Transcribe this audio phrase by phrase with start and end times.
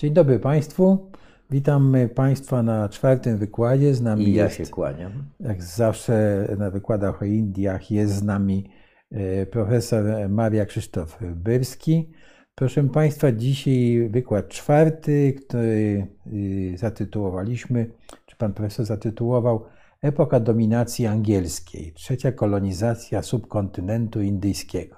[0.00, 1.10] Dzień dobry Państwu.
[1.50, 3.94] Witam Państwa na czwartym wykładzie.
[3.94, 5.12] Z nami I ja jest, się kłaniam.
[5.40, 8.70] jak zawsze na wykładach o Indiach, jest z nami
[9.10, 12.10] e, profesor Maria Krzysztof Byrski.
[12.54, 17.86] Proszę Państwa, dzisiaj wykład czwarty, który y, zatytułowaliśmy,
[18.26, 19.64] czy Pan Profesor zatytułował
[20.02, 24.96] Epoka dominacji angielskiej, trzecia kolonizacja subkontynentu indyjskiego.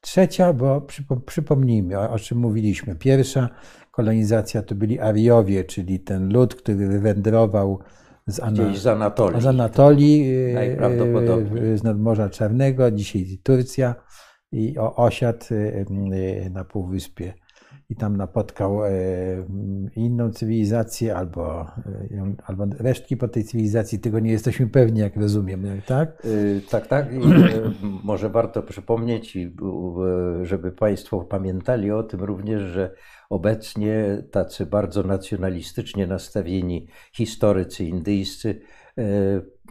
[0.00, 2.96] Trzecia, bo przypo- przypomnijmy, o czym mówiliśmy.
[2.96, 3.48] Pierwsza
[3.98, 7.78] kolonizacja to byli Ariowie, czyli ten lud, który wywędrował
[8.26, 9.40] z, Ana, z Anatolii.
[9.40, 11.64] z Anatolii, Najprawdopodobniej.
[11.64, 13.94] y, z nadmorza Czarnego, dzisiaj Turcja
[14.52, 17.34] i osiadł y, na Półwyspie
[17.90, 18.80] i tam napotkał
[19.96, 21.66] inną cywilizację albo,
[22.46, 26.22] albo resztki po tej cywilizacji, tego nie jesteśmy pewni, jak rozumiem, tak?
[26.70, 27.12] Tak, tak.
[27.12, 27.18] I,
[28.04, 29.38] może warto przypomnieć,
[30.42, 32.94] żeby Państwo pamiętali o tym również, że
[33.30, 38.60] obecnie tacy bardzo nacjonalistycznie nastawieni historycy indyjscy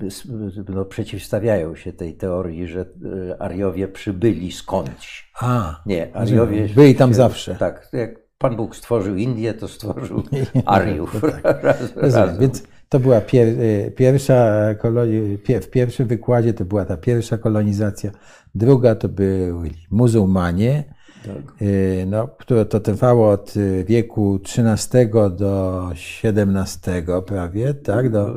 [0.08, 0.28] s-
[0.70, 5.32] no, przeciwstawiają się tej teorii, że y, Ariowie przybyli skądś.
[5.42, 6.68] A, Nie, Ariowie.
[6.76, 7.56] Byli tam zawsze.
[7.56, 10.24] Tak, jak Pan Bóg stworzył Indię, to stworzył
[10.66, 11.22] Ariów.
[11.64, 12.38] Raz- Rozumiem.
[12.40, 18.12] Więc to była pier, y, pierwsza koloni, w pierwszym wykładzie to była ta pierwsza kolonizacja,
[18.56, 20.84] druga to byli muzułmanie,
[21.28, 21.62] Tak.
[21.62, 25.84] y, no, które to trwało od y, wieku XIII do
[26.24, 28.34] XVII prawie, tak, do,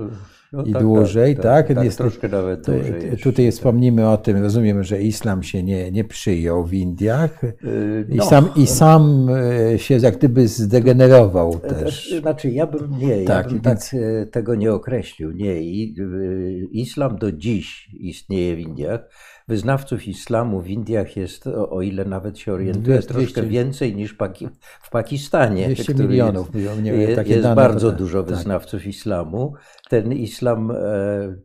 [0.53, 1.69] No i tak, dłużej, tak?
[1.69, 2.93] tak, Jest- troszkę nawet dłużej.
[3.01, 3.23] t- jeszcze.
[3.23, 7.43] tutaj wspomnimy o tym, rozumiem, że islam się nie, nie przyjął w Indiach
[8.09, 9.29] i no, sam, i sam
[9.75, 12.15] y, się jak gdyby zdegenerował też.
[12.21, 13.79] Znaczy, ja bym nie, Tak, ja bym tak
[14.31, 15.31] tego nie określił.
[15.33, 19.01] Nie, I, y, islam do dziś istnieje w Indiach.
[19.51, 24.49] Wyznawców islamu w Indiach jest, o ile nawet się orientuję, Dwieście- troszkę więcej niż Paki
[24.83, 25.67] w Pakistanie.
[25.67, 27.99] 200 który milionów, jest, nie wiem, takie jest dane bardzo podane.
[27.99, 28.35] dużo Tak.
[28.37, 29.55] wyznawców islamu.
[29.89, 30.77] Ten islam e,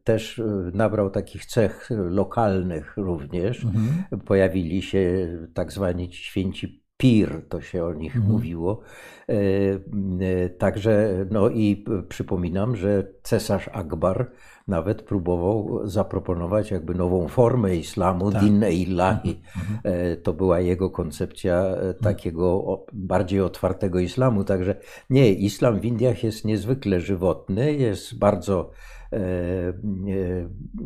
[0.04, 0.44] też e,
[0.74, 3.64] nabrał takich cech lokalnych również.
[3.66, 4.22] Mhm.
[4.26, 8.34] Pojawili się tak zwani ci święci pir, to się o nich Mhm.
[8.34, 8.82] mówiło.
[9.30, 14.32] E, e, Także, no i przypominam, że cesarz Akbar
[14.68, 18.44] nawet próbował zaproponować jakby nową formę islamu, Tak.
[18.44, 19.42] din e ilahi.
[19.58, 19.80] Mhm.
[19.84, 24.44] E, To była jego koncepcja e, takiego bardziej otwartego islamu.
[24.44, 24.76] Także
[25.10, 28.72] nie, islam w Indiach jest niezwykle żywotny, jest bardzo,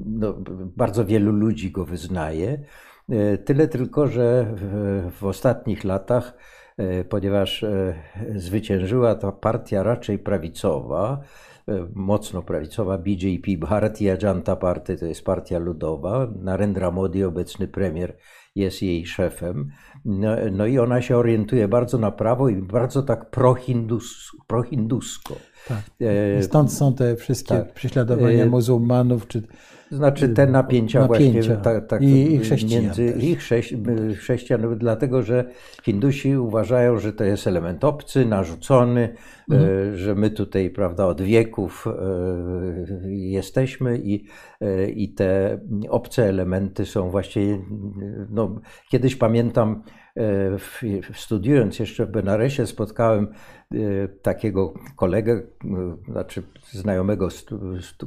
[0.06, 0.34] no,
[0.78, 2.64] bardzo wielu ludzi go wyznaje.
[3.12, 6.38] E, Tyle tylko, że w, w ostatnich latach,
[6.78, 7.96] e, ponieważ e,
[8.36, 11.22] zwyciężyła ta partia raczej prawicowa,
[11.68, 18.18] e, mocno prawicowa, BJP, Bharatiya Janata Party, to jest partia ludowa, Narendra Modi, obecny premier,
[18.56, 19.72] jest jej szefem.
[20.06, 25.36] No, no i ona się orientuje bardzo na prawo i bardzo tak prohindus, prohindusko.
[25.68, 25.82] Tak.
[26.02, 27.74] E, I Stąd są te wszystkie tak.
[27.74, 29.42] prześladowania muzułmanów, czy
[29.92, 31.32] Znaczy te napięcia, Napięcia.
[31.42, 33.24] właśnie tak, tak, I- i chrześcijan między też.
[33.24, 33.78] i chrześci,
[34.18, 35.46] chrześcijan, dlatego że
[35.84, 39.10] Hindusi uważają, że to jest element obcy, narzucony,
[39.52, 39.70] Mhm.
[39.94, 44.26] e, że my tutaj prawda, od wieków e, jesteśmy i,
[44.96, 47.60] i te obce elementy są właściwie,
[48.30, 49.84] no, kiedyś pamiętam,
[51.14, 53.28] studiując jeszcze w Benaresie spotkałem
[53.72, 53.78] e,
[54.08, 57.28] takiego kolegę, e, znaczy znajomego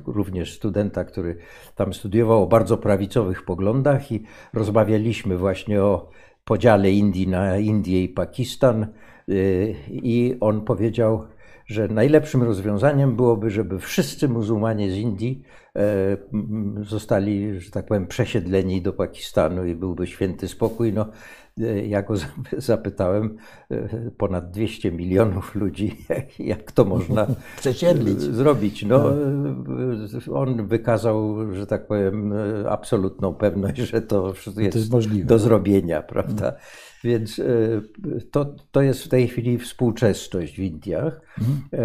[0.07, 1.37] również studenta, który
[1.77, 6.11] tam studiował o bardzo prawicowych poglądach i rozmawialiśmy właśnie o
[6.45, 8.87] podziale Indii na Indię i Pakistan
[9.29, 11.27] y, i on powiedział,
[11.67, 15.43] że najlepszym rozwiązaniem byłoby, żeby wszyscy muzułmanie z Indii
[15.77, 16.17] e,
[16.83, 20.93] zostali, że tak powiem, przesiedleni do Pakistanu i byłby święty spokój.
[20.93, 21.09] No, e,
[21.87, 23.37] ja go zap- zapytałem,
[23.71, 25.97] e, ponad 200 milionów ludzi,
[26.39, 27.27] jak, to można
[28.19, 28.85] zrobić.
[28.85, 29.05] No,
[30.35, 32.35] on wykazał, że tak powiem,
[32.69, 35.27] absolutną pewność, że to jest, jest możliwe.
[35.27, 36.53] do zrobienia, prawda?
[37.05, 37.45] Więc e,
[38.31, 41.21] to, to jest w tej chwili współczesność w Indiach.
[41.73, 41.79] E,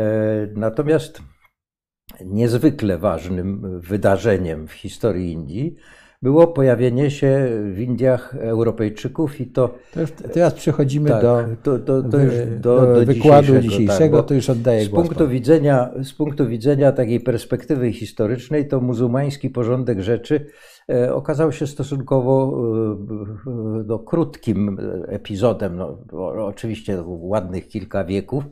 [0.55, 1.21] Natomiast
[2.25, 5.75] niezwykle ważnym wydarzeniem w historii Indii
[6.21, 11.79] było pojawienie się w Indiach Europejczyków i to To już teraz przechodzimy tak, do, to,
[11.79, 15.07] to, to już do, do do wykładu dzisiejszego, dzisiejszego, tak, to już oddaję z głos
[15.07, 20.45] punktu, widzenia, z punktu widzenia takiej perspektywy historycznej, to muzułmański porządek rzeczy
[20.89, 22.53] e, okazał się stosunkowo
[23.47, 24.77] e, no, krótkim
[25.07, 25.97] epizodem, no,
[26.45, 28.43] oczywiście ładnych kilka wieków,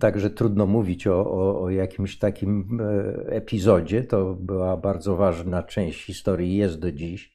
[0.00, 4.02] Także trudno mówić o, o, o, jakimś takim e, epizodzie.
[4.02, 7.34] To była bardzo ważna część historii, jest do dziś.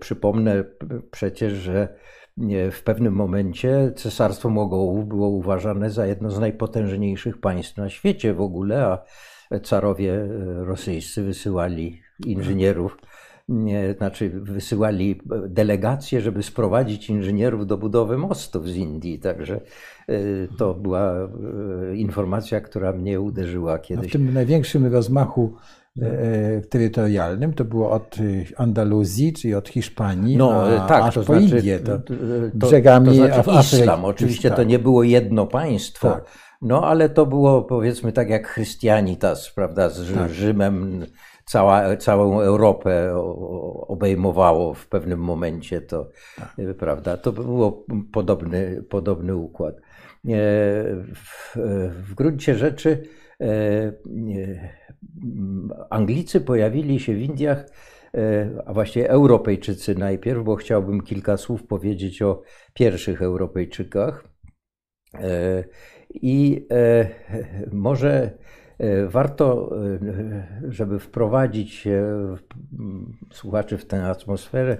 [0.00, 0.64] Przypomnę
[1.10, 1.88] przecież, że
[2.70, 8.40] w pewnym momencie cesarstwo Mogołów było uważane za jedno z najpotężniejszych państw na świecie w
[8.40, 8.98] ogóle, a
[9.62, 12.96] carowie rosyjscy wysyłali inżynierów
[13.96, 19.18] znaczy wysyłali delegacje, żeby sprowadzić inżynierów do budowy mostów z Indii.
[19.18, 19.60] Także
[20.08, 20.14] e,
[20.58, 24.06] to była e, informacja, która mnie uderzyła kiedyś.
[24.06, 25.54] A w tym największym rozmachu
[26.02, 28.16] e, terytorialnym to było od
[28.56, 32.14] Andaluzji, czyli od Hiszpanii, no, a, tak, aż to po znaczy, Indię, to, to,
[32.54, 34.04] brzegami to znaczy islam.
[34.04, 36.24] Oczywiście to nie było jedno państwo, tak.
[36.62, 40.30] no ale to było powiedzmy tak jak Chrystianitas, prawda, z tak.
[40.30, 41.06] Rzymem
[41.52, 43.14] cała, całą Europę
[43.88, 46.76] obejmowało w pewnym momencie, to tak.
[46.78, 49.74] prawda, to było podobny, podobny układ.
[51.14, 51.56] W,
[51.88, 53.02] w gruncie rzeczy
[53.40, 53.92] e,
[55.90, 57.66] Anglicy pojawili się w Indiach,
[58.14, 62.42] e, a właściwie Europejczycy najpierw, bo chciałbym kilka słów powiedzieć o
[62.74, 64.24] pierwszych Europejczykach.
[65.14, 65.64] E,
[66.14, 66.66] I
[67.72, 68.41] może E,
[69.08, 71.88] warto, e, żeby wprowadzić
[73.32, 74.76] słuchaczy w tę atmosferę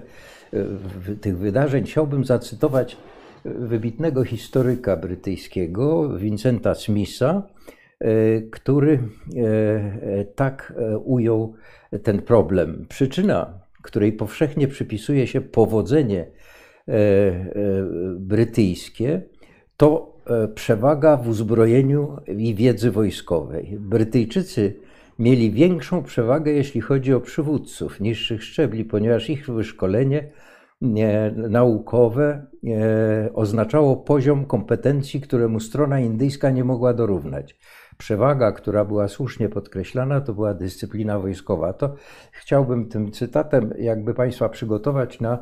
[0.53, 2.97] e, tych wydarzeń, chciałbym zacytować
[3.45, 7.43] wybitnego historyka brytyjskiego, Vincenta Smitha,
[8.51, 8.99] który
[10.35, 10.73] tak
[11.03, 11.53] ujął
[12.03, 12.85] ten problem.
[12.89, 16.27] Przyczyna, której powszechnie przypisuje się powodzenie
[18.17, 19.21] brytyjskie,
[19.77, 20.12] to E,
[20.55, 23.77] przewaga w uzbrojeniu i wiedzy wojskowej.
[23.79, 24.75] Brytyjczycy
[25.19, 30.31] mieli większą przewagę, jeśli chodzi o przywódców niższych szczebli, ponieważ ich wyszkolenie
[31.49, 32.45] naukowe
[33.33, 37.57] oznaczało poziom kompetencji, któremu strona indyjska nie mogła dorównać.
[37.97, 41.73] Przewaga, która była słusznie podkreślana, to była dyscyplina wojskowa.
[41.73, 41.95] To
[42.31, 45.33] chciałbym tym cytatem jakby Państwa przygotować na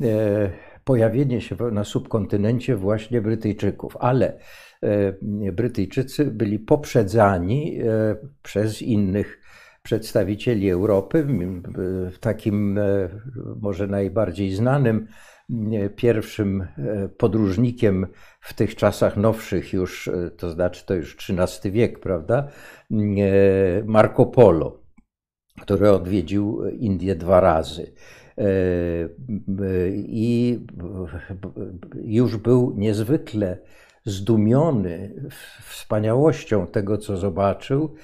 [0.00, 0.50] e,
[0.88, 4.38] pojawienie się na subkontynencie właśnie Brytyjczyków, ale
[4.82, 9.40] e, Brytyjczycy byli poprzedzani e, przez innych
[9.82, 11.26] przedstawicieli Europy.
[12.20, 13.08] Takim e,
[13.60, 15.06] może najbardziej znanym
[15.96, 16.66] pierwszym
[17.18, 18.06] podróżnikiem
[18.40, 22.48] w tych czasach nowszych już, to znaczy to już XIII wiek, prawda,
[23.84, 24.82] Marco Polo,
[25.60, 27.92] który odwiedził Indię dwa razy.
[29.96, 30.60] I
[32.04, 33.58] już był niezwykle
[34.04, 35.14] zdumiony
[35.64, 37.94] wspaniałością tego, co zobaczył.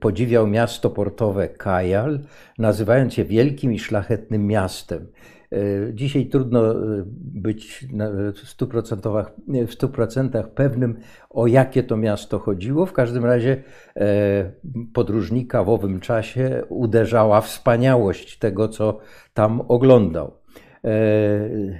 [0.00, 2.20] Podziwiał miasto portowe Kajal,
[2.58, 5.06] nazywając je wielkim i szlachetnym miastem.
[5.52, 6.74] E, dzisiaj trudno e,
[7.18, 7.86] być
[8.34, 9.24] w 100%,
[9.66, 10.98] w 100% pewnym,
[11.30, 12.86] o jakie to miasto chodziło.
[12.86, 13.62] W każdym razie
[13.96, 14.52] e,
[14.92, 18.98] podróżnika w owym czasie uderzała wspaniałość tego, co
[19.34, 20.32] tam oglądał.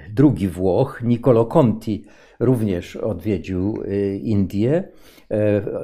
[0.09, 2.05] Drugi Włoch, Niccolo Conti,
[2.39, 3.83] również odwiedził
[4.21, 4.83] Indię,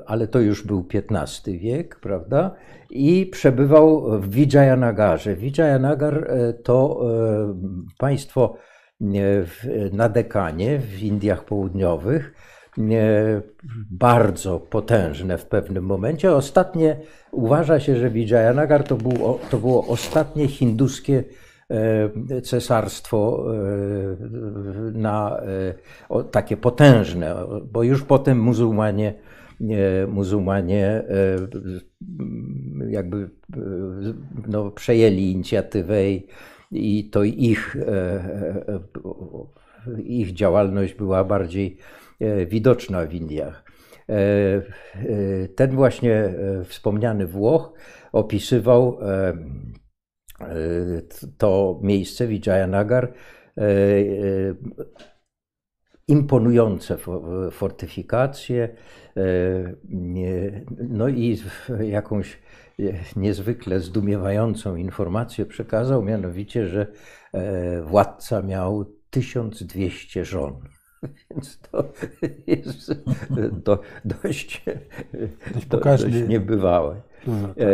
[0.05, 2.55] ale to już był XV wiek, prawda?
[2.93, 5.35] i przebywał w Vijayanagarze.
[5.35, 7.55] Vijayanagar e, to e,
[7.97, 8.55] państwo
[9.01, 9.05] e,
[9.91, 12.33] na dekanie w Indiach Południowych,
[13.91, 16.35] bardzo potężne w pewnym momencie.
[16.35, 16.97] Ostatnie,
[17.31, 21.23] uważa się, że Vijayanagar to było, to było ostatnie hinduskie
[22.43, 23.45] cesarstwo
[24.93, 25.41] na,
[26.31, 27.35] takie potężne,
[27.71, 29.13] bo już potem muzułmanie
[30.07, 31.03] muzułmanie e,
[32.89, 33.59] jakby e,
[34.47, 36.27] no, przejęli inicjatywę i,
[36.71, 38.79] i to ich, e,
[40.03, 41.77] ich działalność była bardziej
[42.47, 43.63] widoczna w Indiach.
[45.55, 46.33] Ten właśnie
[46.65, 47.73] wspomniany Włoch
[48.11, 48.97] opisywał
[51.37, 53.13] to miejsce, Vijayanagar,
[56.07, 56.97] imponujące
[57.51, 58.75] fortyfikacje,
[60.89, 61.37] no i
[61.79, 62.37] jakąś
[63.15, 66.87] niezwykle zdumiewającą informację przekazał, mianowicie, że
[67.33, 70.72] e, władca miał 1200 żon.
[71.31, 71.83] Więc to
[72.47, 72.93] jest
[73.63, 74.65] do, dość,
[75.53, 77.01] dość, dość niebywałe.
[77.25, 77.67] tak.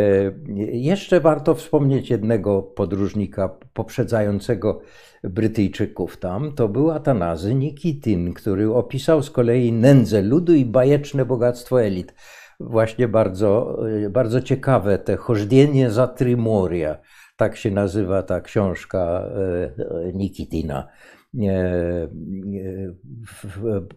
[0.72, 4.82] Jeszcze warto wspomnieć jednego podróżnika poprzedzającego
[5.24, 11.84] Brytyjczyków tam, to był Atanazy Nikitin, który opisał z kolei nędzę ludu i bajeczne bogactwo
[11.84, 12.14] elit.
[12.60, 16.98] Właśnie bardzo, bardzo ciekawe te chożdienie za Trimoria,
[17.38, 20.88] tak się nazywa ta książka e, Nikitina.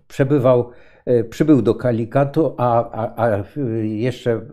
[0.08, 0.70] Przebywał,
[1.06, 3.44] e, przybył do Kalikatu, a, a, a
[3.82, 4.46] jeszcze,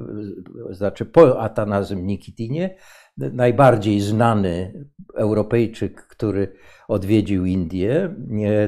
[0.70, 2.76] znaczy po Atanazym Nikitinie,
[3.18, 6.54] najbardziej znany Europejczyk, który
[6.88, 8.16] odwiedził Indię,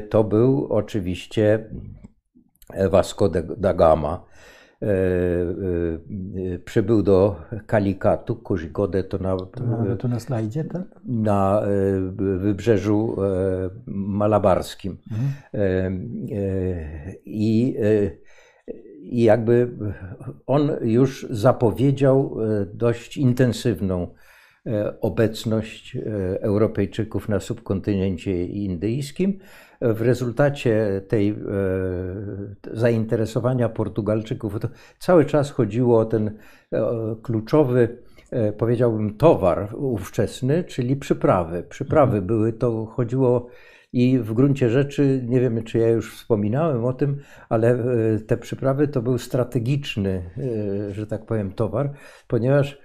[0.10, 1.70] to był oczywiście
[2.90, 4.26] Vasco da Gama.
[4.82, 4.86] E,
[6.54, 7.36] e, przybył do
[7.66, 10.82] Kalikatu, Kozhikodę to na, to, to na slajdzie, tak?
[11.06, 11.62] na
[12.38, 13.16] wybrzeżu
[13.88, 14.98] malabarskim.
[15.12, 16.10] Mhm.
[17.26, 17.76] I,
[19.02, 19.78] I jakby
[20.48, 22.38] on już zapowiedział
[22.74, 24.08] dość intensywną
[25.02, 25.98] obecność
[26.42, 29.40] Europejczyków na subkontynencie indyjskim.
[29.82, 31.36] W rezultacie tej e,
[32.74, 34.68] zainteresowania Portugalczyków to
[35.00, 36.38] cały czas chodziło o ten
[36.72, 37.98] e, kluczowy,
[38.32, 41.64] e, powiedziałbym, towar ówczesny, czyli przyprawy.
[41.70, 42.28] Przyprawy mhm.
[42.28, 43.48] były to, chodziło
[43.94, 47.18] i w gruncie rzeczy, nie wiem czy ja już wspominałem o tym,
[47.50, 47.78] ale
[48.28, 50.30] te przyprawy to był strategiczny,
[50.92, 51.94] że tak powiem, towar,
[52.28, 52.81] ponieważ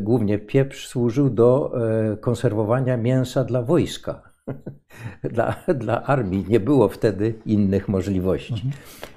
[0.00, 1.72] głównie pieprz służył do
[2.20, 4.30] konserwowania mięsa dla wojska.
[5.32, 8.52] Dla, dla armii nie było wtedy innych możliwości.
[8.52, 8.72] Mhm.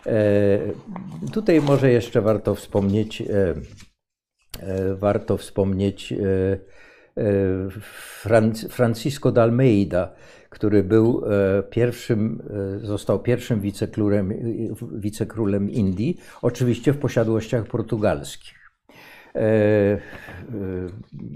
[0.06, 3.56] E, tutaj może jeszcze warto wspomnieć, e,
[4.60, 6.14] e, warto wspomnieć
[8.70, 10.14] Francisco de Almeida,
[10.50, 11.24] który był
[11.70, 12.44] pierwszym,
[12.82, 14.34] został pierwszym wicekrólem,
[14.92, 18.63] wicekrólem Indii, oczywiście w posiadłościach portugalskich.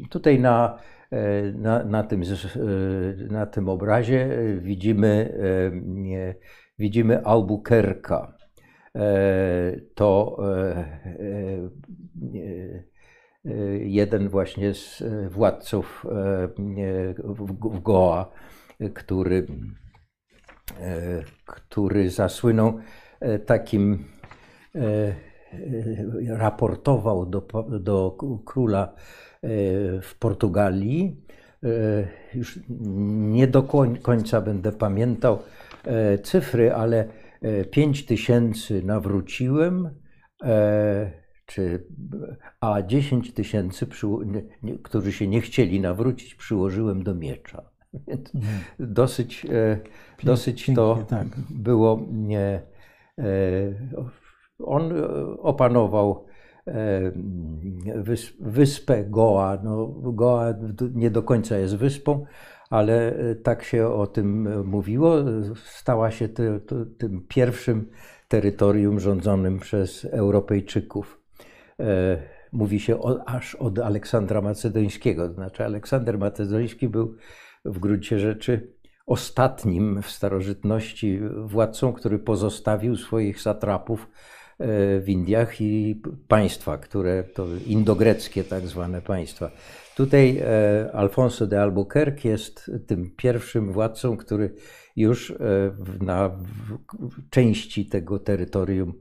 [0.09, 0.79] Tutaj na
[1.11, 2.25] E, na, na, tym, e,
[3.31, 5.37] na tym obrazie widzimy,
[6.13, 6.35] e,
[6.79, 8.37] widzimy Albuquerque.
[9.95, 10.37] To
[13.79, 16.05] jeden właśnie z władców
[17.19, 18.31] w Goa,
[18.93, 19.47] który,
[21.45, 22.79] który zasłynął
[23.45, 24.05] takim,
[26.27, 27.47] raportował do,
[27.79, 28.93] do króla
[29.43, 29.49] E,
[30.01, 31.21] w Portugalii.
[31.63, 31.67] E,
[32.33, 32.59] już
[33.29, 33.63] nie do
[34.01, 35.39] końca będę pamiętał
[35.83, 37.07] e, cyfry, ale
[37.71, 39.89] 5 tysięcy nawróciłem,
[41.45, 41.87] czy,
[42.61, 43.87] a 10 tysięcy,
[44.83, 47.69] którzy się nie chcieli nawrócić, przyłożyłem do miecza.
[48.07, 48.59] Mhm.
[48.79, 49.45] Dosyć,
[50.23, 51.27] dosyć to tak.
[51.49, 52.05] było.
[52.11, 52.61] Nie,
[54.59, 54.93] on
[55.39, 56.25] opanował
[58.39, 59.57] wyspę Goa.
[59.63, 60.53] No, Goa
[60.93, 62.25] nie do końca jest wyspą,
[62.69, 65.15] ale e, tak się o tym mówiło.
[65.65, 67.89] Stała się ty, ty, tym pierwszym
[68.27, 71.21] terytorium rządzonym przez Europejczyków.
[71.79, 72.17] E,
[72.51, 75.33] mówi się o, aż od Aleksandra Macedońskiego.
[75.33, 77.15] Znaczy, Aleksander Macedoński był
[77.65, 78.73] w gruncie rzeczy
[79.05, 84.09] ostatnim w starożytności władcą, który pozostawił swoich satrapów E,
[84.59, 89.51] w Indiach i państwa, które to indogreckie tak zwane państwa.
[89.95, 94.53] Tutaj e, Alfonso de Albuquerque jest tym pierwszym władcą, który
[94.95, 95.35] już e,
[96.01, 96.31] na
[97.29, 98.93] części tego terytorium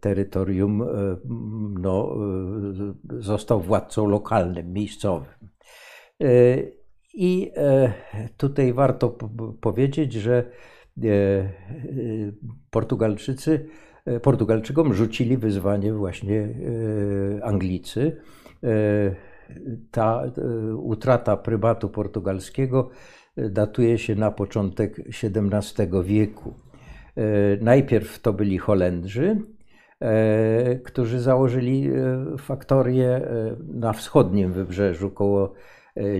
[0.00, 0.84] terytorium
[1.80, 2.16] no,
[3.18, 5.28] został władcą lokalnym, miejscowym.
[7.14, 7.52] I
[8.36, 9.18] tutaj warto
[9.60, 10.77] powiedzieć, że E, e,
[12.70, 13.66] Portugalczycy,
[14.06, 16.48] e, Portugalczykom rzucili wyzwanie właśnie
[17.42, 18.16] Anglicy.
[19.90, 20.22] Ta
[20.76, 22.90] utrata prybatu portugalskiego
[23.36, 26.54] datuje się na początek XVII wieku.
[27.60, 29.36] Najpierw to byli Holendrzy,
[30.84, 31.90] którzy założyli
[32.38, 33.20] faktorię
[33.68, 35.54] na wschodnim wybrzeżu koło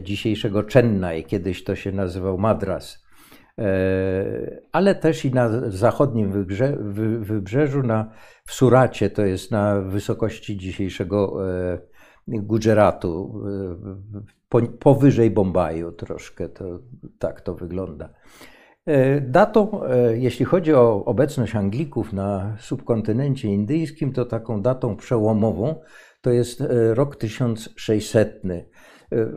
[0.03, 3.08] dzisiejszego Chennai, kiedyś to się nazywał Madras.
[3.59, 6.77] E, ale też i na zachodnim wybrze,
[7.21, 8.11] wybrzeżu, na,
[8.45, 11.79] w Suracie, to jest na wysokości dzisiejszego e,
[12.29, 13.43] Gujaratu,
[14.55, 16.79] e, powyżej Bombaju troszkę, to,
[17.19, 18.09] tak to wygląda.
[19.21, 19.81] Datą,
[20.15, 25.81] jeśli chodzi o obecność Anglików na subkontynencie indyjskim, to taką datą przełomową
[26.21, 26.63] to jest
[26.95, 28.43] rok 1600.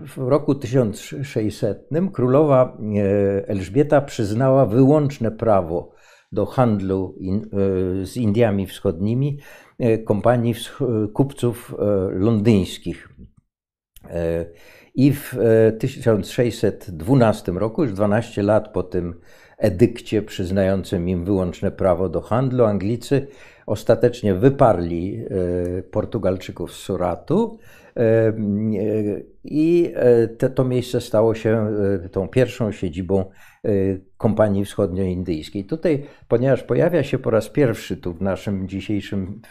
[0.06, 5.92] W roku 1600 królowa e, Elżbieta przyznała wyłączne prawo
[6.32, 9.40] do handlu e, z Indiami Wschodnimi
[9.80, 10.56] e, kompanii
[11.14, 11.76] kupców
[12.12, 13.10] londyńskich.
[14.96, 15.36] I w
[15.80, 19.20] 1612 roku, już 12 lat po tym
[19.58, 23.28] edykcie przyznającym im wyłączne prawo do handlu, Anglicy
[23.66, 25.26] ostatecznie wyparli
[25.92, 27.60] Portugalczyków z Suratu
[29.44, 29.94] I
[30.38, 31.68] te, to miejsce stało się
[32.12, 33.26] tą pierwszą siedzibą
[34.18, 35.66] kompanii wschodnioindyjskiej.
[35.66, 39.42] Tutaj, ponieważ pojawia się po raz pierwszy tu w naszym dzisiejszym,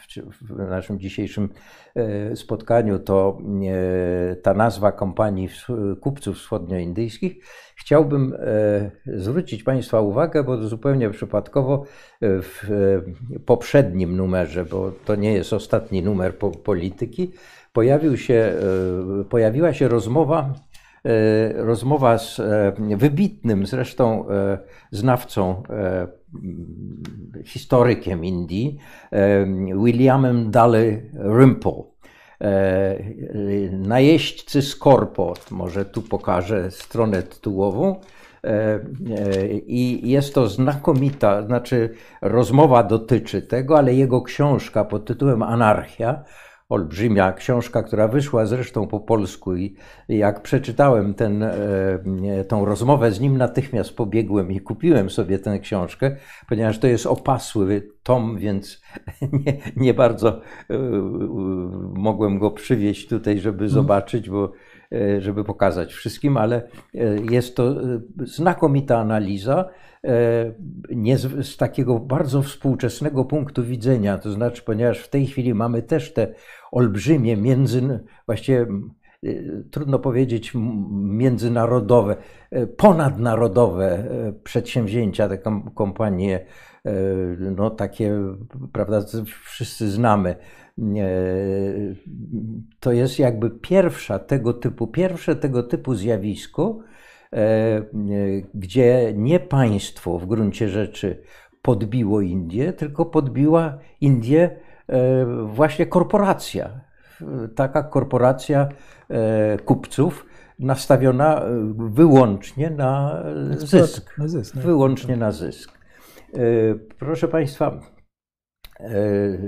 [0.41, 1.49] w naszym dzisiejszym
[2.35, 3.39] spotkaniu to
[4.43, 5.49] ta nazwa kompanii
[6.01, 7.45] kupców wschodnioindyjskich,
[7.77, 8.37] chciałbym
[9.07, 11.85] zwrócić Państwa uwagę, bo zupełnie przypadkowo
[12.23, 12.69] w
[13.47, 17.33] poprzednim numerze, bo to nie jest ostatni numer polityki,
[17.73, 18.53] pojawił się,
[19.31, 20.55] pojawiła się rozmowa
[21.05, 24.59] E, rozmowa z e, wybitnym zresztą e,
[24.91, 25.63] znawcą,
[27.45, 28.79] historykiem Indii,
[29.85, 31.83] Williamem Daly Rimple.
[33.73, 38.01] Najeźdźcy Skorpo, może tu pokażę stronę tytułową.
[39.67, 46.25] I jest to znakomita, znaczy rozmowa dotyczy tego, ale jego książka pod tytułem Anarchia
[46.71, 49.77] olbrzymia książka, która wyszła zresztą po polsku i
[50.09, 51.55] jak przeczytałem ten, e,
[52.49, 56.17] tą rozmowę z nim, natychmiast pobiegłem i kupiłem sobie tę książkę,
[56.49, 58.83] ponieważ to jest opasły tom, więc
[59.47, 60.79] nie, nie bardzo e,
[61.95, 63.71] mogłem go przywieźć tutaj, żeby mhm.
[63.71, 64.53] zobaczyć, bo
[64.93, 66.63] e, żeby pokazać wszystkim, ale
[67.31, 67.75] jest to
[68.25, 69.65] znakomita analiza
[70.91, 75.83] nie z, z, takiego bardzo współczesnego punktu widzenia, to znaczy, ponieważ w tej chwili mamy
[75.83, 76.35] też te
[76.73, 78.67] olbrzymie, między, właściwie
[79.25, 80.53] y, trudno powiedzieć
[80.93, 82.17] międzynarodowe,
[82.53, 85.39] y, ponadnarodowe y, przedsięwzięcia, te
[85.75, 86.47] kompanie,
[87.57, 88.15] no takie,
[88.73, 89.03] prawda,
[89.45, 90.37] wszyscy znamy.
[92.81, 96.79] To jest jakby pierwsza tego typu, pierwsze tego typu zjawisko,
[98.55, 101.23] gdzie nie państwo w gruncie rzeczy
[101.63, 104.70] podbiło Indię, tylko podbiła Indię E,
[105.45, 106.71] właśnie korporacja.
[107.55, 108.69] Taka korporacja
[109.11, 110.27] e, kupców
[110.59, 113.23] nastawiona e, wyłącznie na
[113.57, 114.19] zysk.
[114.19, 114.63] Na zysk no.
[114.63, 115.81] Wyłącznie na zysk.
[116.99, 117.81] Proszę Państwa,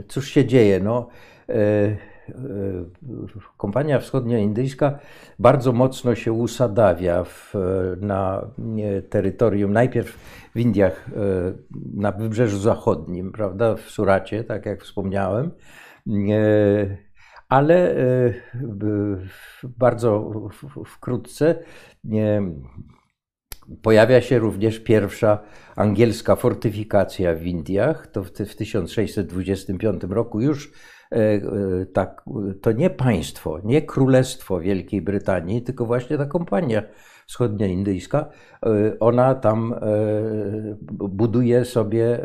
[0.08, 0.80] cóż się dzieje?
[0.80, 1.08] No,
[3.56, 4.98] kompania wschodnioindyjska
[5.38, 7.54] bardzo mocno się usadawia w,
[8.00, 8.46] na
[9.10, 10.18] terytorium, najpierw
[10.54, 11.52] w Indiach, e,
[11.94, 15.50] na Wybrzeżu Zachodnim, prawda, w Suracie, tak jak wspomniałem,
[16.06, 16.96] e,
[17.48, 18.32] ale e,
[19.78, 20.30] bardzo
[20.86, 21.54] wkrótce
[23.82, 25.38] pojawia się również pierwsza
[25.76, 28.06] angielska fortyfikacja w Indiach.
[28.06, 30.72] To w 1625 roku już
[31.92, 32.22] tak,
[32.62, 36.82] to nie państwo, nie królestwo Wielkiej Brytanii, tylko właśnie ta kompania
[37.26, 38.28] wschodnioindyjska,
[38.66, 39.76] e, ona tam e,
[40.90, 42.24] buduje sobie e,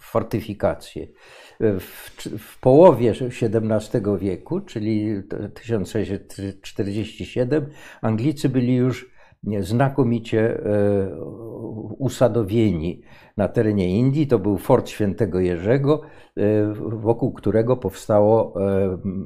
[0.00, 1.06] fortyfikacje.
[1.60, 5.22] W, w, połowie XVII wieku, czyli
[5.54, 7.66] 1647,
[8.02, 9.17] Anglicy byli już
[9.60, 10.60] znakomicie
[11.98, 13.02] usadowieni
[13.36, 14.26] na terenie Indii.
[14.26, 16.00] To był fort świętego Jerzego,
[16.78, 18.54] wokół którego powstało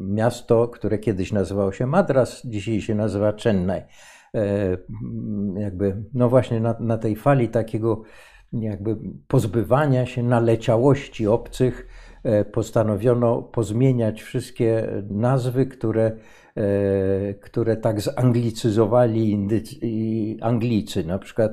[0.00, 3.82] miasto, które kiedyś nazywało się Madras, dzisiaj się nazywa Chennai.
[4.34, 4.76] E,
[5.60, 8.02] jakby, no właśnie na, na tej fali takiego
[8.52, 8.96] jakby
[9.28, 11.86] pozbywania się naleciałości obcych,
[12.24, 16.16] e, postanowiono pozmieniać wszystkie nazwy, które, e,
[17.40, 19.48] które tak zanglicyzowali
[20.40, 21.04] Anglicy.
[21.04, 21.52] Na przykład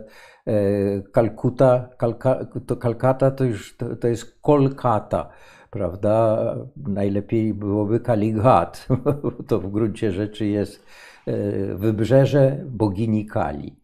[1.11, 5.29] Kalkuta, Kalka, to Kalkata to już to, to jest Kolkata,
[5.71, 6.55] prawda?
[6.77, 8.87] Najlepiej byłoby Kalighat,
[9.47, 10.85] to w gruncie rzeczy jest
[11.29, 13.75] E, wybrzeże bogini Kali.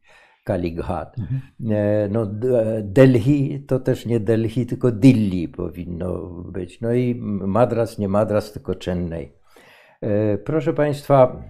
[0.43, 1.15] Kalighat.
[1.19, 1.41] Mhm.
[1.71, 2.25] E, no,
[2.83, 6.81] Delhi to też nie Delhi, tylko Dilli powinno być.
[6.81, 9.31] No i Madras, nie Madras, tylko Chennai.
[10.01, 11.43] E, proszę Państwa,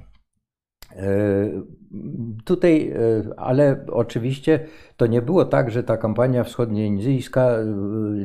[2.46, 2.94] tutaj,
[3.38, 7.58] ale oczywiście to nie było tak, że ta kampania wschodnioindyjska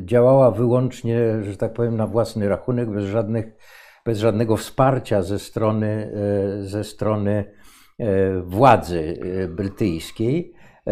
[0.01, 3.45] działała wyłącznie, że tak powiem, na własny rachunek, bez, żadnych,
[4.05, 6.11] bez żadnego wsparcia ze strony,
[6.59, 7.45] ze strony
[8.01, 10.53] E, władzy e, brytyjskiej.
[10.87, 10.91] E,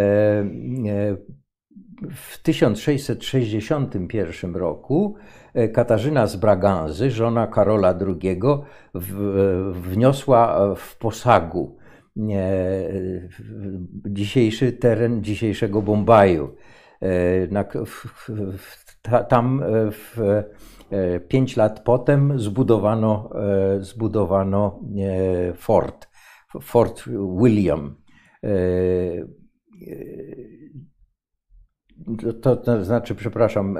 [2.11, 5.15] w 1661 roku
[5.73, 8.39] Katarzyna z Braganzy, żona Karola II,
[9.71, 11.77] wniosła w Posagu,
[14.05, 16.55] dzisiejszy teren dzisiejszego Bombaju.
[19.29, 20.43] Tam w
[21.27, 23.29] pięć lat potem zbudowano,
[23.79, 24.79] zbudowano
[25.55, 26.09] fort
[26.61, 27.03] Fort
[27.41, 27.95] William.
[32.07, 33.77] E, e, to, to znaczy, przepraszam,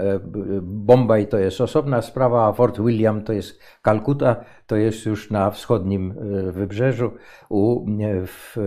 [0.62, 4.36] Bombaj to jest osobna sprawa, a Fort William to jest Kalkuta,
[4.68, 6.14] to jest już na wschodnim
[6.52, 7.12] wybrzeżu,
[7.50, 7.86] u,
[8.26, 8.58] w,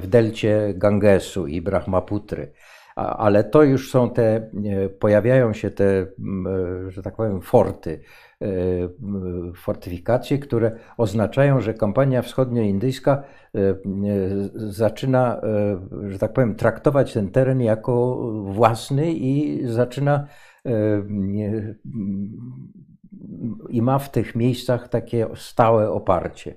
[0.00, 2.52] w delcie Gangesu i Brahmaputry
[2.98, 4.50] ale to już są te,
[4.98, 6.06] pojawiają się te,
[6.88, 8.00] że tak powiem, forty,
[9.56, 13.22] fortyfikacje, które oznaczają, że kampania wschodnioindyjska
[14.54, 15.40] zaczyna,
[16.08, 20.26] że tak powiem, traktować ten teren jako własny i zaczyna
[23.68, 26.56] i ma w tych miejscach takie stałe oparcie.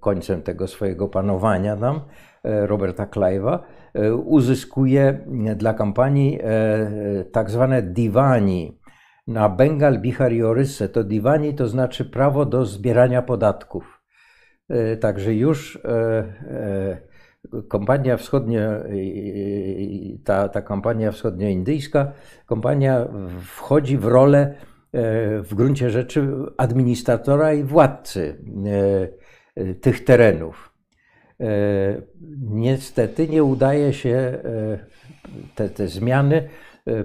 [0.00, 2.00] końcem tego swojego panowania tam,
[2.44, 3.58] Roberta Clive'a,
[4.24, 5.18] uzyskuje
[5.56, 6.38] dla kampanii
[7.32, 8.78] tak zwane diwani
[9.26, 10.88] na Bengal, Bihar i Oryssę.
[10.88, 14.00] To diwani to znaczy prawo do zbierania podatków.
[14.68, 18.60] E, także już e, e, kompania wschodnio,
[20.24, 22.12] ta, ta kampania wschodnioindyjska,
[22.46, 23.08] kompania
[23.40, 24.54] wchodzi w rolę
[25.42, 28.44] w gruncie rzeczy administratora i władcy
[29.80, 30.72] tych terenów.
[32.40, 34.38] Niestety nie udaje się,
[35.54, 36.48] te, te zmiany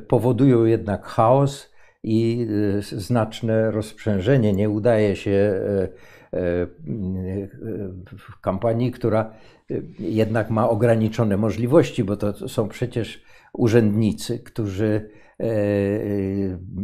[0.08, 1.74] powodują jednak chaos
[2.04, 2.48] i
[2.82, 4.54] znaczne rozprzężenie.
[4.54, 5.62] Nie udaje się
[8.42, 9.34] kampanii, która
[10.00, 13.24] jednak ma ograniczone możliwości, bo to są przecież
[13.54, 15.29] urzędnicy, którzy E, e,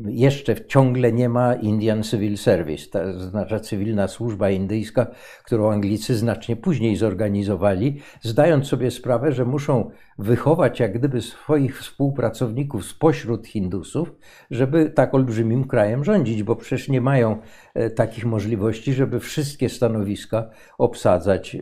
[0.08, 5.08] jeszcze ciągle nie ma Indian Civil Service, to znaczy cywilna służba indyjska,
[5.46, 12.86] którą Anglicy znacznie później zorganizowali, zdając sobie sprawę, że muszą wychować jak gdyby swoich współpracowników
[12.86, 14.12] spośród Hindusów,
[14.52, 17.38] żeby tak olbrzymim krajem rządzić, bo przecież nie mają
[17.74, 21.58] e, takich możliwości, żeby wszystkie stanowiska obsadzać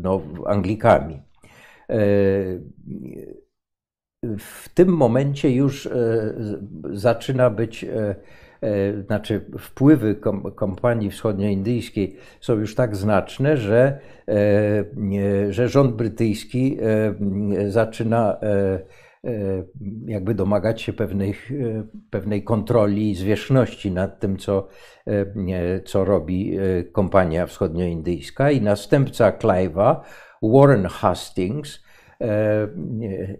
[0.00, 1.22] no, Anglikami
[4.38, 5.90] w tym momencie już e,
[6.92, 8.14] zaczyna być, e,
[8.60, 10.16] e, znaczy wpływy
[10.54, 13.98] kompanii wschodnioindyjskiej są już tak znaczne, że,
[15.50, 16.78] że rząd brytyjski
[17.68, 18.36] zaczyna
[20.06, 21.50] jakby domagać się pewnych,
[22.10, 24.68] pewnej kontroli i zwierzchności nad tym, co,
[25.84, 26.58] co robi
[26.92, 28.50] kompania wschodnioindyjska.
[28.50, 29.96] I następca Clive'a,
[30.42, 31.87] Warren Hastings,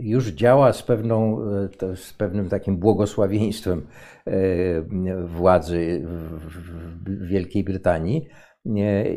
[0.01, 1.41] już działa z, pewną,
[1.83, 3.87] e, z pewnym takim błogosławieństwem
[4.27, 4.33] e,
[5.27, 6.03] władzy
[7.07, 8.29] w Wielkiej Brytanii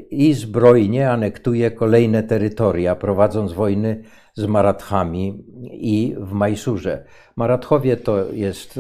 [0.10, 7.06] i zbrojnie anektuje kolejne terytoria, prowadząc wojny z Marathami i w Majsurze.
[7.36, 8.80] Marathowie to jest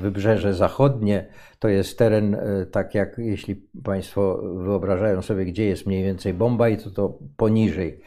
[0.00, 1.26] wybrzeże zachodnie,
[1.58, 2.36] to jest teren,
[2.70, 8.00] tak jak jeśli Państwo wyobrażają sobie, gdzie jest mniej więcej Bombaj, to to poniżej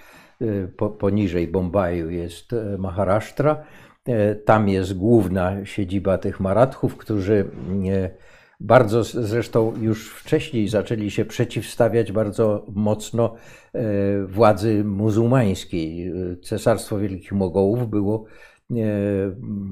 [0.78, 3.64] po, poniżej Bombaju jest e, Maharashtra.
[4.06, 7.46] E, tam jest główna siedziba tych Marathów, którzy
[7.92, 8.10] e,
[8.60, 13.36] bardzo zresztą już wcześniej zaczęli się przeciwstawiać bardzo mocno
[14.28, 16.14] władzy muzułmańskiej.
[16.44, 18.26] Cesarstwo Wielkich Mogołów było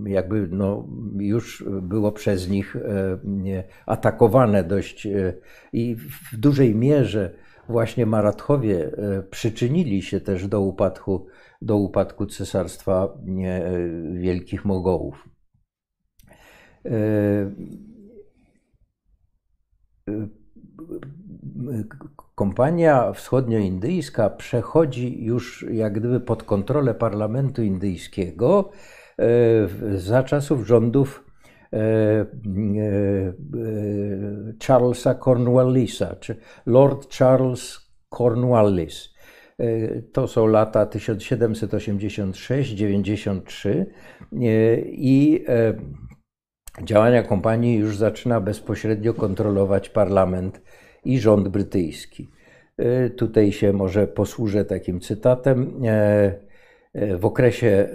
[0.06, 0.88] jakby no,
[1.20, 2.78] już było przez nich
[3.86, 5.08] atakowane dość
[5.74, 7.34] i w dużej mierze
[7.72, 11.28] właśnie Marathowie e, przyczynili się też do upadku,
[11.62, 13.62] do upadku cesarstwa e,
[14.14, 15.30] Wielkich Mogołów.
[16.86, 16.92] E,
[22.36, 28.72] kompania wschodnioindyjska przechodzi już jak gdyby pod kontrolę parlamentu indyjskiego
[29.96, 31.31] za czasów rządów
[34.68, 39.14] Charlesa Cornwallisa, czy Lord Charles Cornwallis.
[39.60, 43.86] E, to są lata 1786-93
[44.86, 45.46] i
[46.84, 50.62] działania kompanii już zaczyna bezpośrednio kontrolować parlament
[51.06, 52.30] i rząd brytyjski.
[53.18, 55.82] Tutaj się może posłużę takim cytatem.
[56.94, 57.90] W okresie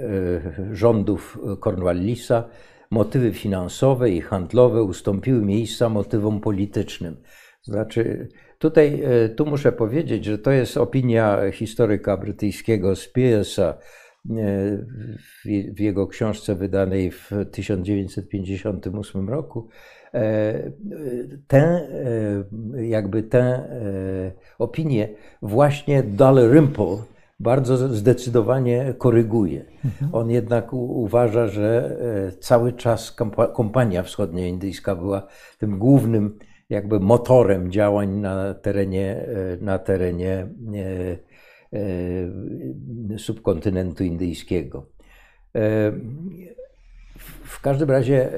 [0.73, 2.49] rządów Cornwallisa
[2.91, 7.17] motywy finansowe i handlowe ustąpiły miejsca motywom politycznym.
[7.63, 13.79] Znaczy, tutaj e, tu muszę powiedzieć, że to jest opinia historyka brytyjskiego Spearsa
[14.31, 14.35] e,
[15.75, 19.69] w jego książce wydanej w 1958 roku.
[21.47, 21.89] Tę,
[22.79, 23.69] jakby tę
[24.59, 25.09] opinię
[25.43, 26.97] właśnie Dalrymple
[27.41, 29.65] bardzo zdecydowanie koryguje.
[29.85, 30.15] Mhm.
[30.15, 31.97] On jednak uważa, że
[32.29, 33.17] e, cały czas
[33.55, 35.27] kompania wschodnioindyjska była
[35.59, 36.39] tym głównym
[36.71, 40.49] jakby motorem działań na terenie, e, na terenie
[41.73, 44.87] e, subkontynentu indyjskiego.
[47.45, 48.31] W każdym razie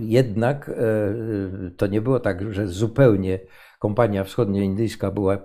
[0.00, 0.70] jednak
[1.76, 3.38] to nie było tak, że zupełnie
[3.78, 5.40] kompania wschodnioindyjska była e,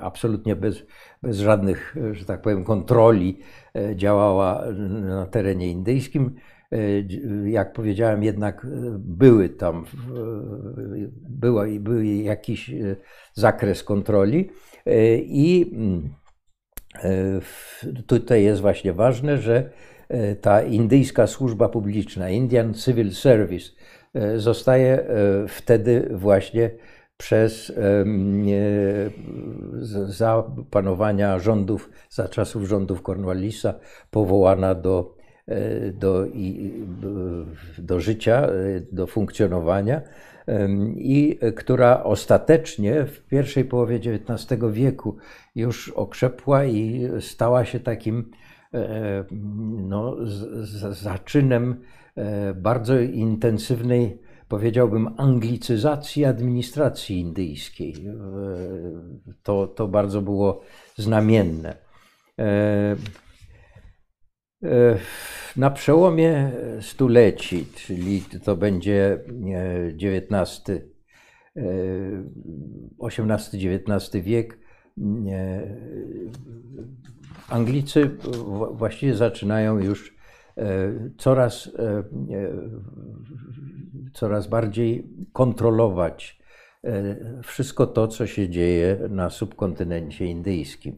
[0.00, 0.86] absolutnie bez,
[1.22, 3.38] bez żadnych, że tak powiem, kontroli,
[3.74, 4.64] e, działała
[5.00, 6.34] na terenie indyjskim.
[6.72, 6.78] E,
[7.50, 8.66] jak powiedziałem, jednak
[8.98, 9.84] były tam,
[11.28, 12.70] była, był jakiś
[13.34, 14.50] zakres kontroli
[15.20, 15.76] i
[18.06, 19.70] tutaj jest właśnie ważne, że
[20.40, 23.70] ta indyjska służba publiczna, Indian Civil Service,
[24.36, 25.06] zostaje
[25.48, 26.70] wtedy właśnie
[27.20, 27.72] przez
[30.06, 33.74] za panowania rządów, za czasów rządów Cornwallisa
[34.10, 36.26] powołana do, e, do,
[37.78, 38.50] do życia, e,
[38.92, 40.02] do funkcjonowania
[40.96, 45.16] i która ostatecznie w pierwszej połowie XIX wieku
[45.54, 48.30] już okrzepła i stała się takim
[48.74, 49.24] e,
[49.90, 50.16] no,
[50.90, 51.80] zaczynem
[52.54, 54.18] bardzo intensywnej
[54.50, 57.94] powiedziałbym, anglicyzacji administracji indyjskiej.
[58.06, 58.14] E,
[59.42, 60.62] to, to bardzo było
[60.96, 61.76] znamienne.
[62.38, 62.96] E,
[64.64, 64.98] e,
[65.56, 69.24] na przełomie stuleci, czyli to będzie
[70.02, 70.62] XIX,
[73.02, 74.58] XVIII-XIX wiek,
[77.48, 78.10] Anglicy
[78.72, 80.19] właściwie zaczynają już
[81.18, 81.70] coraz
[84.12, 86.42] coraz bardziej kontrolować
[86.84, 90.96] e, wszystko to, co się dzieje na subkontynencie indyjskim.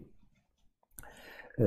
[1.58, 1.64] E,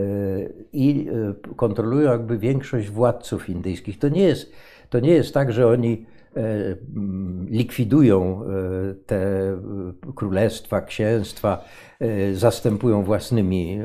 [0.73, 3.99] I e, kontrolują jakby większość władców indyjskich.
[3.99, 4.51] To nie jest,
[4.89, 6.05] to nie jest tak, że oni
[7.47, 8.43] likwidują
[9.05, 9.21] te
[10.15, 11.63] królestwa, księstwa,
[12.33, 13.79] zastępują własnymi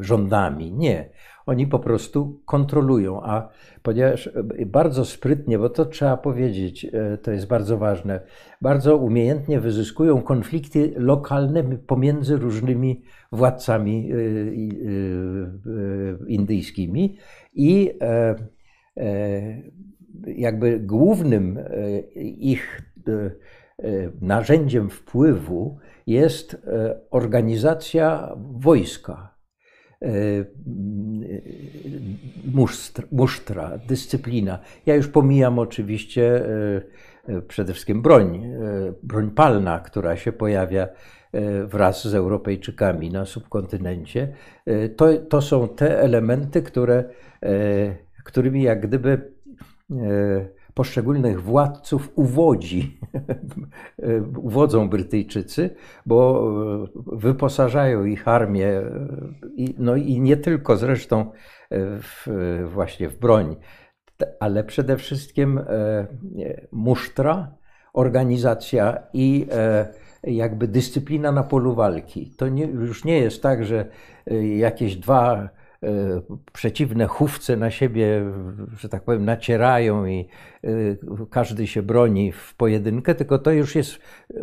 [0.00, 0.72] rządami.
[0.72, 1.10] Nie.
[1.50, 3.48] Oni po prostu kontrolują, a
[3.82, 4.30] ponieważ
[4.66, 8.20] bardzo sprytnie, bo to trzeba powiedzieć, e, to jest bardzo ważne,
[8.60, 14.20] bardzo umiejętnie wyzyskują konflikty lokalne pomiędzy różnymi władcami e, e,
[16.26, 17.16] indyjskimi
[17.54, 17.98] i
[20.26, 21.58] jakby głównym
[22.38, 22.82] ich
[24.20, 26.66] narzędziem wpływu jest
[27.10, 29.29] organizacja wojska
[30.04, 30.44] E,
[33.12, 34.58] musztra, dyscyplina.
[34.86, 38.50] Ja już pomijam oczywiście e, e, przede wszystkim broń,
[39.02, 40.88] broń palna, która się pojawia
[41.66, 44.32] wraz z Europejczykami na subkontynencie.
[44.96, 47.04] To, to są te elementy, które,
[48.24, 49.32] którymi jak gdyby
[50.74, 53.00] poszczególnych władców uwodzi,
[54.36, 55.70] uwodzą Brytyjczycy,
[56.06, 56.50] bo
[57.06, 58.82] wyposażają ich armię,
[59.78, 61.30] no i nie tylko zresztą
[61.70, 62.26] w,
[62.72, 63.56] właśnie w broń,
[64.40, 66.06] ale przede wszystkim e,
[66.72, 67.60] musztra,
[67.92, 69.88] organizacja i e,
[70.22, 72.34] jakby dyscyplina na polu walki.
[72.36, 73.86] To nie, już nie jest tak, że
[74.26, 75.59] e, jakieś dwa E,
[76.52, 78.32] przeciwne chówce na siebie,
[78.76, 80.28] że tak powiem, nacierają i
[80.64, 80.68] e,
[81.30, 83.98] każdy się broni w pojedynkę, tylko to już jest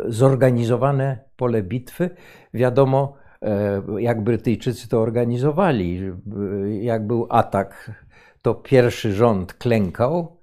[0.06, 2.10] zorganizowane pole bitwy.
[2.54, 6.12] Wiadomo, e, jak Brytyjczycy to organizowali.
[6.80, 7.90] Jak był atak,
[8.42, 10.37] to pierwszy rząd klękał,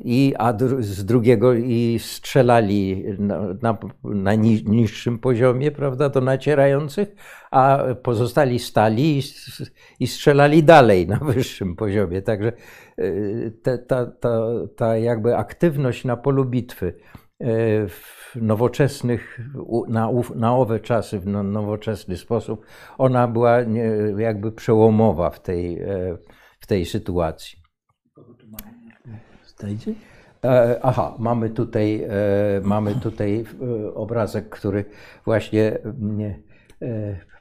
[0.00, 7.14] i, a z drugiego i strzelali na, na, na, niższym poziomie, prawda, do nacierających,
[7.50, 9.22] a pozostali stali i,
[10.00, 12.22] i strzelali dalej na wyższym poziomie.
[12.22, 12.52] Także
[12.98, 14.40] y, te, ta, ta,
[14.76, 19.40] ta jakby aktywność na polu bitwy y, w nowoczesnych,
[19.88, 22.66] na, na owe czasy, w no, nowoczesny sposób,
[22.98, 23.58] ona była
[24.16, 26.16] jakby przełomowa w tej, e,
[26.60, 27.61] w tej sytuacji.
[30.44, 32.10] E, aha, mamy tutaj, e,
[32.62, 33.44] mamy tutaj
[33.84, 34.84] e, obrazek, który
[35.24, 35.78] właśnie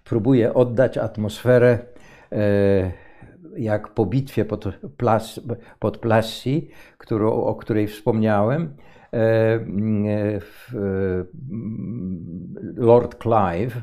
[0.03, 1.79] próbuje oddać atmosferę
[3.57, 4.65] jak po bitwie pod,
[4.97, 5.39] Plas,
[5.79, 8.75] pod Plassi, którą, o której wspomniałem,
[12.75, 13.81] Lord Clive,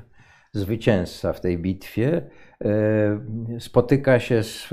[0.52, 2.22] zwycięzca w tej bitwie,
[3.58, 4.68] spotyka się z,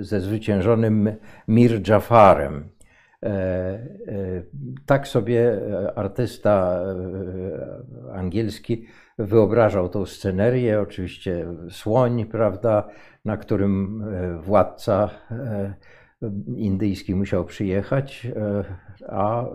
[0.00, 1.10] ze zwyciężonym
[1.48, 2.75] Mir Jafarem.
[4.86, 5.60] Tak sobie
[5.96, 6.82] artysta
[8.12, 8.86] angielski
[9.18, 10.80] wyobrażał tą scenerię.
[10.80, 12.88] Oczywiście słoń, prawda,
[13.24, 14.04] na którym
[14.40, 15.10] władca
[16.56, 18.64] indyjski musiał przyjechać, e,
[19.08, 19.46] a e,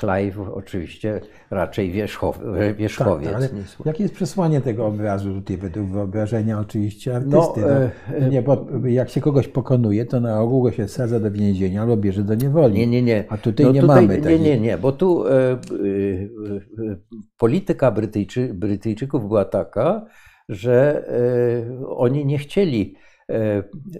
[0.00, 2.40] Clive oczywiście raczej wierzchow,
[2.76, 3.32] wierzchowiec.
[3.32, 7.60] Tak, jakie jest przesłanie tego obrazu tutaj według wyobrażenia oczywiście artysty?
[7.60, 11.30] No, no, nie, bo jak się kogoś pokonuje, to na ogół go się sadza do
[11.30, 12.74] więzienia albo bierze do niewoli.
[12.74, 13.24] Nie, nie, nie.
[13.28, 14.40] A tutaj no, nie tutaj, mamy takiej.
[14.40, 15.56] Nie, nie, nie, bo tu e, e,
[17.38, 20.06] polityka Brytyjczy, Brytyjczyków była taka,
[20.48, 22.96] że e, oni nie chcieli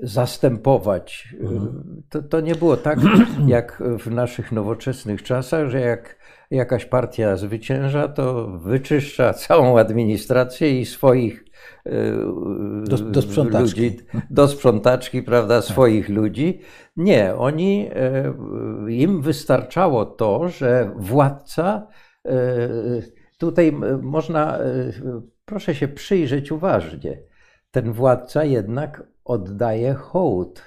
[0.02, 1.34] zastępować.
[1.40, 2.02] Mhm.
[2.08, 2.98] To, to nie było tak
[3.46, 6.16] jak w naszych nowoczesnych czasach, że jak
[6.50, 11.44] jakaś partia zwycięża, to wyczyszcza całą administrację i swoich
[11.86, 11.90] e,
[12.84, 13.80] do, do sprzątaczki.
[13.84, 13.96] ludzi,
[14.30, 15.64] do sprzątaczki, prawda, tak.
[15.64, 16.60] swoich ludzi.
[16.96, 18.34] Nie, oni, e,
[18.88, 21.86] im wystarczało to, że władca,
[23.38, 24.58] tutaj można,
[25.44, 27.22] proszę się przyjrzeć uważnie,
[27.70, 30.62] ten władca jednak oddaje hołd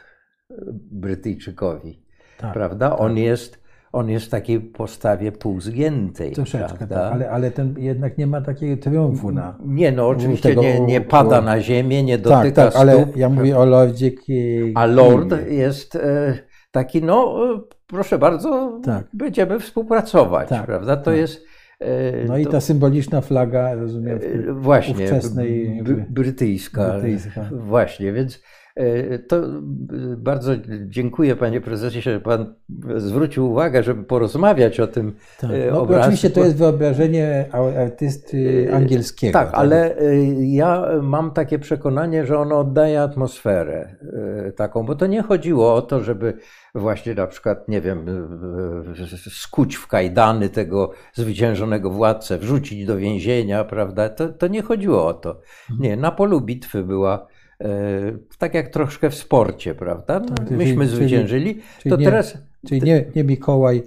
[0.92, 2.04] Brytyjczykowi.
[2.38, 2.90] Tak, prawda?
[2.90, 3.02] Tak.
[3.02, 3.60] On jest
[3.92, 6.32] on jest w takiej postawie półzgiętej.
[6.32, 9.58] Troszeczkę, tak, ale, ale ten jednak nie ma takiego triumfu na.
[9.66, 13.30] Nie, no oczywiście tego, nie, nie pada na ziemię, nie dotyka tak, tak, ale ja
[13.30, 14.12] mówię o Lordzie.
[14.76, 16.34] A Lord jest e,
[16.72, 17.36] taki, no
[17.88, 19.08] proszę bardzo, tak.
[19.14, 20.98] będziemy współpracować, tak, prawda?
[20.98, 21.16] To tak.
[21.16, 21.46] jest.
[21.80, 25.84] E, no i ta symboliczna flaga, rozumiem, e, właśnie, ówczesnej...
[26.10, 27.50] Brytyjska, brytyjska.
[27.52, 28.42] Właśnie, więc
[29.28, 29.50] to e,
[30.18, 30.52] bardzo
[30.86, 32.54] dziękuję panie prezesie, że pan
[32.96, 35.52] zwrócił uwagę, żeby porozmawiać o tym tak.
[35.52, 36.04] E, no, obrazku.
[36.04, 37.46] Oczywiście to jest wyobrażenie
[37.78, 39.34] artysty angielskiego.
[39.34, 39.96] Tak, tak, ale
[40.40, 43.96] ja mam takie przekonanie, że ono oddaje atmosferę
[44.56, 46.34] taką, bo to nie chodziło o to, żeby
[46.76, 48.06] właśnie na przykład, nie wiem,
[49.30, 54.10] skuć w kajdany tego zwyciężonego władcę, wrzucić do więzienia, prawda?
[54.10, 55.30] To, to nie chodziło o to.
[55.30, 55.80] Mhm.
[55.80, 57.39] Nie, na polu bitwy była E,
[58.38, 60.20] tak jak troszkę w sporcie, prawda?
[60.20, 62.38] No, tak, myśmy czyli, zwyciężyli, czyli, to nie, teraz...
[62.68, 63.84] Czyli nie, nie Mikołaj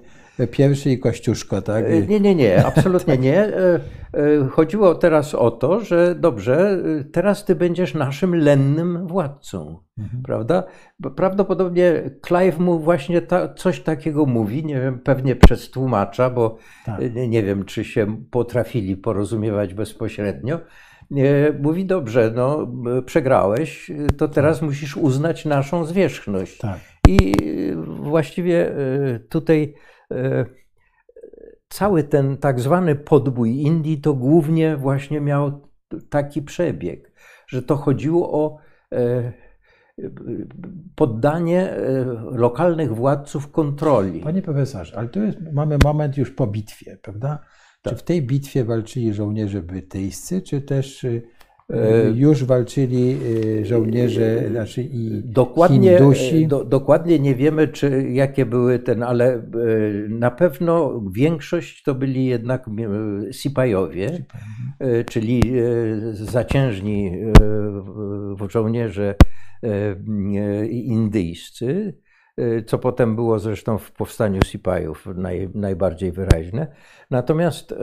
[0.50, 1.84] pierwszy i Kościuszko, tak?
[1.84, 3.38] E, nie, nie, nie, absolutnie nie.
[3.46, 3.80] E,
[4.50, 6.82] chodziło teraz o to, że dobrze,
[7.12, 10.22] teraz ty będziesz naszym lennym władcą, mhm.
[10.22, 10.64] prawda?
[11.16, 16.56] Prawdopodobnie Clive mu właśnie ta, coś takiego mówi, nie wiem, pewnie przez tłumacza, bo
[16.86, 17.14] tak.
[17.14, 20.60] nie, nie wiem, czy się potrafili porozumiewać bezpośrednio,
[21.60, 22.68] mówi dobrze, no
[23.06, 24.68] przegrałeś, to teraz tak.
[24.68, 26.58] musisz uznać naszą zwierzchność.
[26.58, 26.78] Tak.
[27.08, 27.34] I
[27.86, 29.74] właściwie e, tutaj
[30.10, 30.46] e,
[31.68, 35.68] cały ten tak zwany podbój Indii to głównie właśnie miał
[36.10, 37.12] taki przebieg,
[37.46, 38.58] że to chodziło o
[38.92, 39.32] e,
[40.94, 41.74] poddanie
[42.30, 44.20] lokalnych władców kontroli.
[44.20, 47.38] Panie profesorze, ale tu jest, mamy moment już po bitwie, prawda?
[47.82, 47.94] Tak.
[47.94, 51.22] Czy w tej bitwie walczyli żołnierze brytyjscy, czy też y,
[51.70, 53.16] e, już walczyli
[53.60, 56.46] y, żołnierze, znaczy i dokładnie, Hindusi?
[56.46, 59.40] Do, dokładnie nie wiemy, czy jakie były ten, ale e,
[60.08, 62.70] na pewno większość to byli jednak
[63.30, 64.24] Sipajowie,
[64.78, 65.42] e, czyli
[66.12, 67.12] zaciężni
[68.48, 69.14] żołnierze
[70.70, 71.94] indyjscy.
[72.40, 76.66] Y, co potem było zresztą w powstaniu Sipajów naj, najbardziej wyraźne.
[77.10, 77.76] Natomiast e,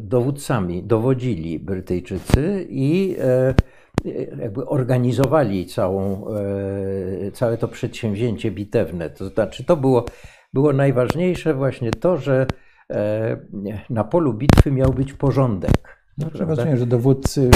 [0.00, 3.54] dowódcami dowodzili Brytyjczycy i e,
[4.40, 9.10] jakby organizowali całą, e, całe to przedsięwzięcie bitewne.
[9.10, 10.04] To znaczy, to było,
[10.52, 12.46] było najważniejsze właśnie to, że
[13.90, 15.95] na polu bitwy miał być porządek.
[16.18, 17.50] No, rozumiem, że dowódcy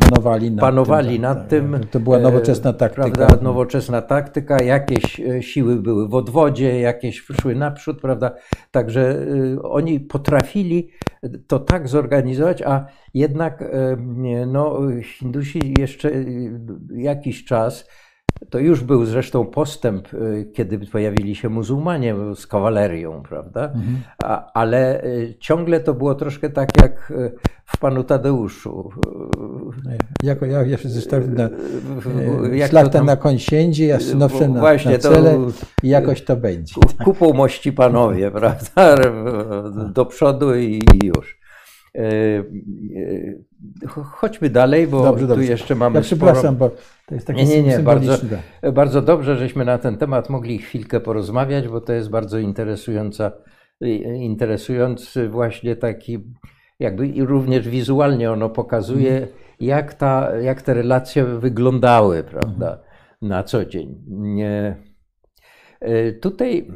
[0.00, 1.22] panowali nad panowali tym.
[1.22, 3.10] Nad tak, tym to była nowoczesna e, taktyka.
[3.10, 8.34] Prawda, nowoczesna taktyka, jakieś e, siły były w odwodzie, jakieś szły naprzód, prawda?
[8.70, 10.90] Także e, oni potrafili
[11.46, 13.64] to tak zorganizować, a jednak
[14.46, 16.10] no, Hindusi jeszcze
[16.90, 17.88] jeszcze czas
[18.50, 23.64] to już był zresztą postęp, y, kiedy pojawili się muzułmanie z kawalerią, prawda?
[23.64, 23.98] Mhm.
[24.24, 27.32] A, ale y, ciągle to było troszkę tak jak y,
[27.64, 28.90] w Panu Tadeuszu.
[30.22, 31.48] Jako ja, zresztą na,
[32.52, 36.36] jak szlachta tam, na koń siędzi, synowsze na, właśnie, na cele to, i jakoś to
[36.36, 36.74] będzie.
[37.04, 38.96] Kupą mości panowie, prawda?
[39.92, 41.43] Do przodu i już.
[44.04, 45.44] Chodźmy dalej, bo dobrze, dobrze.
[45.44, 45.96] tu jeszcze mamy.
[45.96, 46.70] Ja przepraszam, sporo...
[46.70, 46.76] bo
[47.06, 48.16] to jest takie nie, nie, nie, bardzo,
[48.72, 53.32] bardzo dobrze, żeśmy na ten temat mogli chwilkę porozmawiać, bo to jest bardzo interesująca,
[54.20, 56.18] interesujący właśnie taki,
[56.78, 59.32] jakby i również wizualnie ono pokazuje, mhm.
[59.60, 62.78] jak, ta, jak te relacje wyglądały, prawda, mhm.
[63.22, 64.02] na co dzień.
[64.08, 64.76] Nie,
[66.20, 66.68] tutaj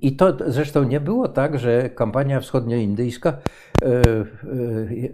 [0.00, 4.24] i to zresztą nie było tak, że kampania wschodnioindyjska e, e,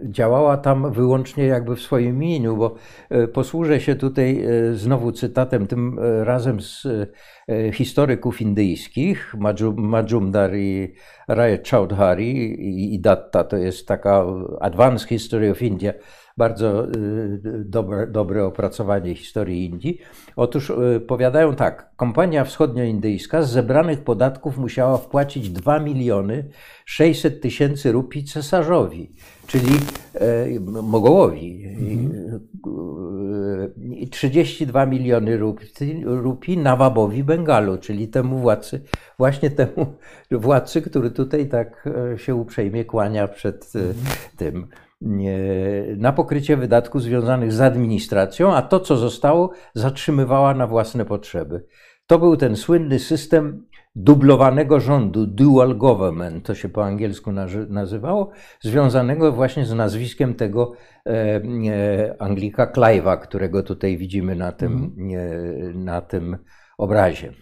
[0.03, 2.75] działała tam wyłącznie jakby w swoim imieniu, bo
[3.09, 6.87] e, posłużę się tutaj znowu cytatem, tym razem z
[7.73, 9.35] historyków indyjskich,
[9.77, 10.93] Majumdar i
[11.27, 14.25] Raya Chaudhary i Datta, to jest taka
[14.59, 15.93] Advanced History of India,
[16.37, 20.01] bardzo y, dobre, dobre opracowanie historii Indii.
[20.35, 26.43] Otóż y, powiadają tak, kompania wschodnioindyjska z zebranych podatków musiała wpłacić 2 miliony
[26.85, 29.11] 600 tysięcy rupii cesarzowi,
[29.47, 29.75] czyli
[30.13, 31.65] e, Mogołowi.
[31.65, 32.39] Mhm.
[33.77, 38.81] I 32 miliony rupii, rupii Nawabowi Bengalu, czyli temu władcy,
[39.17, 39.85] właśnie temu
[40.31, 43.95] władcy, który tutaj tak e, się uprzejmie kłania przed e, mhm.
[44.37, 44.67] tym
[45.97, 51.65] na pokrycie wydatków związanych z administracją, a to, co zostało, zatrzymywała na własne potrzeby.
[52.07, 57.31] To był ten słynny system dublowanego rządu, dual government, to się po angielsku
[57.69, 58.31] nazywało,
[58.61, 60.71] związanego właśnie z nazwiskiem tego
[61.05, 66.37] e, e, Anglika Clive'a, którego tutaj widzimy na tym, e, na tym
[66.77, 67.33] obrazie.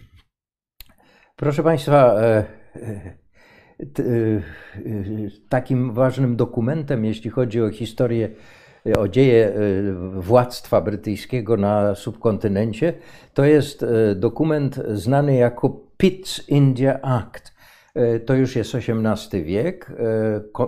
[1.35, 2.45] Proszę Państwa, e,
[2.75, 3.17] y,
[5.49, 8.29] takim ważnym dokumentem, jeśli chodzi o historię,
[8.97, 12.93] o dzieje y, władztwa brytyjskiego na subkontynencie,
[13.33, 17.59] to jest dokument znany jako Pitt's India Act.
[18.25, 19.91] To już jest XVIII wiek,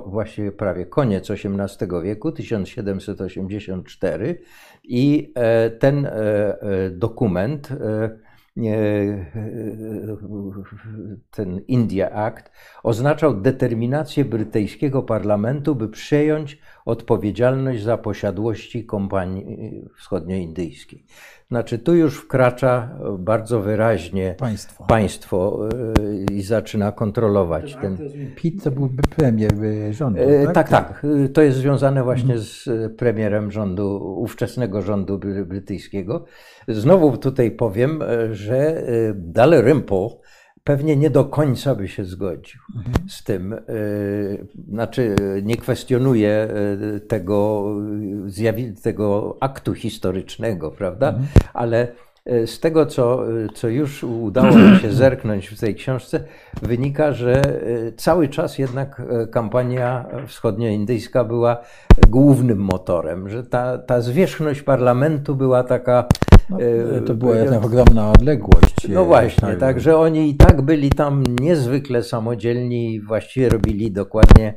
[0.05, 4.37] właściwie prawie koniec XVIII wieku, 1784
[4.83, 7.69] i e, ten e, e, dokument
[11.31, 12.51] ten India Act
[12.83, 19.45] oznaczał determinację brytyjskiego parlamentu, by przejąć odpowiedzialność za posiadłości kompanii
[19.97, 21.05] wschodnioindyjskiej.
[21.51, 22.89] Znaczy, tu już wkracza
[23.19, 25.69] bardzo wyraźnie państwo, państwo
[26.29, 27.97] e, i zaczyna kontrolować ten.
[28.35, 29.51] Pitt to byłby premier
[29.91, 30.19] rządu.
[30.21, 30.69] E, tak, tak.
[30.69, 31.05] tak.
[31.33, 32.41] To jest związane właśnie mhm.
[32.41, 36.25] z premierem rządu, ówczesnego rządu brytyjskiego.
[36.67, 38.83] Znowu tutaj powiem, e, że
[39.15, 40.09] Dalrymple
[40.63, 43.09] pewnie nie do końca by się zgodził mhm.
[43.09, 43.55] z tym.
[44.69, 46.47] Znaczy, nie kwestionuje
[47.07, 47.65] tego,
[48.83, 51.09] tego aktu historycznego, prawda?
[51.09, 51.27] Mhm.
[51.53, 51.87] Ale
[52.25, 56.23] E, z tego, co, co już udało mi się zerknąć w tej książce,
[56.61, 61.57] wynika, że e, cały czas jednak e, kampania wschodnioindyjska była
[62.09, 66.05] głównym motorem, że ta, ta zwierzchność parlamentu była taka.
[66.49, 66.57] No,
[67.07, 68.87] to była jednak ogromna odległość.
[68.89, 73.91] No właśnie, tak, tak, że oni i tak byli tam niezwykle samodzielni i właściwie robili
[73.91, 74.53] dokładnie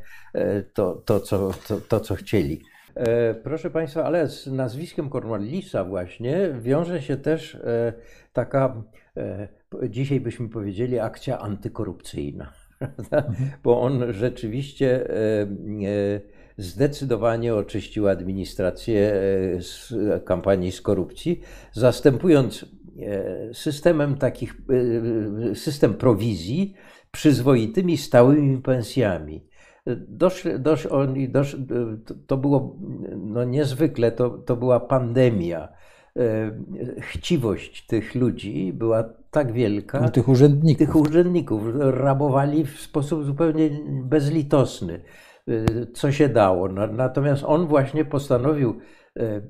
[0.75, 2.61] to, to, co, to, to co chcieli.
[2.95, 7.93] E, proszę Państwa, ale z nazwiskiem Cornwallisa właśnie wiąże się też e,
[8.33, 8.83] taka,
[9.17, 9.49] e,
[9.89, 12.53] dzisiaj byśmy powiedzieli, akcja antykorupcyjna.
[12.81, 13.51] Mhm.
[13.63, 15.09] Bo on rzeczywiście
[16.57, 19.13] zdecydowanie oczyścił administrację
[19.61, 19.95] z
[20.25, 21.41] kampanii z korupcji,
[21.73, 22.65] zastępując
[23.53, 24.55] systemem takich,
[25.55, 26.75] system prowizji
[27.11, 29.47] przyzwoitymi stałymi pensjami.
[30.09, 31.57] Doszli, dosz, oni, dosz,
[32.27, 32.77] to było
[33.17, 35.69] no niezwykle, to, to była pandemia.
[36.17, 36.51] E,
[37.01, 40.01] chciwość tych ludzi była tak wielka.
[40.01, 40.87] No, tych urzędników.
[40.87, 43.71] Tych urzędników rabowali w sposób zupełnie
[44.05, 45.24] bezlitosny, e,
[45.95, 46.69] co się dało.
[46.93, 48.81] Natomiast on właśnie postanowił
[49.17, 49.41] e,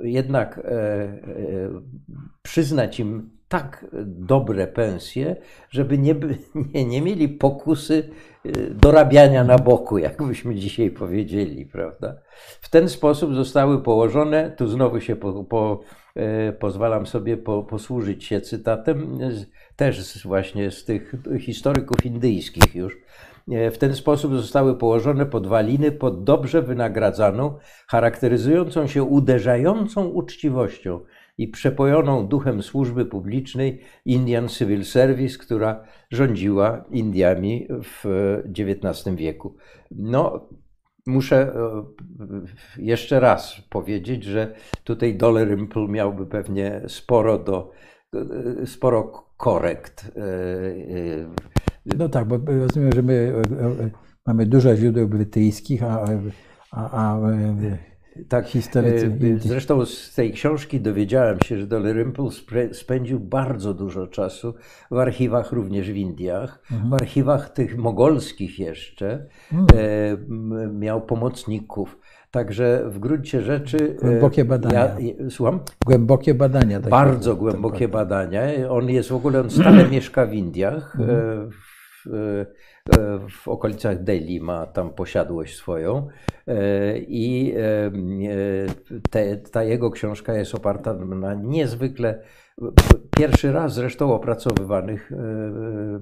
[0.00, 0.60] jednak
[2.42, 5.36] przyznać im tak dobre pensje,
[5.70, 6.14] żeby nie,
[6.74, 8.10] nie, nie mieli pokusy
[8.46, 12.16] y, dorabiania na boku, jakbyśmy dzisiaj powiedzieli, prawda?
[12.60, 15.80] W ten sposób zostały położone, tu znowu się po, po,
[16.16, 19.18] e, pozwalam sobie po, posłużyć się cytatem,
[19.76, 22.96] też właśnie z tych historyków indyjskich już.
[23.50, 27.54] E, w ten sposób zostały położone podwaliny pod dobrze wynagradzaną,
[27.86, 31.00] charakteryzującą się uderzającą uczciwością
[31.38, 38.04] i przepojoną duchem służby publicznej Indian Civil Service, która rządziła Indiami w
[38.58, 39.56] XIX wieku.
[39.90, 40.48] No,
[41.06, 41.84] muszę e,
[42.78, 47.70] jeszcze raz powiedzieć, że tutaj Dalrymple miałby pewnie sporo do,
[48.62, 50.12] e, sporo korekt.
[51.92, 53.32] E, no tak, bo rozumiem, że my
[54.26, 56.04] mamy dużo źródeł brytyjskich, a,
[56.70, 57.20] a, a
[58.28, 59.38] tak, historycy Indii.
[59.38, 62.28] Zresztą z tej książki dowiedziałem się, że Dalrymple
[62.72, 64.54] spędził bardzo dużo czasu
[64.90, 66.90] w archiwach również w Indiach, Mhm.
[66.90, 69.26] w archiwach tych mogolskich jeszcze.
[69.52, 69.66] Mm.
[69.74, 71.98] E, m, miał pomocników.
[72.30, 73.96] Także w gruncie rzeczy.
[74.02, 74.96] e, Głębokie badania.
[75.00, 75.60] Ja, słucham?
[75.86, 76.78] Głębokie badania.
[76.78, 78.42] takie Bardzo głębokie ten- badania.
[78.70, 80.96] On jest w ogóle, on stale mieszka w Indiach.
[81.00, 81.50] Mhm.
[82.06, 82.46] E,
[83.28, 86.08] W, okolicach Delhi ma tam posiadłość swoją.
[86.46, 87.90] E, I e,
[89.10, 92.22] te, ta jego książka jest oparta na niezwykle
[93.16, 95.12] pierwszy raz zresztą opracowywanych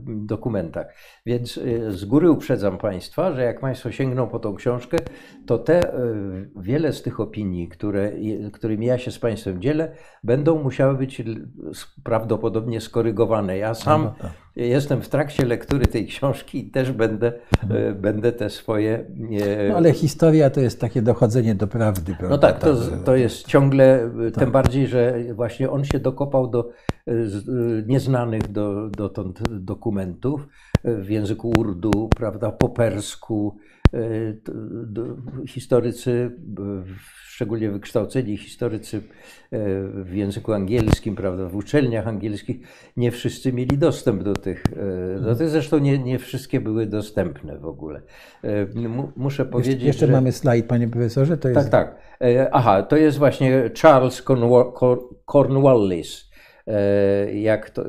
[0.07, 0.95] dokumentach.
[1.27, 4.97] Więc z góry uprzedzam Państwa, że jak Państwo sięgną po tą książkę,
[5.47, 5.93] to te
[6.57, 8.13] wiele z tych opinii, które,
[8.53, 9.95] którymi ja się z Państwem dzielę,
[10.25, 11.23] będą musiały być
[12.05, 13.59] prawdopodobnie skorygowane.
[13.59, 14.42] Ja sam No, tak.
[14.57, 17.33] Jestem w trakcie lektury tej książki i też będę,
[17.71, 19.07] e, będę te swoje.
[19.41, 22.13] e, No, ale historia to jest takie dochodzenie do prawdy.
[22.13, 22.39] no prawda?
[22.39, 24.45] tak, to, Także- to jest ciągle, Tak.
[24.45, 26.71] tym bardziej, że właśnie on się dokopał do
[27.09, 27.17] e, e,
[27.87, 33.57] nieznanych do, dotąd dokumentów e, w języku urdu, prawda, po persku.
[33.95, 33.99] E,
[35.47, 36.31] Historycy,
[37.27, 39.01] szczególnie wykształceni historycy e,
[40.05, 42.57] w języku angielskim, prawda, w uczelniach angielskich,
[42.97, 44.65] nie wszyscy mieli dostęp do tych.
[45.17, 48.03] e, Do tych zresztą nie, nie wszystkie były dostępne w ogóle.
[48.75, 50.13] Mu- Muszę Jeszcze, powiedzieć, jeszcze że...
[50.13, 51.37] mamy slajd, panie profesorze.
[51.37, 51.97] To jest Tak, tak.
[52.53, 56.33] Aha, to jest właśnie Charles Cornwa- Cor- Cornwallis.
[57.35, 57.85] Jak to,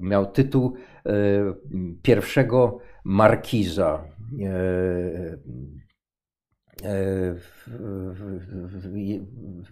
[0.00, 0.74] miał tytuł
[2.02, 4.04] pierwszego markiza.
[8.66, 9.20] W- i-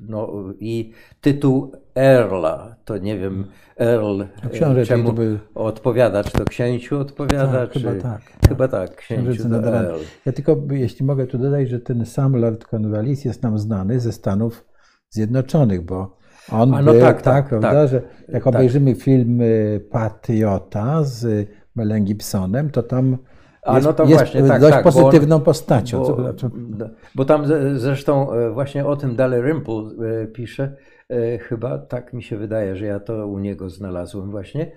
[0.01, 3.45] No i tytuł Earla, to nie wiem,
[3.79, 4.23] Earl,
[4.53, 7.81] książę czemu był- odpowiada, czy to księciu odpowiada, Tak, czy...
[7.81, 8.23] chyba tak.
[8.49, 9.55] Chyba tak, księciu.
[9.55, 9.99] Earl.
[10.27, 14.13] Ja tylko, jeśli mogę tu dodać, że ten sam Lord Cornwallis jest nam znany ze
[14.13, 14.65] Stanów
[15.11, 16.17] Zjednoczonych, bo
[16.53, 17.89] on A, no był, tak, tak, tak, prawda, tak.
[17.89, 18.47] że jak Tak.
[18.47, 23.19] obejrzymy film y, Patriota z Melem Gibsonem, to tam
[23.63, 26.05] A, jest, no to właśnie, tak, dość tak, bo on- pozytywną postacią.
[26.05, 26.85] Bo,
[27.15, 29.75] bo tam zresztą e, właśnie o tym Dalrymple
[30.23, 30.77] e, pisze,
[31.09, 34.73] e, chyba tak mi się wydaje, że ja to u niego znalazłem właśnie,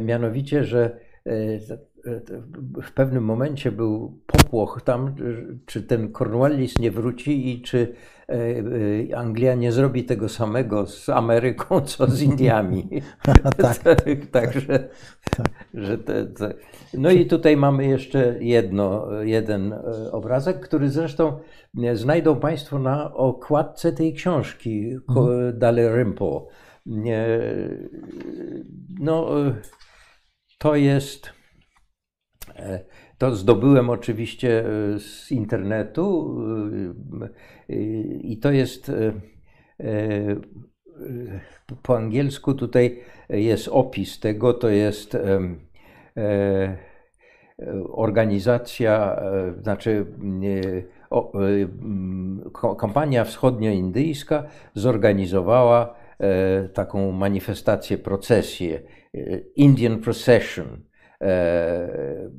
[0.00, 0.96] mianowicie, że
[2.82, 5.14] w pewnym momencie był popłoch tam,
[5.66, 7.94] czy ten Cornwallis nie wróci i czy
[8.28, 8.34] e,
[9.12, 12.88] e, Anglia nie zrobi tego samego z Ameryką, co z Indiami.
[13.58, 13.78] tak.
[14.30, 14.88] Także,
[15.36, 15.48] Tak.
[15.74, 16.54] że te, te.
[16.94, 21.38] No i tutaj mamy jeszcze jedno, jeden e, obrazek, który zresztą
[21.94, 25.58] znajdą Państwo na okładce tej książki Mhm.
[25.58, 26.40] Dalrymple.
[29.00, 29.28] No,
[30.58, 31.41] to jest.
[32.56, 32.84] E,
[33.18, 36.36] To zdobyłem oczywiście e, z internetu
[37.68, 37.74] e,
[38.20, 38.92] i to jest
[41.82, 45.16] po angielsku tutaj jest opis tego, to jest
[47.88, 49.22] organizacja,
[49.62, 50.06] znaczy
[52.78, 54.44] kampania wschodnioindyjska
[54.74, 55.94] zorganizowała
[56.74, 58.82] taką manifestację, procesję,
[59.56, 60.82] Indian Procession.
[61.22, 62.30] E,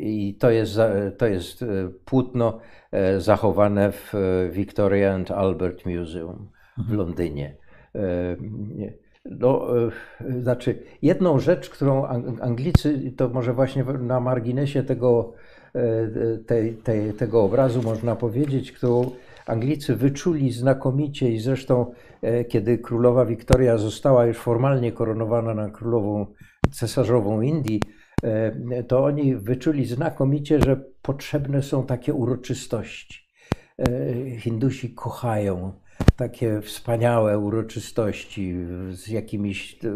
[0.00, 0.78] I to jest,
[1.18, 1.66] to jest e,
[2.04, 2.60] płótno
[2.92, 4.12] e, zachowane w
[4.52, 6.48] Victoria and Albert Museum
[6.78, 7.56] w Londynie.
[7.94, 8.00] E,
[8.76, 8.92] nie.
[9.24, 9.66] No,
[10.40, 15.32] znaczy, jedną rzecz, którą Ang- Anglicy, to może właśnie na marginesie tego,
[15.74, 19.10] e, tej, tej, tego obrazu można powiedzieć, którą
[19.46, 21.92] Anglicy wyczuli znakomicie i zresztą,
[22.48, 26.26] kiedy królowa Wiktoria została już formalnie koronowana na królową
[26.70, 27.80] cesarzową Indii,
[28.88, 33.24] to oni wyczuli znakomicie, że potrzebne są takie uroczystości.
[33.78, 35.72] E, Hindusi kochają
[36.16, 38.54] takie wspaniałe uroczystości
[38.90, 39.88] z jakimiś e,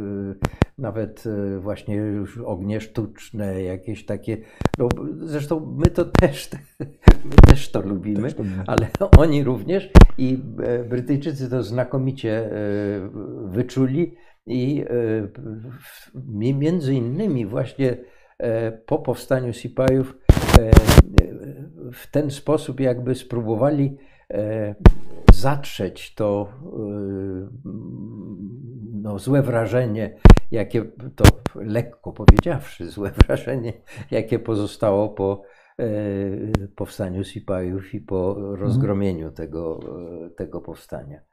[0.79, 4.37] nawet e, właśnie już ognie sztuczne, jakieś takie.
[4.79, 6.51] No, zresztą my to też,
[7.31, 8.29] my też to lubimy,
[8.67, 8.87] ale
[9.19, 13.11] oni również i e, Brytyjczycy to znakomicie e,
[13.45, 14.15] wyczuli
[14.47, 18.18] i e, między innymi właśnie e,
[18.87, 20.19] po powstaniu Sipajów
[20.59, 20.71] e,
[21.93, 23.97] w ten sposób jakby spróbowali
[24.31, 24.75] e,
[25.33, 26.69] zatrzeć to e,
[28.93, 30.15] no, złe wrażenie,
[30.51, 30.85] jakie
[31.17, 31.25] to
[31.55, 33.73] lekko powiedziawszy, złe wrażenie,
[34.11, 35.43] jakie pozostało po
[35.79, 35.87] e,
[36.77, 39.81] powstaniu Sipajów i po rozgromieniu tego,
[40.27, 41.28] e, tego powstania.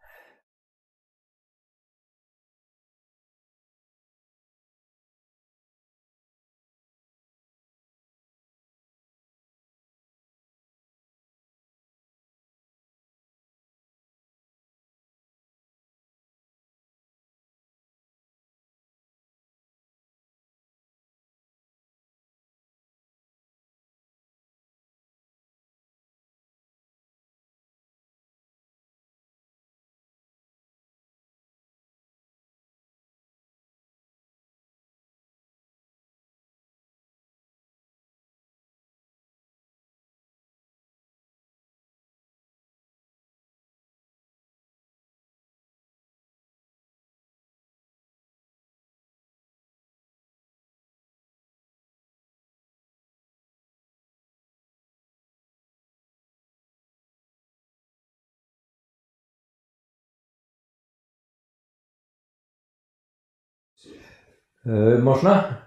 [64.65, 65.65] E, można?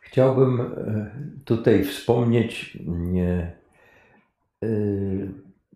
[0.00, 1.10] Chciałbym e,
[1.44, 2.78] tutaj wspomnieć
[4.62, 4.68] e,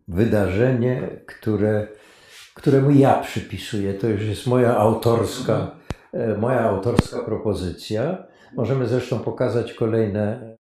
[0.09, 1.89] wydarzenie, które,
[2.55, 3.95] któremu ja przypisuję.
[3.95, 5.77] To już jest moja autorska,
[6.39, 8.27] moja autorska propozycja.
[8.55, 10.57] Możemy zresztą pokazać kolejne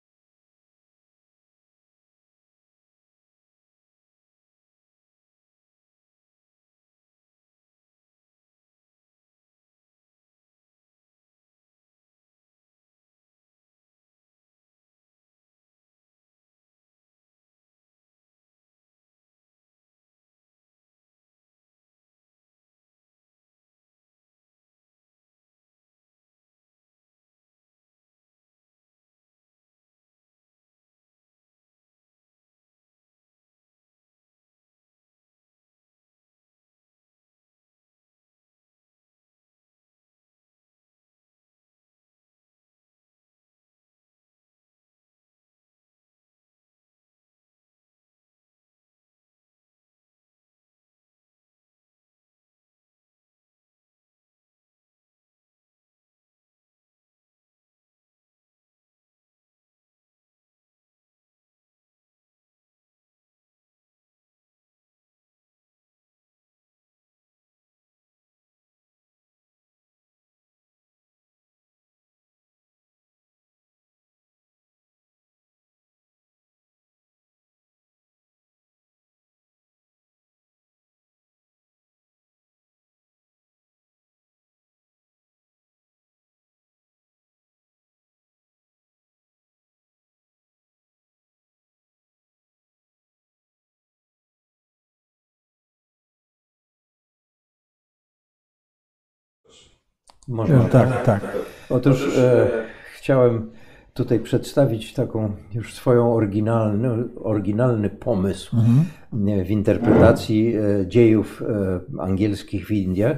[100.31, 100.57] Można.
[100.57, 101.37] No, tak, tak.
[101.70, 102.49] Otóż e,
[102.95, 103.51] chciałem
[103.95, 109.45] tutaj przedstawić taką już swoją oryginalny, oryginalny pomysł mhm.
[109.45, 113.16] w interpretacji e, dziejów e, angielskich w Indiach.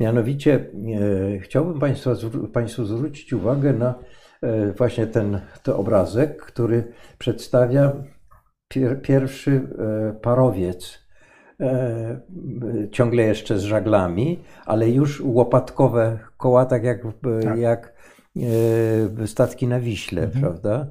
[0.00, 2.10] Mianowicie e, chciałbym Państwa,
[2.52, 3.94] Państwu zwrócić uwagę na
[4.42, 7.92] e, właśnie ten, ten obrazek, który przedstawia
[8.68, 11.01] pier, pierwszy e, parowiec E,
[12.90, 17.02] ciągle jeszcze z żaglami, ale już łopatkowe koła, tak jak,
[17.42, 17.58] tak.
[17.58, 17.94] jak
[19.20, 20.40] e, statki na Wiśle, mhm.
[20.42, 20.86] prawda?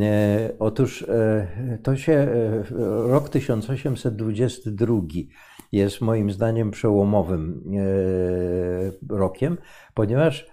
[0.00, 1.06] E, otóż
[1.82, 2.28] to się,
[3.06, 4.96] rok 1822
[5.72, 7.62] jest moim zdaniem przełomowym
[9.10, 9.58] rokiem,
[9.94, 10.46] ponieważ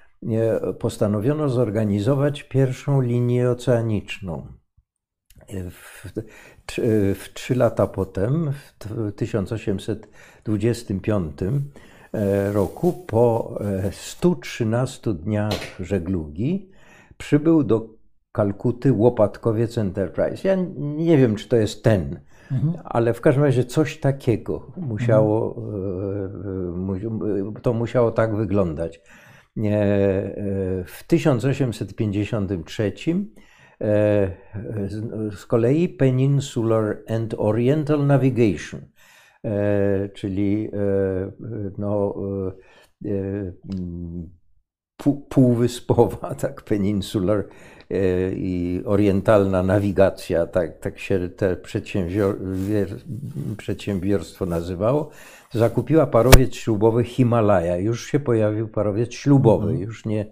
[0.79, 4.47] postanowiono zorganizować pierwszą linię oceaniczną.
[6.71, 6.75] W,
[7.19, 11.33] w trzy lata potem, w 1825
[12.13, 13.59] e, roku, po
[13.91, 16.69] 113 e, dniach żeglugi,
[17.17, 17.89] przybył do
[18.31, 20.47] Kalkuty łopatkowiec Enterprise.
[20.47, 22.19] Ja nie wiem, czy to jest ten,
[22.51, 22.73] mhm.
[22.83, 25.55] ale w każdym razie coś takiego musiało,
[26.77, 27.53] mhm.
[27.61, 29.01] to musiało tak wyglądać.
[30.85, 33.42] W 1853 E,
[35.31, 38.81] z kolei Peninsular and Oriental Navigation,
[39.45, 41.31] e, czyli e,
[41.77, 42.15] no,
[45.29, 47.47] półwyspowa, tak, peninsular
[48.35, 51.45] i orientalna nawigacja, tak, tak się to
[53.57, 55.09] przedsiębiorstwo nazywało,
[55.51, 57.77] zakupiła parowiec ślubowy Himalaja.
[57.77, 59.85] Już się pojawił parowiec ślubowy, mm -hmm.
[59.85, 60.25] już nie,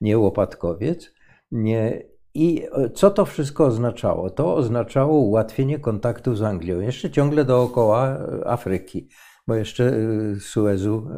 [0.00, 1.12] nie łopatkowiec.
[1.52, 2.02] Nie,
[2.34, 4.30] i e, co to wszystko oznaczało?
[4.30, 9.08] To oznaczało ułatwienie kontaktu z Anglią, jeszcze ciągle dookoła e, Afryki,
[9.46, 11.10] bo jeszcze e, Suezu,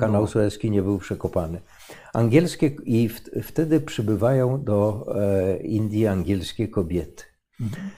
[0.00, 1.60] kanał sueski nie był przekopany.
[2.14, 5.06] Angielskie i w, wtedy przybywają do
[5.62, 7.24] Indii angielskie kobiety.
[7.60, 7.90] Mhm.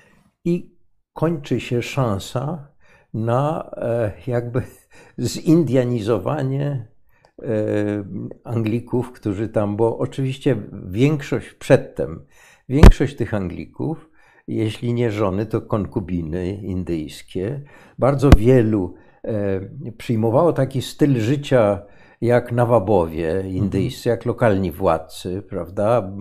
[0.45, 0.77] I
[1.13, 2.69] kończy się szansa
[3.15, 3.71] na
[4.27, 4.63] jakby
[5.19, 6.89] zindianizowanie
[8.45, 10.57] Anglików, którzy tam, bo oczywiście
[10.89, 12.27] większość przedtem
[12.71, 14.11] Większość tych Anglików,
[14.49, 17.61] jeśli nie żony, to konkubiny indyjskie,
[17.99, 18.95] bardzo wielu
[19.25, 19.61] e,
[19.99, 21.83] przyjmowało taki styl życia
[22.21, 26.13] jak Nawabowie indyjscy, jak lokalni władcy, prawda,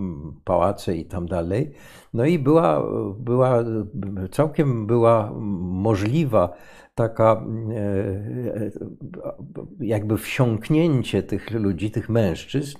[0.44, 1.72] pałace i tam dalej.
[2.14, 2.82] No i była,
[3.18, 3.64] była
[4.30, 6.52] całkiem była możliwa
[6.94, 7.44] taka
[7.74, 8.70] e,
[9.80, 12.78] jakby wsiąknięcie tych ludzi, tych mężczyzn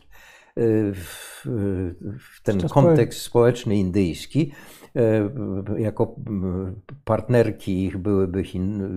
[0.57, 4.53] w ten kontekst społeczny indyjski.
[5.79, 6.17] Jako
[7.05, 8.45] partnerki ich byłyby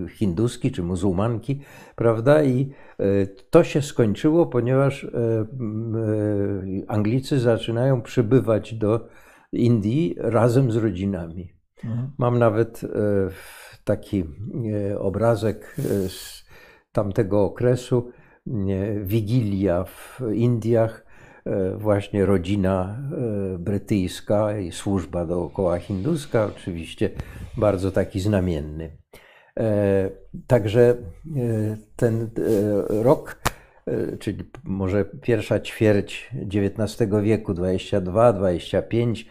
[0.09, 1.61] hinduski czy muzułmanki,
[1.95, 2.43] prawda?
[2.43, 2.71] I
[3.49, 5.07] to się skończyło, ponieważ
[6.87, 9.07] Anglicy zaczynają przybywać do
[9.51, 11.53] Indii razem z rodzinami.
[11.83, 12.11] Mhm.
[12.17, 12.81] Mam nawet
[13.83, 14.23] taki
[14.97, 15.75] obrazek
[16.07, 16.45] z
[16.91, 18.11] tamtego okresu,
[19.03, 21.02] Wigilia w Indiach, e,
[21.77, 22.97] właśnie rodzina
[23.55, 27.09] e, brytyjska i służba dookoła hinduska, oczywiście
[27.57, 28.97] bardzo taki znamienny.
[29.59, 30.09] E,
[30.47, 30.95] także
[31.95, 32.29] ten
[32.89, 33.41] rok,
[34.19, 39.29] czyli może pierwsza ćwierć XIX wieku, 22, 25,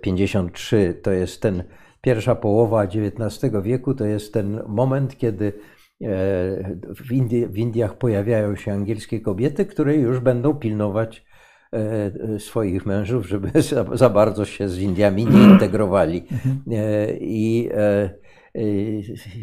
[0.00, 1.64] 53, to jest ten
[2.00, 5.52] pierwsza połowa XIX wieku, to jest ten moment, kiedy
[6.02, 11.22] E, w, Indii, w Indiach pojawiają się angielskie kobiety, które już będą pilnować e,
[12.38, 16.24] swoich mężów, żeby za, za bardzo się z Indiami nie integrowali.
[16.70, 17.70] E, I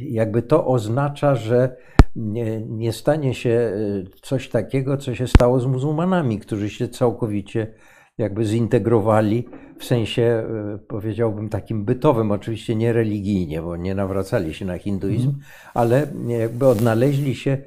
[0.01, 1.75] jakby to oznacza, że
[2.15, 3.73] nie, nie, stanie się
[4.21, 7.73] coś takiego, co się stało z muzułmanami, którzy się całkowicie
[8.19, 9.47] jakby zintegrowali
[9.79, 15.29] w sensie, e, powiedziałbym, takim bytowym, oczywiście nie religijnie, bo nie nawracali się na hinduizm,
[15.29, 15.41] mm.
[15.73, 17.57] ale jakby odnaleźli się.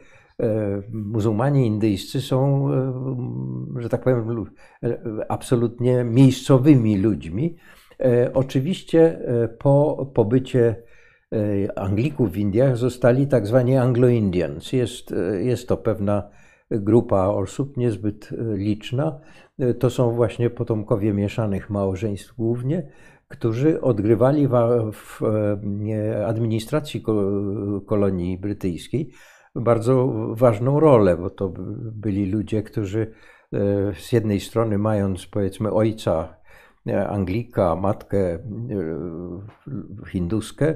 [0.43, 2.69] E, muzułmanie indyjscy są,
[3.77, 4.45] e, że tak powiem,
[5.29, 7.57] absolutnie miejscowymi ludźmi.
[8.35, 9.21] Oczywiście
[9.59, 10.83] po pobycie
[11.77, 14.73] Anglików w Indiach zostali tak zwani Anglo-Indians.
[14.73, 16.31] Jest, jest to pewna
[16.71, 19.21] grupa osób niezbyt liczna,
[19.79, 22.89] to są właśnie potomkowie mieszanych małżeństw głównie,
[23.29, 24.49] którzy odgrywali
[24.93, 25.21] w
[26.27, 27.03] administracji
[27.87, 29.11] kolonii brytyjskiej
[29.55, 31.53] bardzo ważną rolę, bo to
[31.93, 33.13] byli ludzie, którzy
[33.53, 33.59] e,
[33.95, 36.37] z jednej strony mając powiedzmy ojca
[36.87, 38.41] e, Anglika, matkę e,
[40.09, 40.75] hinduskę,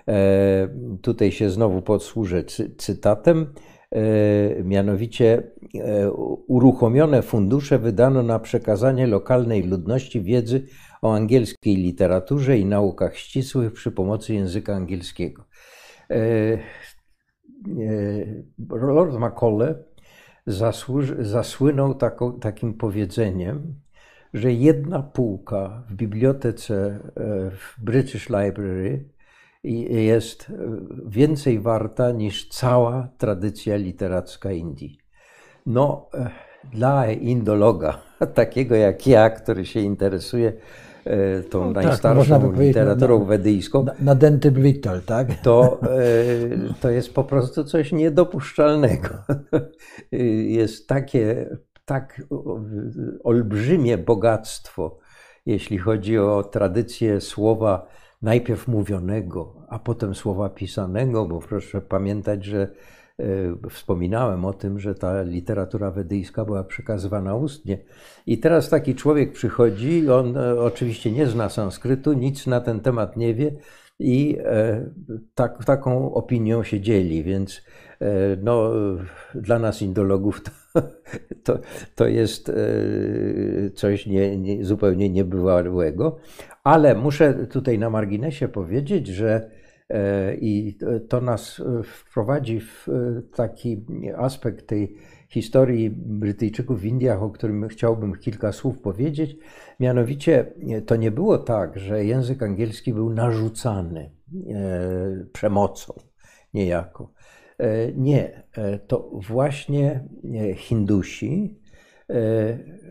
[0.08, 0.68] E,
[1.02, 2.44] tutaj się znowu podsłużę
[2.78, 3.54] cytatem.
[3.96, 5.52] E, mianowicie
[6.48, 10.68] uruchomione fundusze wydano na przekazanie lokalnej ludności wiedzy
[11.02, 15.44] o angielskiej literaturze i naukach ścisłych przy pomocy języka angielskiego.
[18.70, 19.76] Lord Macaulay
[21.20, 21.96] zasłynął
[22.42, 23.76] takim powiedzeniem,
[24.34, 27.00] że jedna półka w bibliotece e,
[27.52, 29.10] w British Library
[29.90, 30.54] jest
[31.06, 34.98] więcej warta niż cała tradycja literacka Indii.
[35.66, 36.30] No, e,
[36.74, 38.02] dla indologa,
[38.34, 40.54] takiego jak ja, który się interesuje
[41.06, 43.84] e, tą no, tak, najstarszą tak, literaturą na, wedyjską.
[43.84, 44.16] Na, na
[45.06, 45.42] tak?
[45.42, 45.80] To,
[46.82, 49.10] to jest po prostu coś niedopuszczalnego.
[50.48, 51.50] Jest takie
[51.86, 52.22] tak
[53.24, 54.98] olbrzymie bogactwo,
[55.46, 57.88] jeśli chodzi o tradycję słowa
[58.22, 62.62] najpierw mówionego, a potem słowa pisanego, bo proszę pamiętać, że
[63.20, 63.26] e,
[63.70, 67.78] wspominałem o tym, że ta literatura wedyjska była przekazywana ustnie.
[68.26, 73.18] I teraz taki człowiek przychodzi, on e, oczywiście nie zna sanskrytu, nic na ten temat
[73.18, 73.52] nie wie,
[74.00, 74.38] i
[75.36, 77.62] tak, taką opinią się dzieli, więc
[78.44, 78.72] no,
[79.36, 80.52] dla nas indologów to,
[81.44, 81.60] to,
[81.96, 82.52] to jest
[83.76, 86.18] coś nie, nie, zupełnie niebywałego,
[86.68, 89.50] ale muszę tutaj na marginesie powiedzieć, że
[90.42, 90.78] i
[91.10, 92.88] to nas wprowadzi w
[93.36, 93.86] taki
[94.18, 94.96] aspekt tej
[95.30, 99.38] historii Brytyjczyków w Indiach, o którym chciałbym kilka słów powiedzieć.
[99.80, 100.54] Mianowicie
[100.86, 104.12] to nie było tak, że język angielski był narzucany
[104.50, 105.94] e, przemocą
[106.54, 107.14] niejako.
[107.58, 110.08] E, nie, e, to właśnie
[110.56, 111.60] Hindusi,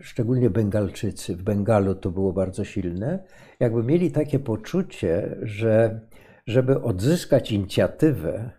[0.01, 3.25] szczególnie Bengalczycy, w Bengalu to było bardzo silne,
[3.61, 6.01] jakby mieli takie poczucie, że
[6.47, 8.51] żeby odzyskać inicjatywę,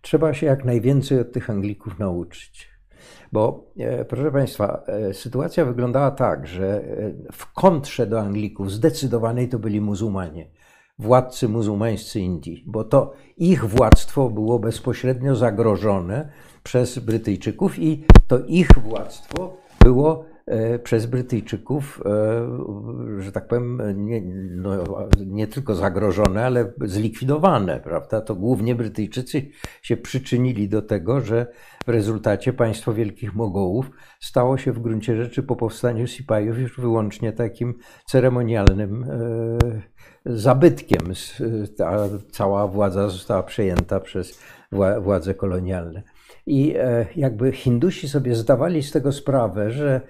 [0.00, 2.72] trzeba się jak najwięcej od tych Anglików nauczyć.
[3.32, 9.48] Bo, e, proszę Państwa, e, sytuacja wyglądała tak, że e, w kontrze do Anglików zdecydowanej
[9.48, 10.50] to byli muzułmanie,
[10.98, 16.28] władcy muzułmańscy Indii, bo to ich władztwo było bezpośrednio zagrożone
[16.62, 24.22] przez Brytyjczyków i to ich władztwo było E, przez Brytyjczyków, e, że tak powiem, nie,
[24.50, 24.84] no,
[25.26, 28.20] nie, tylko zagrożone, ale zlikwidowane, prawda?
[28.20, 29.50] To głównie Brytyjczycy
[29.82, 31.46] się przyczynili do tego, że
[31.86, 37.32] w rezultacie państwo Wielkich Mogołów stało się w gruncie rzeczy po powstaniu Sipajów już wyłącznie
[37.32, 37.74] takim
[38.06, 41.12] ceremonialnym e, zabytkiem.
[41.76, 44.38] Ta cała władza została przejęta przez
[45.00, 46.02] władze kolonialne.
[46.46, 46.74] I
[47.16, 50.00] jakby Hindusi sobie zdawali z tego sprawę, że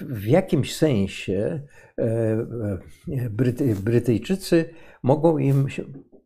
[0.00, 1.60] w jakimś sensie
[1.98, 4.64] e, e, Bryty, Brytyjczycy
[5.02, 5.66] mogą im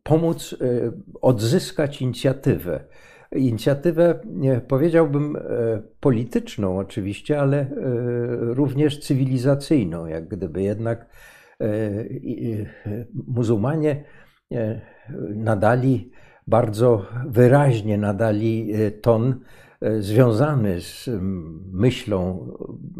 [0.03, 0.91] pomóc e,
[1.21, 2.83] odzyskać inicjatywę.
[3.31, 4.19] Inicjatywę,
[4.67, 5.37] powiedziałbym,
[5.99, 7.67] polityczną oczywiście, ale
[8.39, 11.09] również cywilizacyjną, jak gdyby jednak
[13.27, 14.03] muzułmanie
[15.35, 16.11] nadali
[16.47, 19.39] bardzo wyraźnie nadali ton
[19.81, 21.09] E, związany z
[21.71, 22.47] myślą,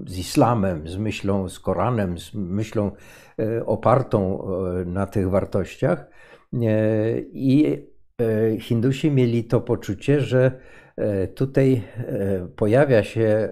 [0.06, 2.92] z islamem, z myślą, z Koranem, z myślą
[3.40, 6.10] e, opartą e, na tych wartościach.
[7.34, 7.78] I
[8.60, 10.52] Hindusi mieli to poczucie, że
[11.36, 11.84] tutaj
[12.56, 13.50] pojawia się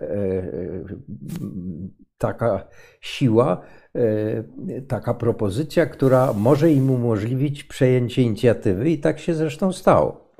[2.17, 2.67] taka
[3.01, 3.61] siła,
[4.87, 10.31] taka propozycja, która może im umożliwić przejęcie inicjatywy, i tak się zresztą stało.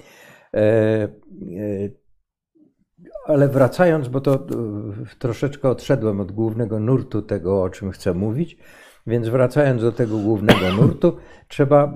[3.26, 4.40] Ale wracając, bo to e,
[5.20, 8.58] troszeczkę odszedłem od głównego nurtu tego, o czym chcę mówić,
[9.08, 11.90] więc wracając do tego głównego nurtu, trzeba, e,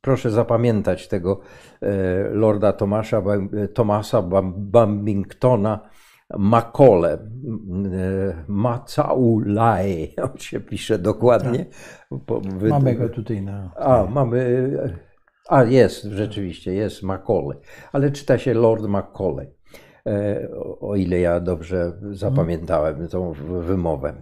[0.00, 1.40] proszę zapamiętać tego
[1.82, 1.88] e,
[2.30, 3.22] lorda Tomasza,
[3.74, 4.22] Tomasa
[4.56, 5.88] Bambingtona,
[6.36, 7.18] Makole,
[8.48, 11.66] Macaulay, on się pisze dokładnie.
[12.10, 12.70] Tak.
[12.70, 13.72] Mamy go tutaj na.
[13.76, 14.70] A, mamy.
[15.48, 17.58] A, jest, rzeczywiście, jest Macaulay,
[17.92, 19.58] ale czyta się Lord Macaulay.
[20.06, 20.48] E,
[20.80, 24.14] o ile ja dobrze zapamiętałem tą wymowę.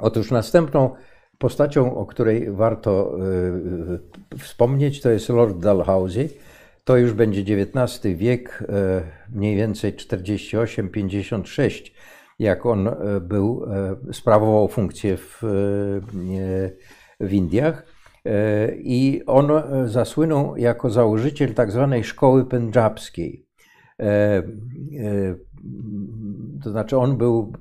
[0.00, 0.90] Otóż następną
[1.38, 3.16] postacią, o której warto
[4.34, 6.28] e, wspomnieć, to jest Lord Dalhousie.
[6.84, 11.92] To już będzie XIX wiek, e, mniej więcej 48-56,
[12.38, 13.66] jak on był,
[14.12, 15.38] sprawował funkcję w,
[17.20, 17.86] w Indiach.
[18.76, 19.50] I on
[19.84, 23.44] zasłynął jako założyciel tak zwanej szkoły pendżabskiej.
[24.00, 24.42] E, e,
[26.62, 27.52] to znaczy, on był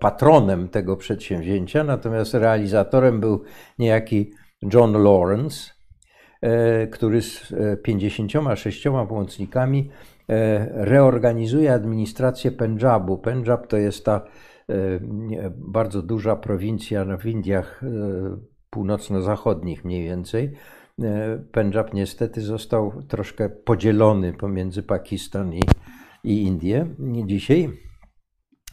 [0.00, 3.42] patronem tego przedsięwzięcia, natomiast realizatorem był
[3.78, 4.32] niejaki
[4.72, 5.71] John Lawrence, e,
[6.92, 9.90] który z 56 pomocnikami
[10.70, 13.18] reorganizuje administrację Pendżabu.
[13.18, 14.24] Pendżab to jest ta
[15.50, 17.80] bardzo duża prowincja w Indiach
[18.70, 20.54] północno-zachodnich mniej więcej,
[21.00, 25.62] E, Pendżab niestety został troszkę podzielony pomiędzy Pakistan i,
[26.24, 26.86] i Indię
[27.26, 27.70] dzisiaj.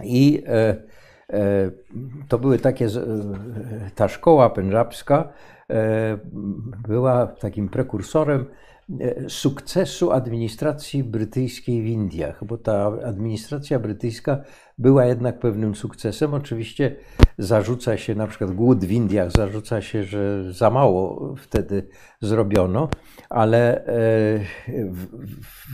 [0.04, 0.76] I e,
[1.34, 1.72] e,
[2.28, 2.88] to były takie,
[3.96, 5.34] ta szkoła pendżabska
[6.88, 8.46] była takim prekursorem
[9.28, 14.44] sukcesu administracji brytyjskiej w Indiach, bo ta administracja brytyjska
[14.78, 16.34] była jednak pewnym sukcesem.
[16.34, 16.96] Oczywiście
[17.38, 21.88] zarzuca się na przykład głód w Indiach, zarzuca się, że za mało wtedy
[22.22, 22.90] zrobiono,
[23.30, 24.40] ale e,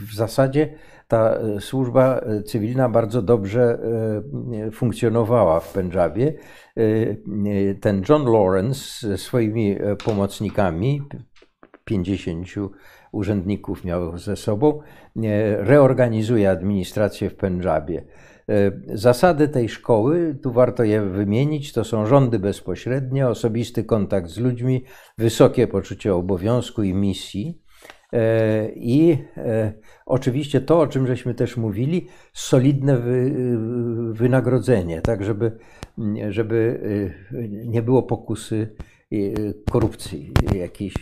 [0.08, 0.74] w zasadzie
[1.08, 3.78] ta służba cywilna bardzo dobrze
[4.66, 6.32] e, funkcjonowała w Pendżabie.
[6.76, 11.02] E, ten John Lawrence ze swoimi pomocnikami,
[11.84, 12.48] 50
[13.12, 14.80] urzędników miał ze sobą,
[15.58, 18.04] reorganizuje administrację w Pendżabie.
[18.94, 24.84] Zasady tej szkoły, tu warto je wymienić, to są rządy bezpośrednie, osobisty kontakt z ludźmi,
[25.18, 27.62] wysokie poczucie obowiązku i misji.
[28.74, 29.18] I
[30.06, 33.02] oczywiście to, o czym żeśmy też mówili, solidne
[34.10, 35.58] wynagrodzenie, tak żeby,
[36.28, 36.80] żeby
[37.66, 38.76] nie było pokusy
[39.70, 40.94] korupcji jakiejś,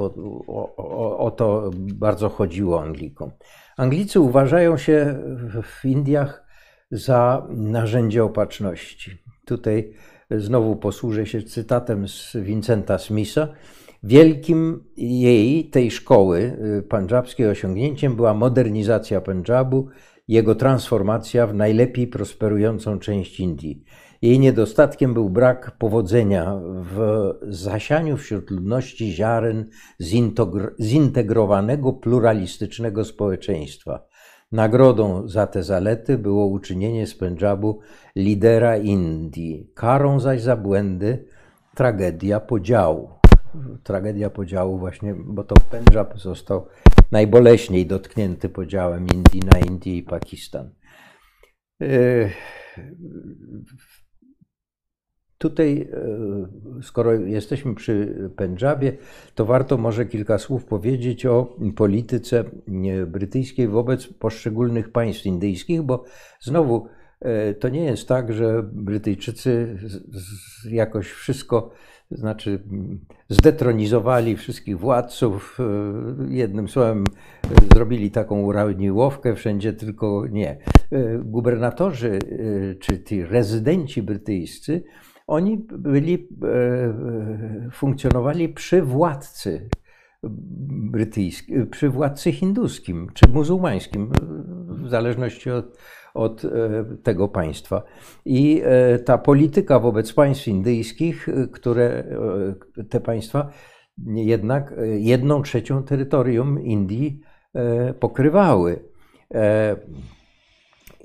[0.00, 0.14] bo
[0.46, 3.30] o, o, o, to bardzo chodziło Anglikom.
[3.76, 5.18] Anglicy uważają się
[5.62, 6.46] w Indiach
[6.90, 9.10] za narzędzie opatrzności.
[9.44, 9.92] Tutaj
[10.30, 13.48] znowu posłużę się cytatem z Vincenta Smitha.
[14.02, 19.88] Wielkim jej, tej szkoły pandżabskiej osiągnięciem była modernizacja Pendżabu,
[20.28, 23.84] jego transformacja w najlepiej prosperującą część Indii.
[24.22, 26.98] Jej niedostatkiem był brak powodzenia w
[27.42, 29.66] zasianiu wśród ludności ziaren
[30.80, 34.06] zintegrowanego, pluralistycznego społeczeństwa.
[34.52, 37.80] Nagrodą za te zalety było uczynienie z Pendżabu
[38.16, 41.24] lidera Indii, karą zaś za błędy
[41.74, 43.10] tragedia podziału.
[43.82, 46.66] Tragedia podziału właśnie, bo to Pendżab został
[47.12, 50.70] najboleśniej dotknięty podziałem Indii na Indię i Pakistan.
[55.40, 58.92] Tutaj, e, skoro jesteśmy przy Pendżabie,
[59.34, 62.44] to warto może kilka słów powiedzieć o polityce
[63.06, 66.04] brytyjskiej wobec poszczególnych państw indyjskich, bo
[66.40, 66.86] znowu
[67.20, 69.78] e, to nie jest tak, że Brytyjczycy
[70.70, 71.70] jakoś wszystko,
[72.10, 72.62] znaczy
[73.28, 77.04] zdetronizowali wszystkich władców, e, jednym słowem
[77.74, 80.58] zrobili taką urawniłowkę wszędzie, tylko nie.
[81.24, 82.18] Gubernatorzy
[82.80, 84.82] czy ci rezydenci brytyjscy,
[85.30, 89.68] oni byli, e, e, funkcjonowali przy władcy
[90.92, 94.12] brytyjskim, przy władcy hinduskim czy muzułmańskim,
[94.68, 95.78] w zależności od,
[96.14, 96.48] od e,
[97.02, 97.82] tego państwa.
[98.24, 98.62] I
[99.04, 102.04] ta polityka wobec państw indyjskich, które
[102.88, 103.50] te państwa
[104.06, 107.20] jednak jedną trzecią terytorium Indii
[108.00, 108.84] pokrywały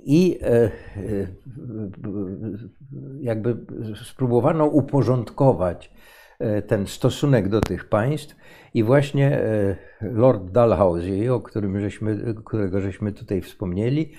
[0.05, 0.69] i e, e,
[3.21, 3.57] jakby
[4.03, 5.91] spróbowano uporządkować
[6.39, 8.35] e, ten stosunek do tych państw
[8.73, 9.39] i właśnie
[10.01, 14.11] Lord Dalhousie, o którym żeśmy, którego żeśmy tutaj wspomnieli,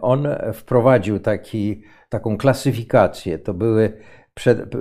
[0.00, 3.38] on wprowadził taki, taką klasyfikację.
[3.38, 3.92] To były
[4.34, 4.74] przed,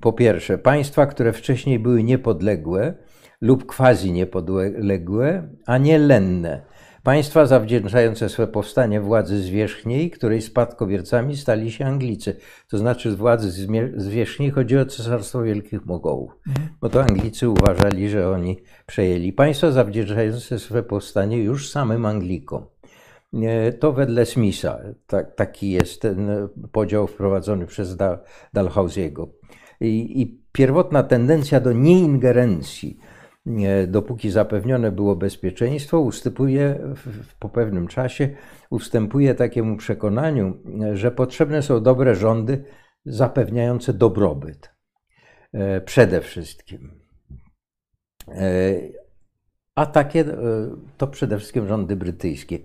[0.00, 2.94] po pierwsze państwa, które wcześniej były niepodległe
[3.40, 6.62] lub quasi niepodległe, a nie lenne
[7.08, 12.36] Państwa zawdzięczające swe powstanie władzy zwierzchniej, której spadkobiercami stali się Anglicy.
[12.70, 16.32] To znaczy z władzy zwierzchniej chodzi o Cesarstwo Wielkich Mogołów.
[16.48, 16.68] Mhm.
[16.80, 18.56] Bo to Anglicy uważali, że oni
[18.86, 22.66] przejęli państwa zawdzięczające swe powstanie już samym Anglikom.
[23.80, 26.30] To wedle Smitha, tak, taki jest ten
[26.72, 27.96] podział wprowadzony przez
[28.52, 29.28] Dalhousiego.
[29.80, 32.98] I, I pierwotna tendencja do nieingerencji
[33.86, 36.78] dopóki zapewnione było bezpieczeństwo, ustępuje
[37.38, 38.28] po pewnym czasie,
[38.70, 40.56] ustępuje takiemu przekonaniu,
[40.92, 42.64] że potrzebne są dobre rządy
[43.04, 44.78] zapewniające dobrobyt.
[45.52, 46.90] E, przede wszystkim.
[48.28, 48.74] E,
[49.74, 50.34] a takie e,
[50.96, 52.58] to przede wszystkim rządy brytyjskie.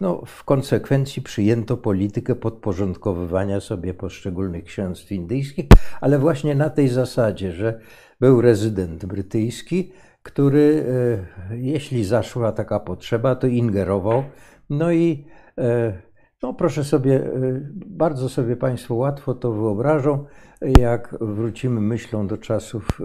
[0.00, 5.66] No, w konsekwencji przyjęto politykę podporządkowywania sobie poszczególnych księstw indyjskich,
[6.00, 7.80] ale właśnie na tej zasadzie, że
[8.20, 9.92] był rezydent brytyjski,
[10.22, 10.86] który,
[11.50, 14.24] e, jeśli zaszła taka potrzeba, to ingerował.
[14.70, 15.26] No i
[15.58, 15.92] e,
[16.42, 17.30] no proszę sobie, e,
[17.86, 20.24] bardzo sobie Państwo łatwo to wyobrażą,
[20.78, 23.00] jak wrócimy myślą do czasów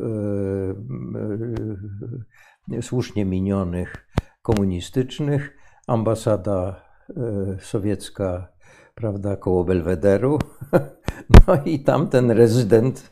[2.81, 4.09] słusznie minionych
[4.49, 5.57] komunistycznych.
[5.87, 6.81] Ambasada
[7.59, 8.47] sowiecka
[8.95, 10.39] prawda, koło Belwederu.
[11.47, 13.09] No i tamten rezydent,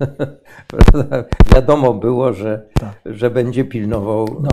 [1.54, 3.00] wiadomo było, że, tak.
[3.06, 4.50] że będzie pilnował, no.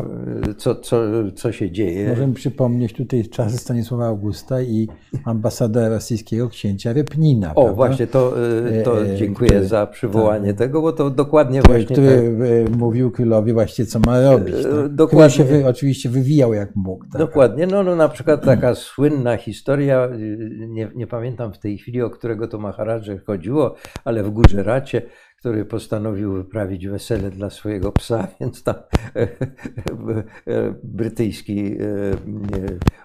[0.56, 1.02] Co, co,
[1.34, 2.08] co się dzieje.
[2.08, 4.88] Możemy przypomnieć tutaj czasy Stanisława Augusta i
[5.24, 7.50] ambasadora rosyjskiego księcia Repnina.
[7.50, 7.72] O, prawda?
[7.74, 8.34] właśnie, to,
[8.68, 10.58] e, to e, dziękuję który, za przywołanie tak.
[10.58, 11.96] tego, bo to dokładnie który, właśnie...
[11.96, 12.76] Który tak.
[12.76, 14.54] mówił królowi właśnie, co ma robić.
[14.54, 14.94] Tak?
[14.94, 15.30] Dokładnie.
[15.30, 17.04] Który się wy, oczywiście wywijał jak mógł.
[17.04, 17.18] Tak?
[17.18, 20.08] Dokładnie, no, no na przykład taka słynna historia,
[20.68, 23.74] nie, nie pamiętam pamiętam w tej chwili, o którego to Maharadże chodziło,
[24.04, 25.02] ale w Gujeracie,
[25.44, 28.74] który postanowił wyprawić wesele dla swojego psa, więc tam
[30.82, 31.76] brytyjski e,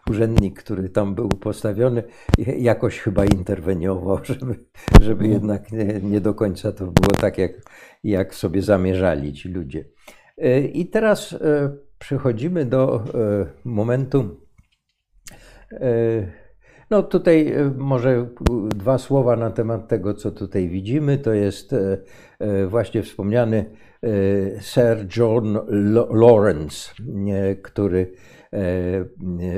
[0.09, 2.03] urzędnik, który tam był postawiony,
[2.57, 4.55] jakoś chyba interweniował, żeby,
[5.01, 7.51] żeby jednak nie, nie do końca to było tak, jak,
[8.03, 9.85] jak sobie zamierzali ci ludzie.
[10.73, 11.35] I teraz
[11.99, 13.03] przechodzimy do
[13.63, 14.41] momentu.
[16.89, 18.29] No tutaj może
[18.75, 21.17] dwa słowa na temat tego, co tutaj widzimy.
[21.17, 21.75] To jest
[22.67, 23.65] właśnie wspomniany
[24.59, 25.57] Sir John
[26.11, 26.93] Lawrence,
[27.61, 28.13] który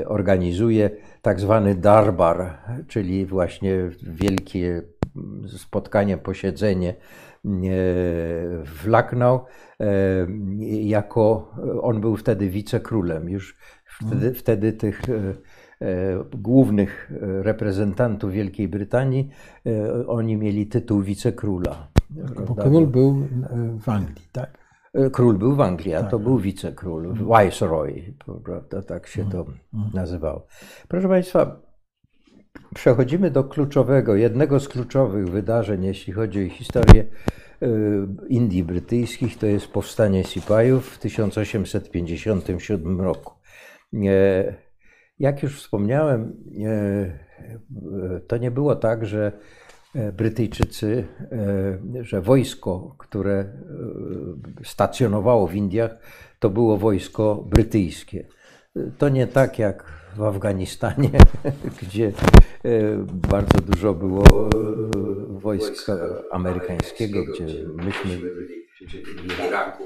[0.05, 0.89] organizuje
[1.21, 2.57] tak zwany darbar,
[2.87, 4.81] czyli właśnie wielkie
[5.57, 6.95] spotkanie, posiedzenie
[8.65, 9.41] w Lucknow,
[10.69, 11.51] jako
[11.81, 13.29] on był wtedy wicekrólem.
[13.29, 15.01] Już wtedy, wtedy tych
[16.33, 19.29] głównych reprezentantów Wielkiej Brytanii,
[20.07, 21.87] oni mieli tytuł wicekróla.
[22.47, 23.27] Bo król był
[23.79, 24.57] w Anglii, tak?
[25.11, 26.21] Król był w Anglii, a to tak.
[26.21, 28.13] był wicekról, Viceroy,
[28.43, 29.57] prawda, tak się to mhm.
[29.73, 29.93] Mhm.
[29.93, 30.47] nazywało.
[30.87, 31.61] Proszę Państwa,
[32.75, 37.05] przechodzimy do kluczowego, jednego z kluczowych wydarzeń, jeśli chodzi o historię
[37.61, 37.67] e,
[38.27, 43.33] Indii brytyjskich, to jest powstanie Sipajów w 1857 roku.
[45.21, 49.31] E, jak już wspomniałem, e, to nie było tak, że
[50.17, 51.07] Brytyjczycy,
[52.01, 53.45] że wojsko, które
[54.63, 55.97] stacjonowało w Indiach,
[56.39, 58.25] to było wojsko brytyjskie.
[58.97, 59.83] To nie tak jak
[60.15, 61.09] w Afganistanie,
[61.81, 62.11] gdzie e,
[63.29, 64.49] bardzo dużo było e,
[65.27, 65.97] wojska
[66.31, 68.19] amerykańskiego, gdzie myśmy
[69.47, 69.83] Iraku.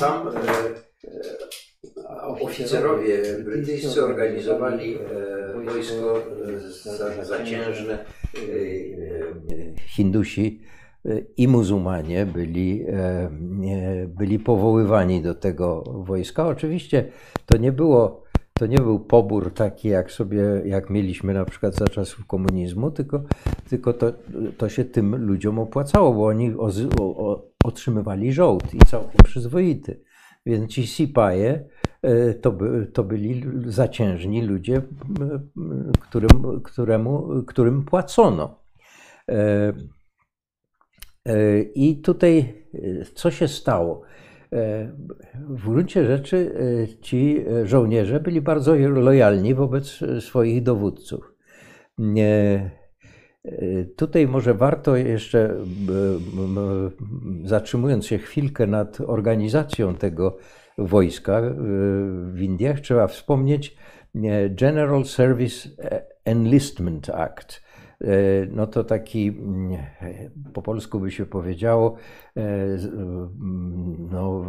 [0.00, 0.28] Tam
[2.40, 4.98] oficerowie brytyjscy organizowali
[5.66, 6.22] wojsko
[7.22, 8.04] zaciężne.
[9.86, 10.60] Hindusi
[11.36, 13.30] i muzułmanie byli, e,
[14.08, 16.46] byli powoływani do tego wojska.
[16.46, 17.12] Oczywiście
[17.46, 18.23] to nie było,
[18.58, 23.22] to nie był pobór taki, jak sobie, jak mieliśmy na przykład za czasów komunizmu, tylko,
[23.68, 24.12] tylko to,
[24.58, 30.00] to się tym ludziom opłacało, bo oni o, o, otrzymywali żołd i całkiem przyzwoity.
[30.46, 31.68] Więc ci sipaje
[32.02, 34.82] e, to, by, to byli zaciężni ludzie,
[36.00, 38.58] którym, któremu, którym płacono.
[39.30, 39.72] E,
[41.28, 42.64] E, I tutaj
[43.14, 44.02] co się stało?
[44.52, 44.92] E,
[45.48, 46.52] w gruncie rzeczy
[47.00, 51.34] ci żołnierze byli bardzo lojalni wobec swoich dowódców.
[53.96, 55.56] Tutaj może warto jeszcze,
[57.44, 60.36] zatrzymując się chwilkę nad organizacją tego
[60.78, 61.42] wojska
[62.32, 63.76] w Indiach, trzeba wspomnieć
[64.50, 65.68] General Service
[66.24, 67.63] Enlistment Act E,
[68.50, 69.78] no to taki, mm,
[70.52, 71.94] po polsku by się powiedziało,
[72.36, 74.44] e, mm, no,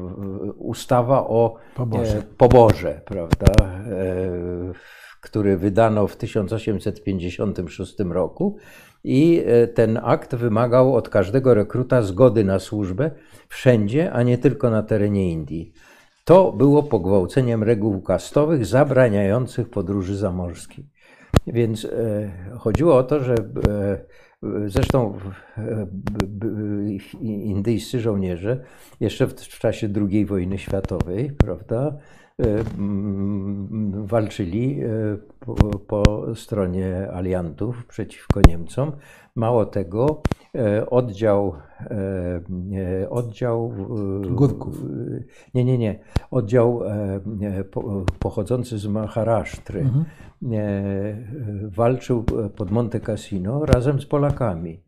[0.58, 3.84] ustawa o poborze, poborze prawda, e,
[5.22, 8.58] który wydano w 1856 roku.
[9.04, 9.43] I
[9.74, 13.12] ten akt wymagał od każdego rekruta zgody na służbę
[13.48, 15.74] wszędzie, a nie tylko na terenie Indii.
[16.26, 20.95] To było pogwałceniem reguł kastowych zabraniających podróży zamorskiej.
[21.48, 23.98] Więc e, chodziło o to, że e,
[24.66, 25.18] zresztą
[25.58, 25.88] e,
[27.22, 28.64] indyjscy żołnierze
[29.00, 31.97] jeszcze w czasie II wojny światowej, prawda,
[34.03, 34.82] walczyli
[35.39, 38.91] po, po, stronie aliantów przeciwko Niemcom.
[39.36, 40.21] Mało tego,
[40.89, 41.55] oddział,
[43.09, 43.74] oddział
[44.32, 44.83] Górków.
[45.53, 45.99] Nie, nie, nie.
[46.32, 46.82] Oddział
[48.20, 49.79] pochodzący z Maharasztry.
[49.79, 50.05] Mhm
[51.70, 52.24] walczył
[52.55, 54.79] pod Monte Cassino razem z Polakami.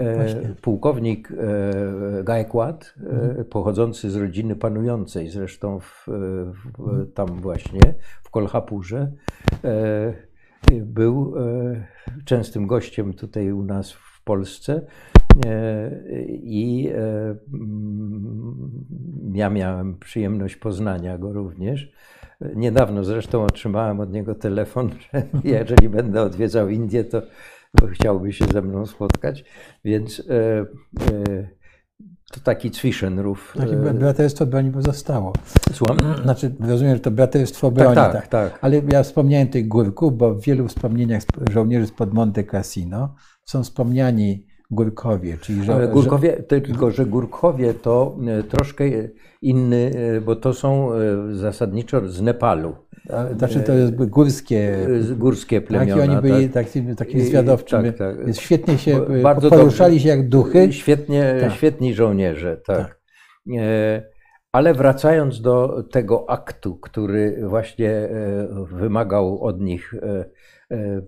[0.00, 0.54] E, właśnie.
[0.62, 3.44] Pułkownik e, Gaekład, e, mhm.
[3.44, 9.12] pochodzący z rodziny panującej, zresztą w, w, tam właśnie w Kolhapurze,
[10.82, 11.34] był
[12.24, 14.86] częstym gościem tutaj u nas w Polsce
[16.28, 16.90] i
[19.32, 21.92] ja miałem przyjemność poznania go również.
[22.54, 25.22] Niedawno zresztą otrzymałem od niego telefon, że
[25.58, 27.22] jeżeli będę odwiedzał Indię, to
[27.92, 29.44] chciałby się ze mną spotkać.
[29.84, 31.60] Więc e, e,
[32.32, 33.54] to taki Zwischenruf.
[33.56, 35.32] Takie braterstwo broni pozostało.
[35.72, 35.96] Słucham?
[36.22, 37.94] Znaczy, rozumiem, że to braterstwo broni.
[37.94, 38.58] Tak, tak, tak.
[38.62, 43.14] Ale ja wspomniałem tych górków, bo w wielu wspomnieniach żołnierzy spod Monte Cassino
[43.44, 48.84] są wspomniani Górkowie, czyli że, Górkowie, tylko że Górkowie to e, troszkę
[49.42, 50.98] inny, e, bo to są e,
[51.34, 52.76] zasadniczo z Nepalu.
[53.36, 54.76] Znaczy to jest górskie,
[55.16, 56.02] górskie plemiona.
[56.02, 56.64] Tak, oni byli tak.
[56.64, 57.92] takimi, takimi zwiadowczymi.
[57.92, 58.36] Tak, tak.
[58.36, 60.72] Świetnie się Bardzo poruszali dobrze, się jak duchy.
[60.72, 61.52] Świetnie, tak.
[61.52, 62.76] Świetni żołnierze, tak.
[62.78, 63.00] tak.
[64.52, 68.08] Ale wracając do tego aktu, który właśnie
[68.72, 69.94] wymagał od nich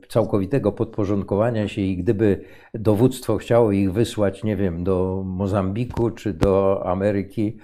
[0.08, 2.44] całkowitego podporządkowania się i gdyby
[2.74, 7.56] dowództwo chciało ich wysłać, nie wiem, do Mozambiku czy do Ameryki,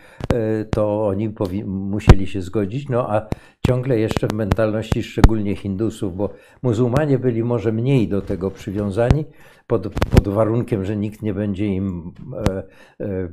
[0.70, 1.34] to oni
[1.66, 2.88] musieli się zgodzić.
[2.88, 3.28] No a
[3.68, 6.30] ciągle jeszcze w mentalności szczególnie Hindusów, bo
[6.62, 9.24] muzułmanie byli może mniej do tego przywiązani,
[9.66, 12.12] pod, pod warunkiem, że nikt nie będzie im
[12.48, 13.28] e, e, e,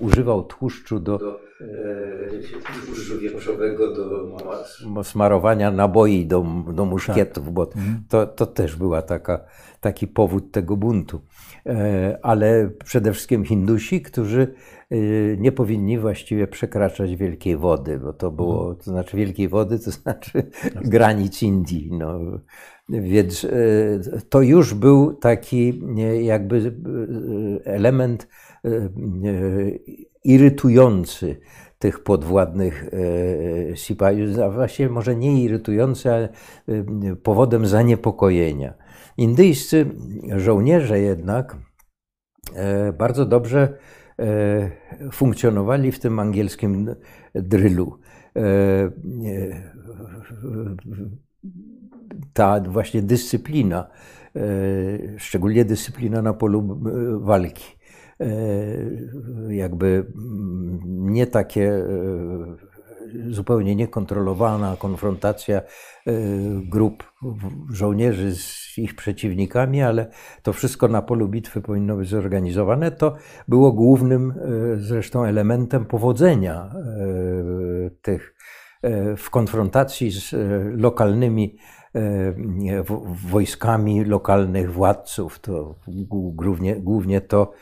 [0.00, 1.68] używał tłuszczu do e,
[2.86, 7.54] tłuszczu wieprzowego do smarowania naboi do, do muszkietów, tak.
[7.54, 8.04] bo mhm.
[8.08, 9.44] to, to też była taka,
[9.80, 11.20] taki powód tego buntu.
[11.66, 14.54] E, ale przede wszystkim Hindusi, którzy
[15.38, 18.76] nie powinni właściwie przekraczać wielkiej wody, bo to było, mhm.
[18.76, 21.88] to znaczy wielkiej wody, to znaczy granic Indii.
[21.92, 22.20] No.
[22.88, 23.50] Więc e,
[24.28, 25.82] to już był taki
[26.20, 26.74] jakby
[27.64, 28.28] element
[30.24, 31.40] irytujący
[31.78, 32.90] tych podwładnych
[33.74, 36.28] Sipajów, a właściwie może nie irytujący, ale
[37.22, 38.74] powodem zaniepokojenia.
[39.16, 39.86] Indyjscy
[40.36, 41.56] żołnierze jednak
[42.98, 43.78] bardzo dobrze
[45.12, 46.94] funkcjonowali w tym angielskim
[47.34, 47.98] drylu.
[48.36, 48.42] E,
[52.32, 53.88] ta właśnie dyscyplina,
[55.16, 56.80] szczególnie dyscyplina na polu
[57.20, 57.76] walki,
[59.48, 60.06] jakby
[60.84, 61.84] nie takie
[63.30, 65.62] zupełnie niekontrolowana konfrontacja e,
[66.70, 67.12] grup
[67.70, 70.10] żołnierzy z ich przeciwnikami, ale
[70.42, 72.90] to wszystko na polu bitwy powinno być zorganizowane.
[72.90, 73.16] To
[73.48, 74.34] było głównym e,
[74.76, 78.34] zresztą elementem powodzenia e, tych
[79.16, 80.34] w konfrontacji z
[80.80, 81.56] lokalnymi
[83.30, 85.38] wojskami lokalnych władców.
[85.38, 85.74] To
[86.08, 87.52] głównie, głównie to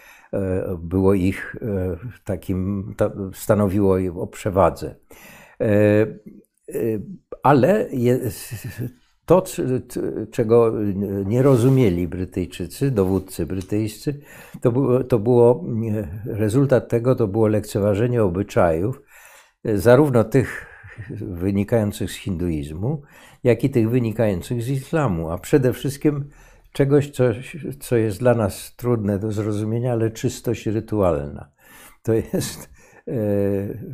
[0.78, 1.57] było ich
[2.24, 2.94] takim,
[3.35, 4.94] stanowiło o przewadze.
[5.61, 6.77] E, e,
[7.43, 7.89] ale
[9.27, 9.44] to,
[10.31, 10.73] czego
[11.24, 14.20] nie rozumieli Brytyjczycy, dowódcy brytyjscy,
[14.61, 15.65] to było, to było
[16.24, 19.02] rezultat tego to było lekceważenie obyczajów,
[19.65, 20.66] zarówno tych
[21.20, 23.02] wynikających z hinduizmu,
[23.44, 26.28] jak i tych wynikających z islamu, a przede wszystkim
[26.72, 27.24] czegoś, co,
[27.80, 31.51] co jest dla nas trudne do zrozumienia, ale czystość rytualna.
[32.02, 32.70] To jest
[33.10, 33.12] E,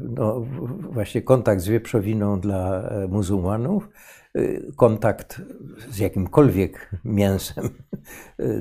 [0.00, 0.46] no,
[0.80, 3.88] właśnie kontakt z wieprzowiną dla e, muzułmanów,
[4.34, 4.40] e,
[4.76, 5.42] kontakt
[5.90, 7.68] z jakimkolwiek mięsem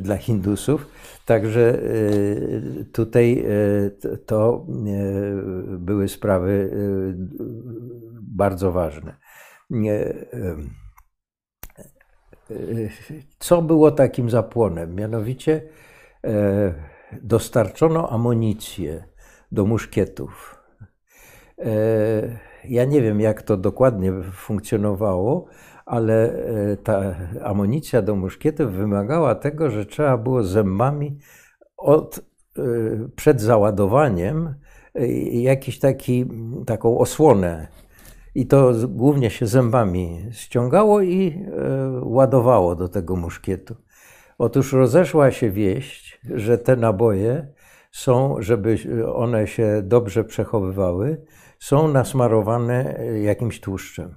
[0.01, 0.87] dla Hindusów.
[1.25, 1.81] Także
[2.93, 3.45] tutaj
[4.25, 4.65] to
[5.77, 6.69] były sprawy
[8.21, 9.15] bardzo ważne.
[13.39, 14.95] Co było takim zapłonem?
[14.95, 15.61] Mianowicie
[17.21, 19.03] dostarczono amunicję
[19.51, 20.55] do muszkietów.
[21.59, 21.69] E,
[22.65, 25.45] ja nie wiem, jak to dokładnie funkcjonowało,
[25.85, 31.17] ale e, ta amunicja do muszkietów wymagała tego, że trzeba było zębami
[31.77, 32.61] od, e,
[33.15, 34.55] przed załadowaniem
[35.31, 36.25] jakiś taki,
[36.65, 37.67] taką osłonę.
[38.35, 41.45] I to głównie się zębami ściągało i
[42.01, 43.75] ładowało do tego muszkietu.
[44.37, 47.47] Otóż rozeszła się wieść, że te naboje
[47.91, 48.77] są, żeby
[49.13, 51.25] one się dobrze przechowywały,
[51.59, 54.15] są nasmarowane jakimś tłuszczem.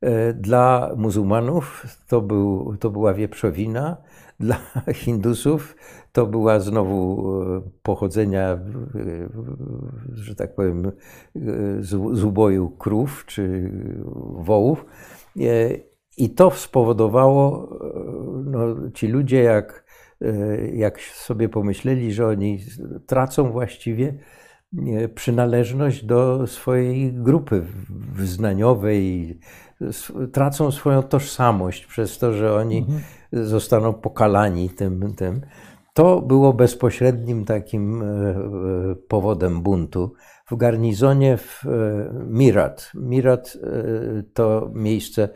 [0.00, 3.96] E, dla muzułmanów to, był, to była wieprzowina,
[4.42, 4.60] dla
[4.94, 5.76] Hindusów
[6.12, 8.58] to była znowu e, pochodzenia, e,
[10.12, 10.92] że tak powiem,
[11.80, 13.72] z uboju krów czy
[14.38, 14.84] wołów.
[16.16, 17.68] I to spowodowało,
[18.44, 19.84] no, ci ludzie jak
[20.22, 22.58] E, jak sobie pomyśleli, że oni
[23.06, 24.18] tracą właściwie
[25.14, 27.62] przynależność do swojej grupy
[28.14, 29.38] wyznaniowej,
[30.32, 33.00] tracą swoją tożsamość przez to, że oni mhm.
[33.32, 35.40] zostaną pokalani tym, tym.
[35.94, 38.36] To było bezpośrednim takim e, e,
[39.08, 40.14] powodem buntu.
[40.50, 41.64] W garnizonie w
[42.26, 42.92] Mirat.
[42.94, 43.58] Mirat
[44.34, 45.28] to miejsce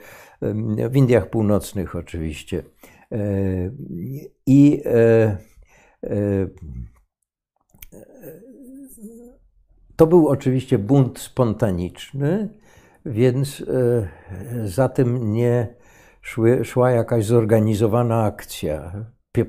[0.90, 2.62] w Indiach Północnych oczywiście
[3.12, 3.18] E,
[4.47, 5.36] I e,
[6.05, 6.48] e,
[9.97, 12.48] to był oczywiście bunt spontaniczny,
[13.07, 13.65] więc
[14.65, 15.66] za tym nie
[16.23, 18.93] szły, szła jakaś zorganizowana akcja.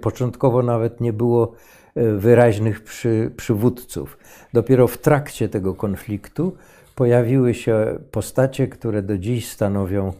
[0.01, 1.53] Początkowo nawet nie było
[1.95, 4.17] wyraźnych przy, przywódców.
[4.53, 6.55] Dopiero w trakcie tego konfliktu
[6.95, 10.13] pojawiły się postacie, które do dziś stanowią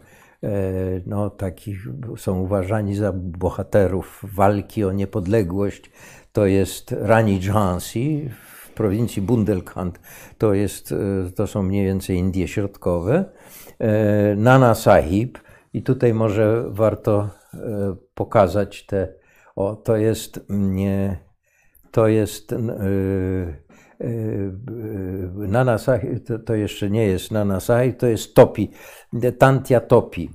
[0.44, 0.50] E,
[1.06, 1.86] no, takich
[2.16, 5.90] są uważani za bohaterów walki o niepodległość.
[6.32, 8.30] To jest Rani Jhansi
[8.78, 10.00] prowincji Bundelkhand.
[10.38, 10.96] To, jest, e,
[11.36, 13.24] to są mniej więcej Indie Środkowe.
[13.78, 15.38] E, Nana Sahib,
[15.72, 17.30] I tutaj może warto
[18.14, 19.14] pokazać te.
[19.56, 21.18] O, to jest nie.
[21.90, 22.54] To jest.
[25.34, 28.70] Nanasahi, to, to jeszcze nie jest Nanasahi, to jest Topi,
[29.38, 30.30] Tantia Topi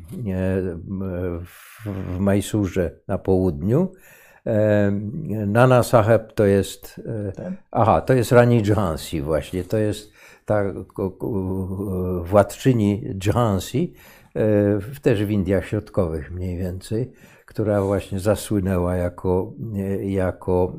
[2.06, 3.92] w Majsurze na południu.
[5.48, 7.02] Nana Saheb to jest.
[7.72, 9.64] Aha, to jest Rani Jhansi właśnie.
[9.64, 10.12] To jest
[10.46, 10.64] ta
[12.24, 13.94] władczyni Jhansi,
[15.02, 17.12] też w Indiach Środkowych mniej więcej,
[17.46, 19.54] która właśnie zasłynęła jako,
[20.02, 20.74] jako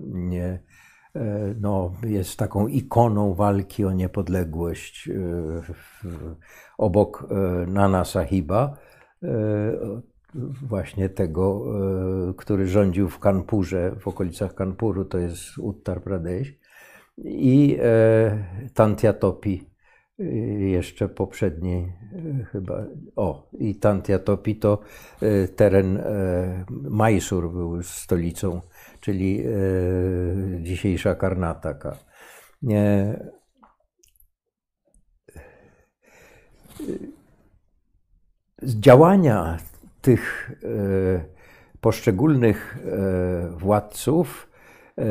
[1.61, 5.11] no, jest taką ikoną walki o niepodległość
[6.79, 7.27] obok
[7.67, 8.77] Nana Sahiba
[10.69, 11.65] właśnie tego,
[12.31, 16.53] e, który rządził w Kanpurze, w okolicach Kanpuru, to jest Uttar Pradesh,
[17.19, 18.45] i e,
[18.75, 19.71] Tantia Topi,
[20.19, 20.25] e,
[20.61, 21.93] jeszcze poprzedniej
[22.53, 22.87] chyba,
[23.17, 24.79] o, i Tantia Topi to
[25.57, 26.03] teren
[26.71, 28.61] Mysur był stolicą,
[29.01, 29.45] czyli
[30.63, 31.97] dzisiejsza Karnataka.
[38.63, 39.59] Działania
[40.05, 41.25] tych e,
[41.81, 44.51] poszczególnych e, władców
[44.99, 45.05] e,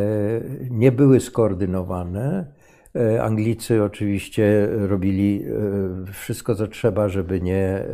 [0.70, 2.54] nie były skoordynowane.
[3.22, 5.46] Anglicy oczywiście robili
[6.12, 7.86] wszystko, co trzeba, żeby nie,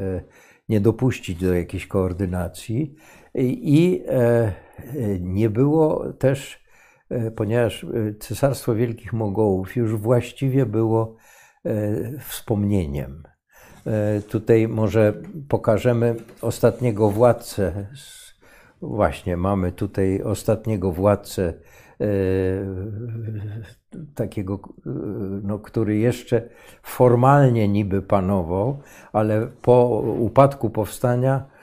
[0.70, 2.96] nie dopuścić do jakiejś koordynacji.
[3.36, 4.04] I
[5.20, 6.64] nie było też,
[7.36, 7.86] ponieważ
[8.20, 11.16] Cesarstwo Wielkich Mogołów już właściwie było
[12.20, 13.24] wspomnieniem
[14.30, 15.14] tutaj może
[15.48, 17.88] pokażemy ostatniego władcę.
[18.82, 21.54] Właśnie mamy tutaj ostatniego władcę,
[22.02, 22.06] e,
[24.16, 24.90] takiego, e,
[25.44, 26.50] no, który jeszcze
[26.84, 28.80] formalnie niby panował,
[29.14, 31.60] ale po upadku powstania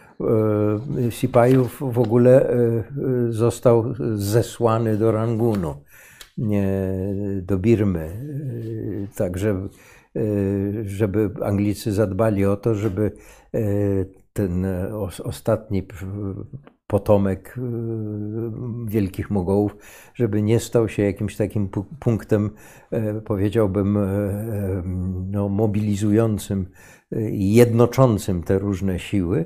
[1.11, 2.57] Sipajów w ogóle
[3.29, 5.75] został zesłany do Rangunu,
[7.43, 8.11] do Birmy.
[9.17, 9.96] Także E,
[10.85, 13.13] żeby Anglicy zadbali o to, żeby
[13.55, 13.61] e,
[14.33, 14.67] ten
[15.25, 15.87] ostatni
[16.87, 17.61] potomek e,
[18.87, 19.77] wielkich Mogołów,
[20.15, 21.69] żeby nie stał się jakimś takim
[22.01, 22.51] punktem,
[23.25, 23.99] powiedziałbym,
[25.31, 26.67] no, mobilizującym
[27.31, 29.45] i jednoczącym te różne siły.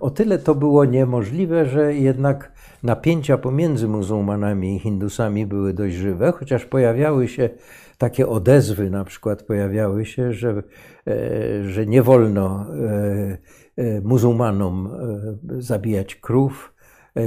[0.00, 2.52] O tyle to było niemożliwe, że jednak
[2.82, 7.50] napięcia pomiędzy muzułmanami i Hindusami były dość żywe, chociaż pojawiały się
[7.98, 10.62] takie odezwy na przykład pojawiały się, że,
[11.06, 13.38] e, że nie wolno e,
[13.76, 14.90] e, muzułmanom
[15.58, 16.72] zabijać krów,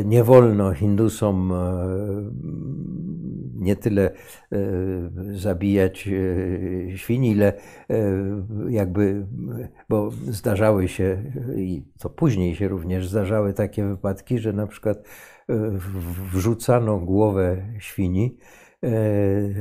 [0.05, 1.53] nie wolno Hindusom
[3.53, 4.11] nie tyle
[5.31, 6.09] zabijać
[6.95, 7.53] świni, ile
[8.69, 9.25] jakby,
[9.89, 11.23] bo zdarzały się,
[11.55, 15.03] i to później się również zdarzały takie wypadki, że na przykład
[16.33, 18.37] wrzucano głowę świni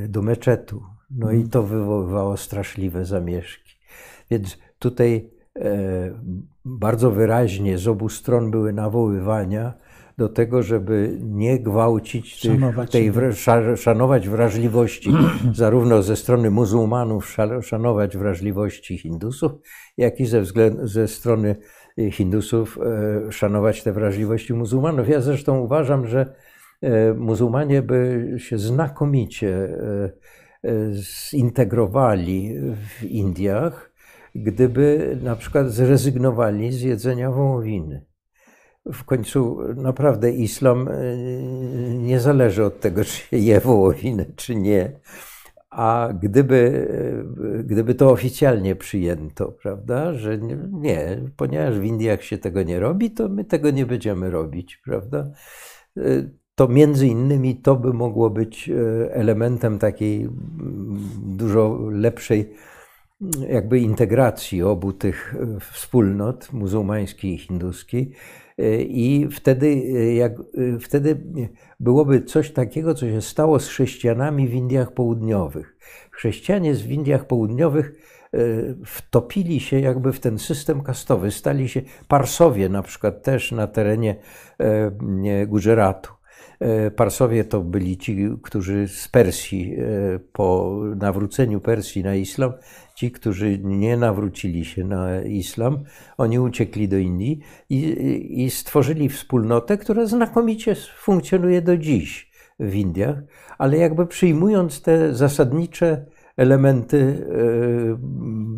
[0.09, 3.75] do meczetu no i to wywoływało straszliwe zamieszki.
[4.31, 5.29] Więc tutaj
[5.59, 5.69] e,
[6.65, 9.73] bardzo wyraźnie z obu stron były nawoływania
[10.17, 13.11] do tego, żeby nie gwałcić tych, szanować, tej,
[13.75, 15.11] szanować wrażliwości,
[15.53, 19.51] zarówno ze strony muzułmanów szanować wrażliwości Hindusów,
[19.97, 21.55] jak i ze, względu, ze strony
[22.11, 22.79] Hindusów
[23.27, 25.09] e, szanować te wrażliwości muzułmanów.
[25.09, 26.33] Ja zresztą uważam, że
[26.81, 29.77] e, muzułmanie by się znakomicie
[31.31, 32.55] zintegrowali
[32.99, 33.91] w Indiach,
[34.35, 38.05] gdyby na przykład zrezygnowali z jedzenia wołowiny.
[38.85, 40.93] W końcu naprawdę islam e,
[41.93, 44.99] nie zależy od tego, czy je wołowinę, czy nie.
[45.69, 46.87] A gdyby,
[47.59, 50.37] e, gdyby to oficjalnie przyjęto, prawda, że
[50.71, 55.31] nie, ponieważ w Indiach się tego nie robi, to my tego nie będziemy robić, prawda?
[56.59, 60.29] To między innymi to by mogło być e, elementem takiej
[61.25, 62.53] dużo lepszej
[63.49, 68.11] jakby integracji obu tych e, wspólnot muzułmańskiej i hinduskiej.
[68.57, 69.75] E, I wtedy,
[70.15, 70.33] jak,
[70.81, 71.21] wtedy
[71.79, 75.77] byłoby coś takiego, co się stało z chrześcijanami w Indiach Południowych.
[76.11, 77.93] Chrześcijanie w Indiach Południowych
[78.85, 84.15] wtopili się jakby w ten system kastowy, stali się Parsowie na przykład też na terenie
[85.47, 86.18] Gujaratu.
[86.59, 92.53] E, Parsowie to byli ci, którzy z Persji, e, po nawróceniu Persji na islam,
[92.95, 95.83] ci, którzy nie nawrócili się na islam,
[96.17, 103.17] oni uciekli do Indii i, i stworzyli wspólnotę, która znakomicie funkcjonuje do dziś w Indiach,
[103.57, 106.05] ale jakby przyjmując te zasadnicze
[106.39, 107.27] elementy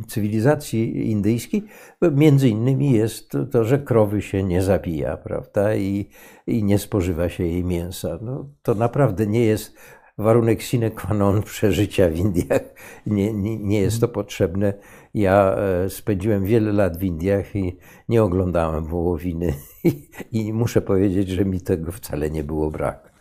[0.08, 1.64] cywilizacji indyjskiej
[2.12, 6.10] między innymi jest to, że krowy się nie zabija, prawda, i,
[6.48, 8.20] i nie spożywa się jej mięsa.
[8.22, 9.76] No, to naprawdę nie jest
[10.18, 12.62] warunek sine qua non przeżycia w Indiach.
[13.06, 14.74] Nie, nie, nie jest to potrzebne.
[15.14, 17.78] Ja e, spędziłem wiele lat w Indiach i
[18.10, 19.54] nie oglądałem wołowiny
[19.84, 23.14] i, i muszę powiedzieć, że mi tego wcale nie było brak.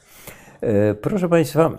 [0.60, 1.76] E, proszę Państwa,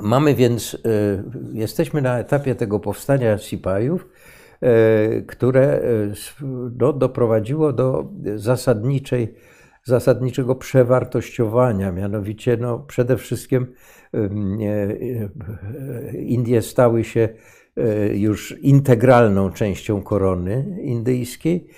[0.00, 1.22] mamy więc, e,
[1.52, 4.08] jesteśmy na etapie tego powstania Sipajów,
[5.26, 5.80] które
[6.78, 9.34] no, doprowadziło do zasadniczej,
[9.84, 13.66] zasadniczego przewartościowania, mianowicie no, przede wszystkim
[16.18, 17.28] Indie stały się
[17.76, 21.68] e, już integralną częścią korony indyjskiej.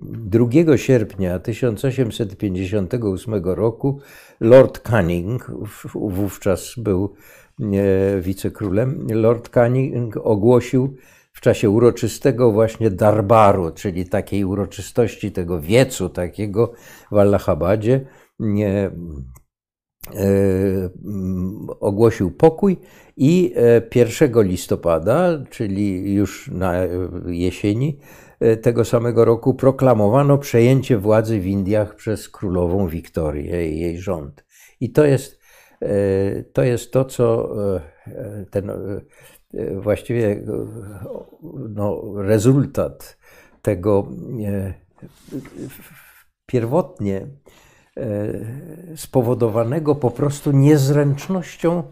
[0.00, 4.00] 2 e, sierpnia 1858 roku
[4.40, 5.50] Lord Canning,
[5.94, 7.14] wówczas był
[8.20, 10.96] wicekrólem, Lord Canning ogłosił
[11.32, 16.72] w czasie uroczystego właśnie darbaru, czyli takiej uroczystości tego wiecu takiego
[17.10, 18.06] w Allahabadzie,
[18.40, 18.90] E,
[21.80, 22.76] ogłosił pokój
[23.16, 23.54] i
[23.94, 26.74] 1 e, listopada, czyli już na
[27.26, 27.98] jesieni
[28.40, 34.44] e, tego samego roku, proklamowano przejęcie władzy w Indiach przez królową Wiktorię i jej rząd.
[34.80, 35.40] I to jest
[36.52, 37.56] to, jest to co
[38.50, 38.70] ten
[39.74, 40.42] właściwie
[41.68, 43.18] no, rezultat
[43.62, 44.08] tego
[46.46, 47.69] pierwotnie E,
[48.96, 51.82] spowodowanego po prostu niezręcznością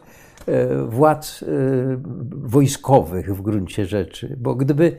[0.47, 1.47] e, władz e,
[2.31, 4.37] wojskowych w gruncie rzeczy.
[4.41, 4.97] Bo gdyby,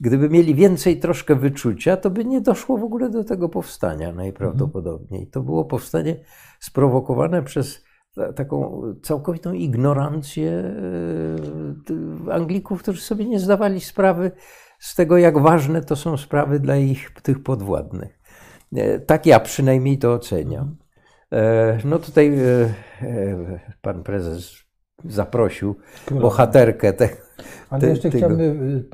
[0.00, 5.26] gdyby mieli więcej troszkę wyczucia, to by nie doszło w ogóle do tego powstania najprawdopodobniej.
[5.26, 6.16] To było powstanie
[6.60, 7.84] sprowokowane przez
[8.36, 10.74] taką całkowitą ignorancję
[12.30, 14.30] Anglików, którzy sobie nie zdawali sprawy
[14.78, 18.21] z tego, jak ważne to są sprawy dla ich tych podwładnych.
[18.76, 20.76] E, tak ja przynajmniej to oceniam.
[21.32, 24.54] E, no tutaj e, pan prezes
[25.04, 25.76] zaprosił
[26.10, 27.08] bohaterkę te,
[27.70, 28.26] Ale jeszcze tego.
[28.26, 28.88] chciałbym,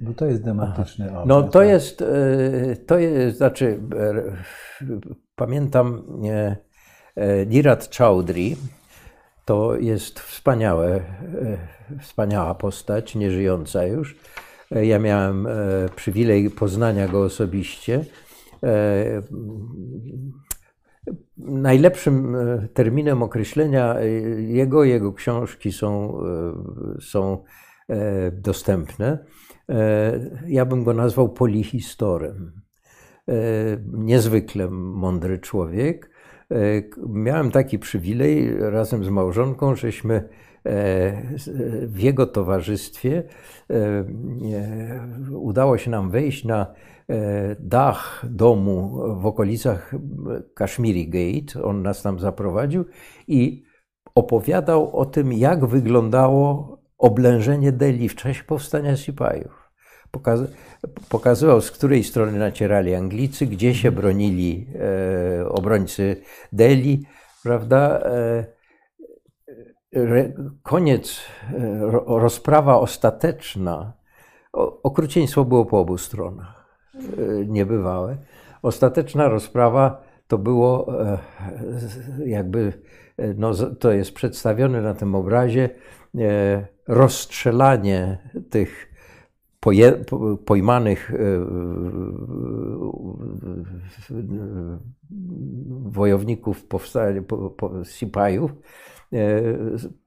[0.00, 1.24] bo to jest dramatyczne.
[1.26, 2.04] No to jest,
[2.86, 3.80] to jest, znaczy
[5.36, 6.02] pamiętam
[7.46, 8.56] Nirat Chowdhury,
[9.44, 11.00] to jest wspaniałe,
[12.00, 14.16] wspaniała postać, nieżyjąca już.
[14.70, 15.48] Ja miałem
[15.96, 18.04] przywilej poznania go osobiście.
[18.64, 19.22] E,
[21.38, 24.08] najlepszym e, terminem określenia e,
[24.42, 26.18] jego, jego książki są,
[27.00, 27.44] są
[28.32, 29.18] dostępne.
[30.46, 32.52] Ja bym go nazwał polihistorem.
[33.92, 36.10] Niezwykle mądry człowiek.
[37.08, 40.28] Miałem taki przywilej razem z małżonką, żeśmy
[41.86, 43.22] w jego towarzystwie
[45.30, 46.74] udało się nam wejść na
[47.58, 49.92] dach domu w okolicach
[50.54, 51.64] Kashmiri Gate.
[51.64, 52.84] On nas tam zaprowadził
[53.28, 53.64] i
[54.14, 59.70] opowiadał o tym, jak wyglądało oblężenie Delhi w czasie powstania Sipajów.
[61.08, 64.66] pokazywał, z której strony nacierali Anglicy, gdzie się bronili
[65.40, 66.22] e, obrońcy
[66.52, 67.06] Delhi,
[67.42, 68.00] prawda?
[68.00, 68.54] E,
[70.62, 71.20] koniec,
[72.06, 73.92] rozprawa ostateczna.
[74.82, 76.53] Okrucieństwo było po obu stronach.
[76.94, 78.16] E, niebywałe.
[78.62, 81.18] Ostateczna rozprawa to było e,
[82.26, 82.72] jakby,
[83.16, 85.70] e, no, to jest przedstawione na tym obrazie,
[86.88, 88.18] rozstrzelanie
[88.50, 88.94] tych
[90.44, 91.12] pojmanych
[95.68, 97.22] wojowników powstania,
[97.84, 98.50] Sipajów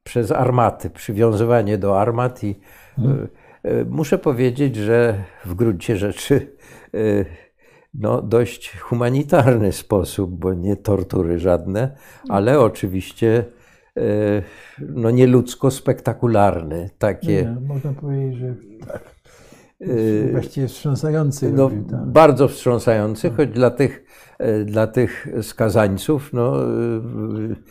[0.04, 2.56] przez armaty, przywiązywanie do armat i
[2.96, 3.28] hmm.
[3.90, 6.57] muszę powiedzieć, że w gruncie rzeczy Y,
[7.94, 11.98] no, dość humanitarny sposób, bo nie tortury żadne,
[12.30, 13.46] ale oczywiście
[13.98, 14.44] y,
[14.80, 16.90] no, nieludzko spektakularny.
[16.98, 18.56] Takie, nie, można powiedzieć, że
[18.88, 19.17] tak.
[19.82, 21.54] Y, właściwie wstrząsający.
[21.54, 22.06] No, tak.
[22.06, 24.04] Bardzo wstrząsający, choć dla tych
[24.40, 26.34] E, dla tych skazańców.
[26.34, 26.68] No, e,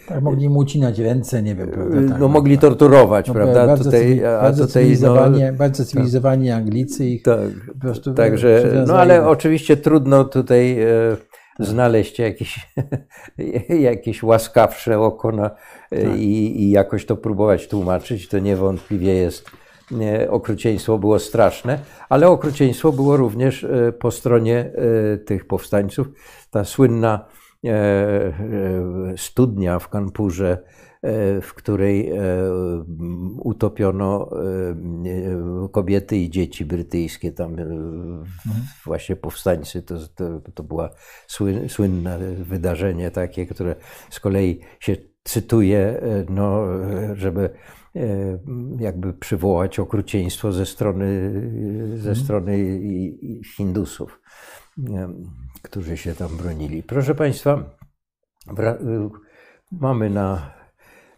[0.08, 1.68] tak, mogli mu ucinać ręce, nie wiem.
[1.70, 3.66] Prawda, tak, no, mogli torturować, no, prawda?
[3.66, 5.90] Bardzo, tutaj, bardzo, tutaj, cywilizowani, no, bardzo tak.
[5.90, 7.38] cywilizowani tak, Anglicy ich tak,
[7.74, 10.86] po prostu Także, no ale oczywiście trudno tutaj e,
[11.60, 12.68] znaleźć jakieś,
[13.90, 15.50] jakieś łaskawsze oko na,
[15.90, 16.16] tak.
[16.16, 18.28] i, i jakoś to próbować tłumaczyć.
[18.28, 19.50] To niewątpliwie jest
[20.30, 23.66] okrucieństwo było straszne, ale okrucieństwo było również
[23.98, 24.72] po stronie
[25.26, 26.08] tych powstańców
[26.50, 27.26] ta słynna
[29.16, 30.58] studnia w Kanpurze,
[31.42, 32.12] w której
[33.38, 34.30] utopiono
[35.72, 37.32] kobiety i dzieci brytyjskie.
[37.32, 38.24] Tam mhm.
[38.84, 40.88] właśnie powstańcy, to, to, to było
[41.68, 43.76] słynne wydarzenie takie, które
[44.10, 46.64] z kolei się cytuję, no,
[47.14, 47.75] żeby E,
[48.78, 51.32] jakby przywołać okrucieństwo ze strony,
[51.88, 52.16] ze mhm.
[52.16, 52.80] strony
[53.56, 54.20] Hindusów,
[54.78, 55.08] e,
[55.62, 56.82] którzy się tam bronili.
[56.82, 57.76] Proszę Państwa,
[58.58, 59.08] e,
[59.72, 60.54] mamy na,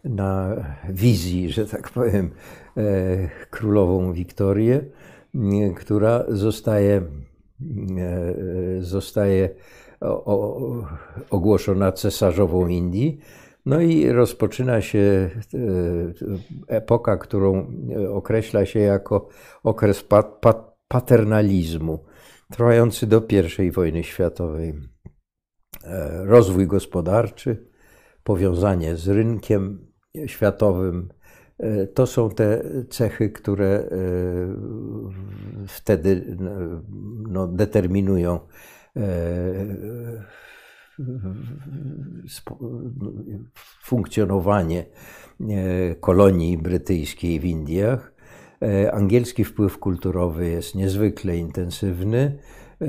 [0.03, 0.55] na
[0.89, 2.31] wizji, że tak powiem,
[3.49, 4.81] królową Wiktorię,
[5.75, 7.01] która zostaje,
[8.79, 9.49] zostaje
[11.29, 13.19] ogłoszona cesarzową Indii
[13.69, 15.29] no i rozpoczyna się e,
[16.67, 19.27] epoka, którą e, określa się jako
[19.63, 20.05] okres
[20.87, 22.05] paternalizmu,
[22.51, 23.27] trwający do
[23.59, 24.73] I wojny światowej.
[25.83, 27.67] E, rozwój gospodarczy,
[28.23, 29.87] powiązanie z rynkiem
[30.25, 31.09] światowym,
[31.93, 33.89] to są te cechy, które
[35.67, 36.37] wtedy
[37.29, 38.39] no, determinują
[43.83, 44.85] funkcjonowanie
[45.39, 48.13] e, kolonii brytyjskiej w Indiach.
[48.61, 52.37] E, angielski wpływ kulturowy jest niezwykle intensywny.
[52.81, 52.87] E,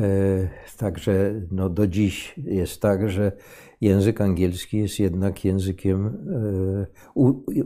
[0.77, 3.32] także no, do dziś jest tak, że
[3.81, 6.27] język angielski jest jednak językiem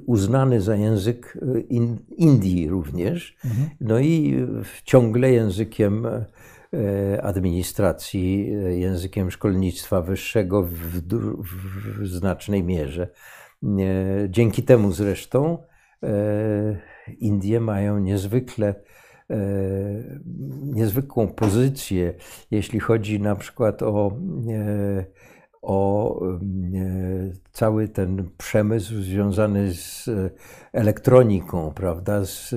[0.07, 1.39] uznany za język
[2.17, 3.37] Indii również.
[3.45, 3.69] Mhm.
[3.81, 4.47] No i
[4.85, 6.07] ciągle językiem
[7.23, 13.09] administracji e, językiem szkolnictwa wyższego w, w, znacznej mierze.
[13.63, 13.69] E,
[14.29, 15.59] dzięki temu zresztą
[17.19, 18.75] Indie mają niezwykle
[20.63, 22.15] niezwykłą pozycję,
[22.51, 24.17] jeśli chodzi na przykład o,
[25.63, 26.21] o
[27.53, 30.11] cały ten przemysł związany z
[30.73, 32.55] elektroniką, prawda, z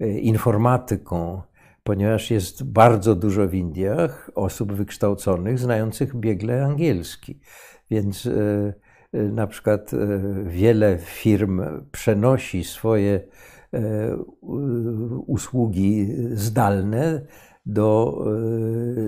[0.00, 1.42] informatyką
[1.82, 7.40] ponieważ jest bardzo dużo w Indiach osób wykształconych, znających biegle angielski.
[7.90, 8.32] Więc e,
[9.12, 9.98] e, na przykład e,
[10.46, 13.20] wiele firm przenosi swoje
[15.26, 17.20] usługi zdalne
[17.66, 18.24] do,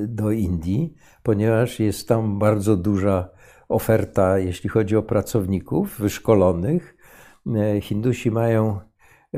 [0.09, 3.29] do Indii, ponieważ jest tam bardzo duża
[3.69, 6.97] oferta, jeśli chodzi o pracowników wyszkolonych.
[7.81, 8.81] Hindusi mają,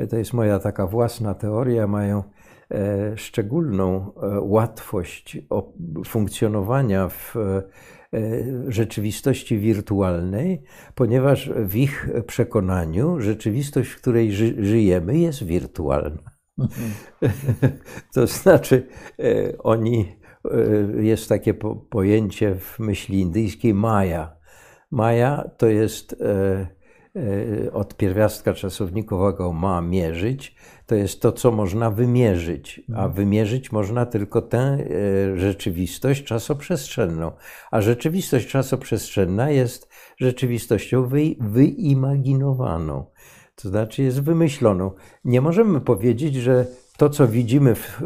[0.09, 2.23] to jest moja taka własna teoria, mają
[3.15, 5.37] szczególną e, łatwość
[6.05, 7.63] funkcjonowania w e,
[8.67, 10.63] rzeczywistości wirtualnej,
[10.95, 16.31] ponieważ w ich przekonaniu rzeczywistość, w której ży żyjemy, jest wirtualna.
[16.59, 16.91] Mhm.
[18.13, 18.87] to znaczy,
[19.59, 20.15] oni,
[20.99, 21.53] jest takie
[21.89, 24.37] pojęcie w myśli indyjskiej Maja.
[24.91, 26.23] Maja to jest
[27.73, 30.55] od pierwiastka czasownikowego ma mierzyć,
[30.87, 33.13] to jest to, co można wymierzyć, a mhm.
[33.13, 37.31] wymierzyć można tylko tę e, rzeczywistość czasoprzestrzenną.
[37.71, 43.05] A rzeczywistość czasoprzestrzenna jest rzeczywistością wy, wyimaginowaną,
[43.55, 44.91] to znaczy jest wymyśloną.
[45.25, 46.65] Nie możemy powiedzieć, że
[46.97, 48.05] to, co widzimy w e,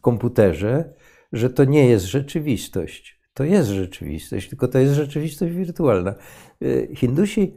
[0.00, 0.94] komputerze,
[1.32, 3.20] że to nie jest rzeczywistość.
[3.34, 6.14] To jest rzeczywistość, tylko to jest rzeczywistość wirtualna.
[6.62, 7.56] E, Hindusi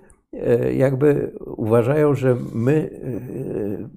[0.74, 2.90] jakby uważają, że my,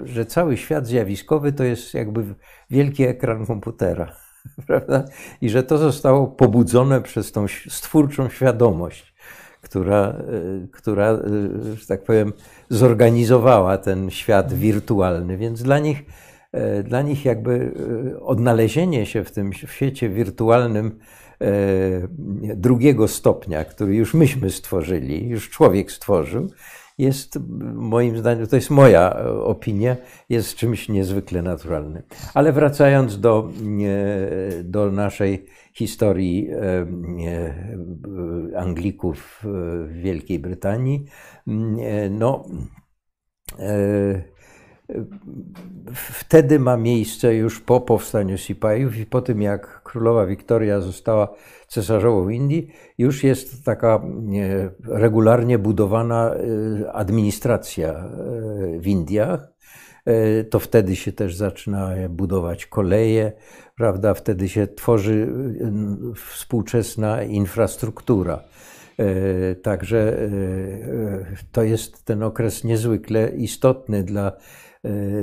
[0.03, 2.35] e, że cały świat zjawiskowy to jest jakby
[2.71, 4.17] wielki ekran komputera,
[4.67, 5.05] prawda?
[5.41, 9.15] I że to zostało pobudzone przez tą stwórczą świadomość,
[9.61, 10.15] która, e,
[10.73, 11.17] która,
[11.75, 12.33] że tak powiem,
[12.69, 15.37] zorganizowała ten świat wirtualny.
[15.37, 16.03] Więc dla nich,
[16.85, 17.75] dla nich jakby
[18.21, 20.99] odnalezienie się w tym świecie wirtualnym
[21.30, 21.30] E,
[22.57, 26.51] drugiego stopnia, który już myśmy stworzyli, już człowiek stworzył,
[26.99, 27.39] jest
[27.75, 29.97] moim zdaniem, to jest moja opinia,
[30.29, 32.03] jest czymś niezwykle naturalnym.
[32.35, 33.51] Ale wracając do,
[34.65, 36.87] do naszej historii e,
[38.57, 41.05] Anglików w Wielkiej Brytanii,
[42.11, 42.45] no
[45.95, 51.35] wtedy ma miejsce już po powstaniu Sipajów i po tym, jak królowa Wiktoria została
[51.69, 54.03] cesarzową Indii, już jest taka
[54.89, 58.09] regularnie budowana e, administracja e,
[58.79, 59.53] w Indiach.
[60.05, 63.33] E, to wtedy się też zaczyna budować koleje,
[63.77, 64.15] prawda?
[64.15, 65.29] Wtedy się tworzy
[66.15, 68.45] współczesna infrastruktura.
[69.63, 70.29] Także
[71.53, 74.33] to jest ten okres niezwykle istotny dla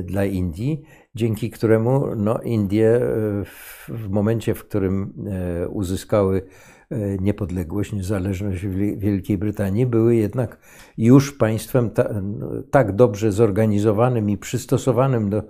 [0.04, 0.82] dla Indii,
[1.16, 3.02] dzięki któremu no, Indie e,
[3.88, 6.42] w momencie, w którym e, uzyskały
[7.20, 8.66] niepodległość, niezależność
[8.98, 10.60] Wielkiej Brytanii, były jednak
[10.98, 12.22] już państwem ta,
[12.72, 15.44] tak dobrze zorganizowanym i przystosowanym do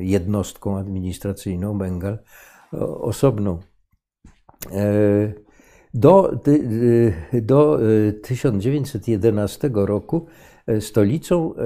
[0.00, 2.18] jednostką administracyjną, Bengal
[3.00, 3.58] osobną.
[5.94, 6.40] Do,
[7.32, 7.78] do
[8.22, 10.26] 1911 e, roku
[10.66, 11.58] e, stolicą e,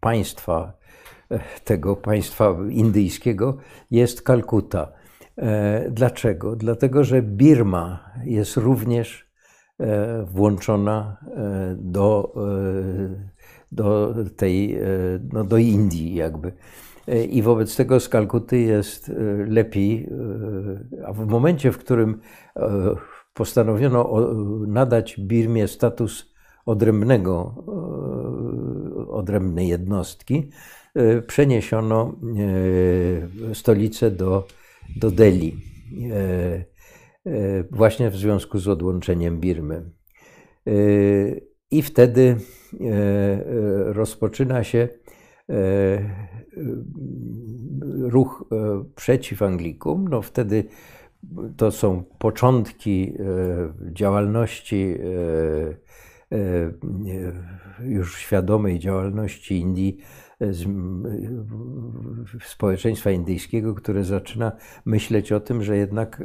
[0.00, 0.78] państwa,
[1.64, 3.56] tego państwa indyjskiego
[3.90, 4.92] jest Kalkuta.
[5.90, 6.56] Dlaczego?
[6.56, 9.32] Dlatego, że Birma jest również
[10.26, 11.16] włączona
[11.76, 12.34] do,
[13.72, 14.78] do tej,
[15.32, 16.52] no do Indii jakby.
[17.30, 19.12] I wobec tego z Kalkuty jest e,
[19.46, 20.08] lepiej.
[21.00, 22.20] E, a w momencie, w którym
[22.56, 22.94] e,
[23.34, 24.20] postanowiono
[24.66, 26.32] nadać Birmie status
[26.66, 27.64] odrębnego,
[29.08, 30.50] odrębnej jednostki,
[31.26, 32.16] przeniesiono
[33.54, 34.46] stolicę do,
[34.96, 35.56] do Delhi.
[37.70, 39.90] Właśnie w związku z odłączeniem Birmy.
[41.70, 42.36] I wtedy
[43.92, 44.88] rozpoczyna się
[48.02, 50.64] ruch e, przeciw Anglikom, no wtedy
[51.56, 54.94] to są początki e, działalności,
[56.30, 56.42] e,
[57.84, 59.98] już świadomej działalności Indii,
[62.44, 64.52] społeczeństwa indyjskiego, które zaczyna
[64.84, 66.22] myśleć o tym, że jednak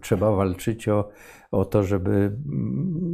[0.00, 1.08] trzeba walczyć o,
[1.50, 2.36] o to, żeby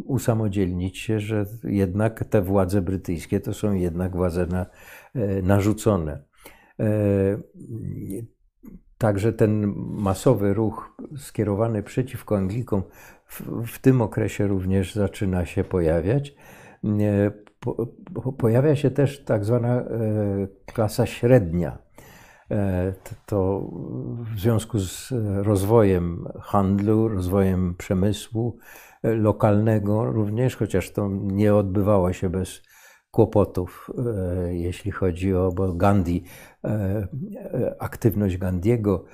[0.05, 4.67] usamodzielnić się, że jednak te władze brytyjskie to są jednak władze na,
[5.43, 6.23] narzucone.
[6.81, 6.85] E,
[8.99, 12.83] także ten masowy ruch skierowany przeciwko Anglikom
[13.27, 16.35] w, w tym okresie również zaczyna się pojawiać.
[17.67, 19.87] E, po, pojawia się też tak zwana e,
[20.67, 21.79] klasa średnia.
[23.27, 23.71] To
[24.35, 25.13] w związku z
[25.43, 28.59] rozwojem handlu, rozwojem przemysłu
[29.03, 32.63] lokalnego również, chociaż to nie odbywało się bez
[33.15, 36.25] kłopotów, e, jeśli chodzi o, bo Gandhi,
[36.65, 39.05] e, e, aktywność Gandiego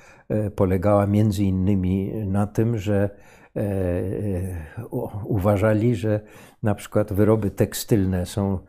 [0.55, 3.09] polegała między innymi na tym, że
[5.25, 6.19] uważali, że
[6.63, 8.59] na przykład wyroby tekstylne są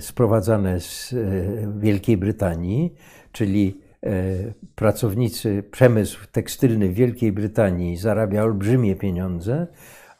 [0.00, 1.14] sprowadzane z
[1.78, 2.94] Wielkiej Brytanii,
[3.32, 3.80] czyli
[4.74, 9.66] pracownicy, przemysł tekstylny w Wielkiej Brytanii zarabia olbrzymie pieniądze,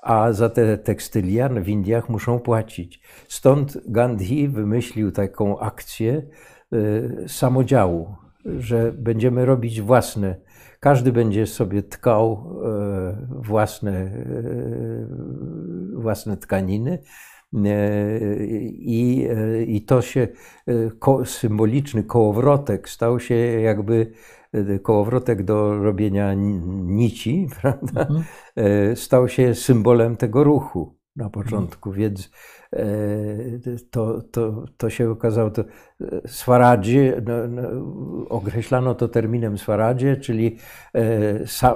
[0.03, 3.01] a za te tekstylia w Indiach muszą płacić.
[3.29, 6.23] Stąd Gandhi wymyślił taką akcję
[7.27, 8.15] samodziału,
[8.45, 10.37] że będziemy robić własne,
[10.87, 12.53] każdy będzie sobie tkał
[13.43, 15.07] y, własne, y,
[15.95, 16.99] własne tkaniny.
[18.71, 19.29] I,
[19.67, 20.29] I to się
[21.25, 24.13] symboliczny kołowrotek stał się jakby
[24.83, 28.25] kołowrotek do robienia nici, prawda, mhm.
[28.57, 32.01] E, stał się symbolem tego ruchu na początku, mhm.
[32.01, 32.31] więc e,
[33.91, 37.63] to, to, to się okazało, to e, swaradzie, no, no,
[38.29, 40.57] określano to terminem swaradzie, czyli
[41.47, 41.75] sa,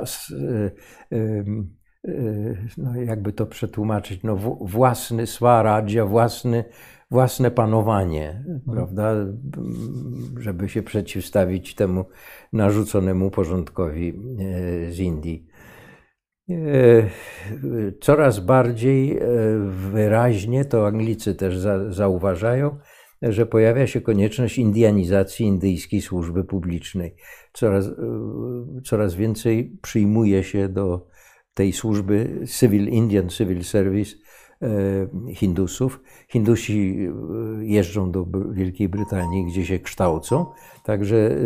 [2.78, 6.64] no jakby to przetłumaczyć, no własny swaradzie, własny
[7.10, 8.60] własne panowanie, mhm.
[8.70, 9.14] prawda,
[10.38, 12.04] żeby się przeciwstawić temu
[12.52, 15.46] narzuconemu porządkowi e, z Indii.
[16.50, 17.10] E,
[18.00, 19.20] coraz bardziej e,
[19.92, 21.58] wyraźnie, to Anglicy też
[21.90, 22.78] zauważają,
[23.22, 27.14] że pojawia się konieczność indianizacji indyjskiej służby publicznej.
[27.52, 27.90] Coraz,
[28.84, 31.06] coraz więcej przyjmuje się do
[31.54, 34.16] tej służby Civil Indian Civil Service
[35.34, 36.00] Hindusów.
[36.28, 37.08] Hindusi
[37.60, 40.46] jeżdżą do Wielkiej Brytanii, gdzie się kształcą,
[40.84, 41.36] także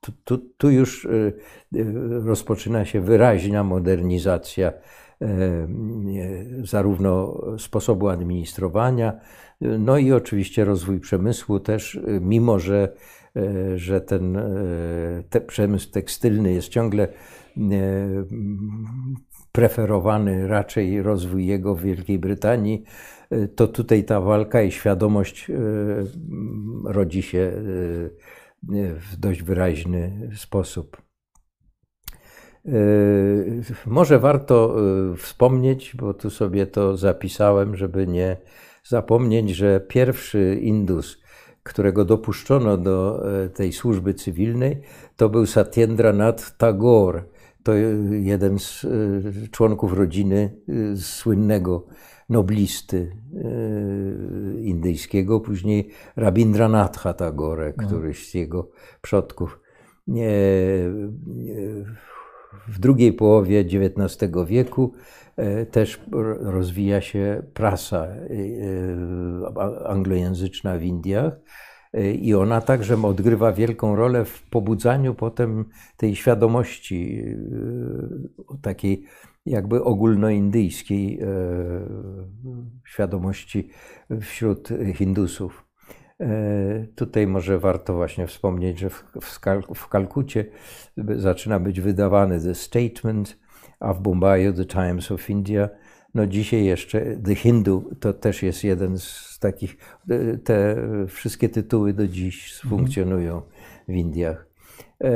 [0.00, 1.08] tu, tu, tu już
[2.24, 4.72] rozpoczyna się wyraźna modernizacja
[6.64, 9.20] zarówno sposobu administrowania,
[9.60, 12.92] no i oczywiście rozwój przemysłu też, mimo że,
[13.76, 14.38] że ten
[15.30, 17.08] te przemysł tekstylny jest ciągle
[19.52, 22.84] preferowany, raczej rozwój jego w Wielkiej Brytanii,
[23.56, 25.50] to tutaj ta walka i świadomość
[26.84, 27.52] rodzi się
[28.98, 31.02] w dość wyraźny sposób.
[33.86, 34.76] Może warto
[35.16, 38.36] wspomnieć, bo tu sobie to zapisałem, żeby nie
[38.84, 41.22] zapomnieć, że pierwszy Indus,
[41.62, 43.24] którego dopuszczono do
[43.54, 44.80] tej służby cywilnej,
[45.16, 47.24] to był Satyendra Tagore.
[47.62, 47.74] To
[48.10, 48.86] jeden z
[49.50, 50.60] członków rodziny
[50.96, 51.86] słynnego
[52.28, 53.16] noblisty
[54.60, 57.86] indyjskiego, później Rabindranatha Tagore, no.
[57.86, 58.70] któryś z jego
[59.02, 59.60] przodków
[62.68, 64.92] w drugiej połowie XIX wieku
[65.36, 66.00] e, też
[66.40, 68.18] rozwija się prasa e,
[69.60, 71.32] e, anglojęzyczna w Indiach.
[72.20, 75.64] I ona także odgrywa wielką rolę w pobudzaniu potem
[75.96, 77.24] tej świadomości
[78.62, 79.04] takiej
[79.46, 81.20] jakby ogólnoindyjskiej
[82.84, 83.70] świadomości
[84.20, 85.64] wśród Hindusów.
[86.94, 89.04] Tutaj może warto właśnie wspomnieć, że w,
[89.74, 90.44] w Kalkucie
[91.16, 93.38] zaczyna być wydawany The Statement,
[93.80, 95.68] a w Bombaju The Times of India.
[96.14, 99.76] No dzisiaj jeszcze The Hindu to też jest jeden z takich,
[100.10, 100.76] e, te
[101.08, 103.42] wszystkie tytuły do dziś funkcjonują
[103.88, 104.46] w Indiach.
[105.04, 105.10] E,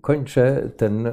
[0.00, 1.08] kończę ten,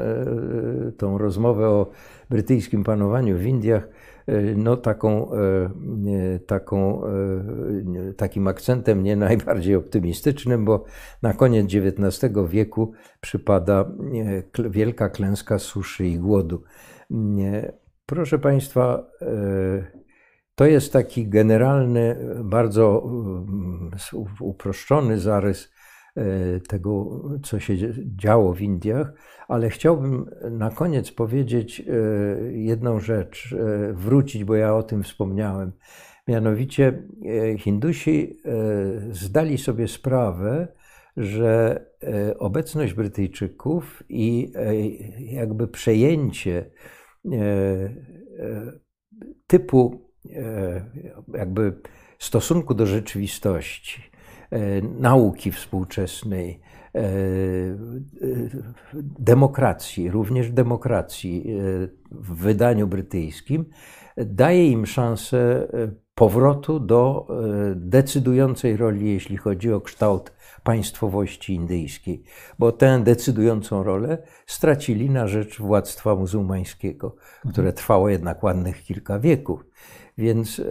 [0.98, 1.92] tą rozmowę o
[2.30, 3.88] brytyjskim panowaniu w Indiach
[4.28, 10.84] E, no, taką, e, taką, e, takim akcentem nie najbardziej optymistycznym, bo
[11.22, 12.92] na koniec XIX wieku
[13.22, 13.92] przypada
[14.70, 16.64] wielka klęska suszy i głodu.
[18.06, 19.08] Proszę Państwa,
[20.56, 23.10] to jest taki generalny, bardzo
[24.40, 25.72] uproszczony zarys
[26.68, 27.74] tego, co się
[28.16, 29.14] działo w Indiach,
[29.48, 31.84] ale chciałbym na koniec powiedzieć e,
[32.52, 35.72] jedną rzecz, e, wrócić, bo ja o tym wspomniałem.
[36.28, 37.04] Mianowicie
[37.54, 38.42] e, Hindusi
[39.12, 40.68] zdali sobie sprawę,
[41.18, 41.86] że
[42.40, 44.54] obecność Brytyjczyków i
[45.20, 46.66] jakby przejęcie
[49.48, 50.12] typu
[51.34, 51.74] jakby
[52.20, 54.02] stosunku do rzeczywistości,
[55.00, 56.62] nauki współczesnej,
[56.96, 57.06] E, e,
[59.20, 63.66] demokracji, również demokracji e, w wydaniu brytyjskim,
[64.18, 65.68] daje im szansę
[66.16, 67.28] powrotu do
[67.76, 70.34] decydującej roli, jeśli chodzi o kształt
[70.64, 72.24] państwowości indyjskiej,
[72.60, 77.16] bo tę decydującą rolę stracili na rzecz władztwa muzułmańskiego,
[77.52, 79.66] które trwało jednak ładnych kilka wieków.
[80.18, 80.62] Więc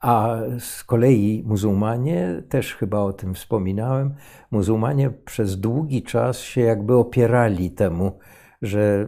[0.00, 4.14] a z kolei muzułmanie, też chyba o tym wspominałem,
[4.50, 8.18] muzułmanie przez długi czas się jakby opierali temu,
[8.62, 9.06] że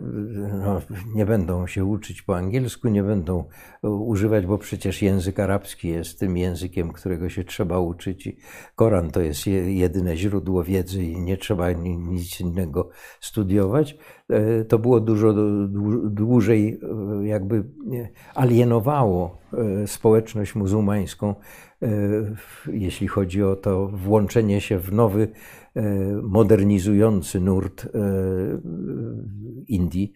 [0.65, 0.81] no,
[1.15, 3.45] nie będą się uczyć po angielsku, nie będą
[3.83, 8.27] używać, bo przecież język arabski jest tym językiem, którego się trzeba uczyć.
[8.27, 8.37] I
[8.75, 12.89] Koran to jest jedyne źródło wiedzy i nie trzeba nic innego
[13.21, 13.97] studiować.
[14.31, 15.35] E, to było dużo
[16.05, 16.81] dłużej,
[17.23, 17.65] e, jakby
[18.35, 21.35] alienowało e, społeczność muzułmańską,
[22.73, 25.60] jeśli chodzi o to włączenie się w nowy E,
[26.23, 27.89] modernizujący nurt e,
[29.69, 30.13] Indii,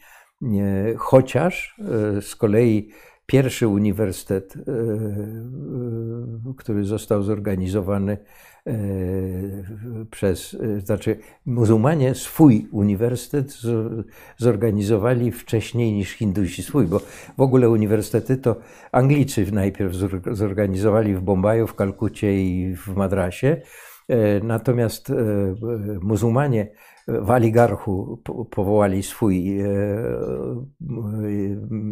[0.97, 2.91] chociaż e, z kolei
[3.27, 4.55] pierwszy uniwersytet,
[6.57, 8.19] który został zorganizowany
[10.11, 13.55] przez, znaczy muzułmanie swój uniwersytet
[14.37, 17.01] zorganizowali wcześniej niż Hindusi swój, bo
[17.39, 18.57] w ogóle uniwersytety to
[18.93, 19.95] Anglicy najpierw
[20.33, 23.84] zorganizowali w Bombaju, w Kalkucie i w Madrasie, E,
[24.43, 25.15] natomiast e,
[26.01, 26.71] muzułmanie
[27.09, 29.67] w Aligarchu powołali swój e,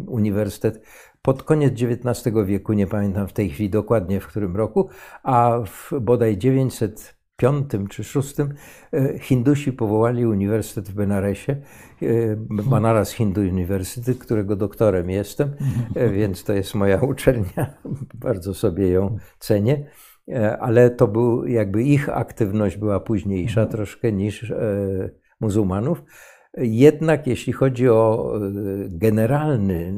[0.07, 0.81] uniwersytet
[1.21, 4.89] pod koniec XIX wieku, nie pamiętam w tej chwili dokładnie w którym roku,
[5.23, 8.35] a w bodaj 905 czy 6
[9.19, 11.55] Hindusi powołali uniwersytet w Benaresie,
[12.47, 15.55] Banaras Hindu University, którego doktorem jestem,
[16.13, 17.73] więc to jest moja uczelnia,
[18.25, 19.85] bardzo sobie ją cenię.
[20.31, 23.77] E, ale to był jakby ich aktywność była późniejsza mhm.
[23.77, 24.55] troszkę niż e,
[25.39, 26.03] muzułmanów.
[26.57, 28.33] Jednak jeśli chodzi o
[28.89, 29.93] generalny,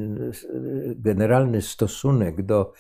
[0.96, 2.74] generalny stosunek do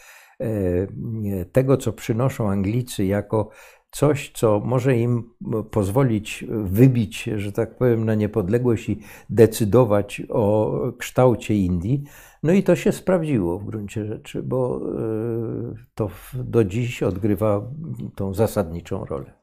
[1.51, 3.49] tego, co przynoszą Anglicy jako
[3.91, 5.29] coś, co może im
[5.71, 8.99] pozwolić wybić że tak powiem, na niepodległość i
[9.29, 12.03] decydować o kształcie Indii.
[12.45, 17.71] No i to się sprawdziło w gruncie rzeczy, bo e, to do dziś odgrywa
[18.15, 19.33] tą zasadniczą rolę.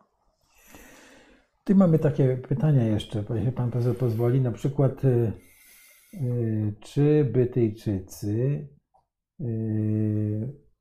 [1.65, 4.41] Tu mamy takie pytania jeszcze, jeśli pan profesor pozwoli.
[4.41, 5.33] Na przykład, e, e,
[6.81, 8.69] czy Brytyjczycy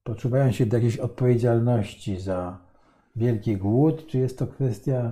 [0.04, 2.60] poczuwają się do jakiejś odpowiedzialności za
[3.16, 5.12] wielki głód, czy jest to kwestia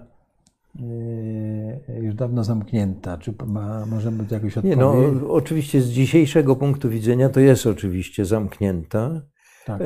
[2.01, 3.17] już dawno zamknięta?
[3.17, 4.77] Czy ma, możemy być jakoś odpowiedź?
[4.77, 4.95] Nie, no,
[5.27, 9.21] oczywiście z dzisiejszego punktu widzenia to jest oczywiście zamknięta.
[9.65, 9.81] Tak.
[9.81, 9.85] E,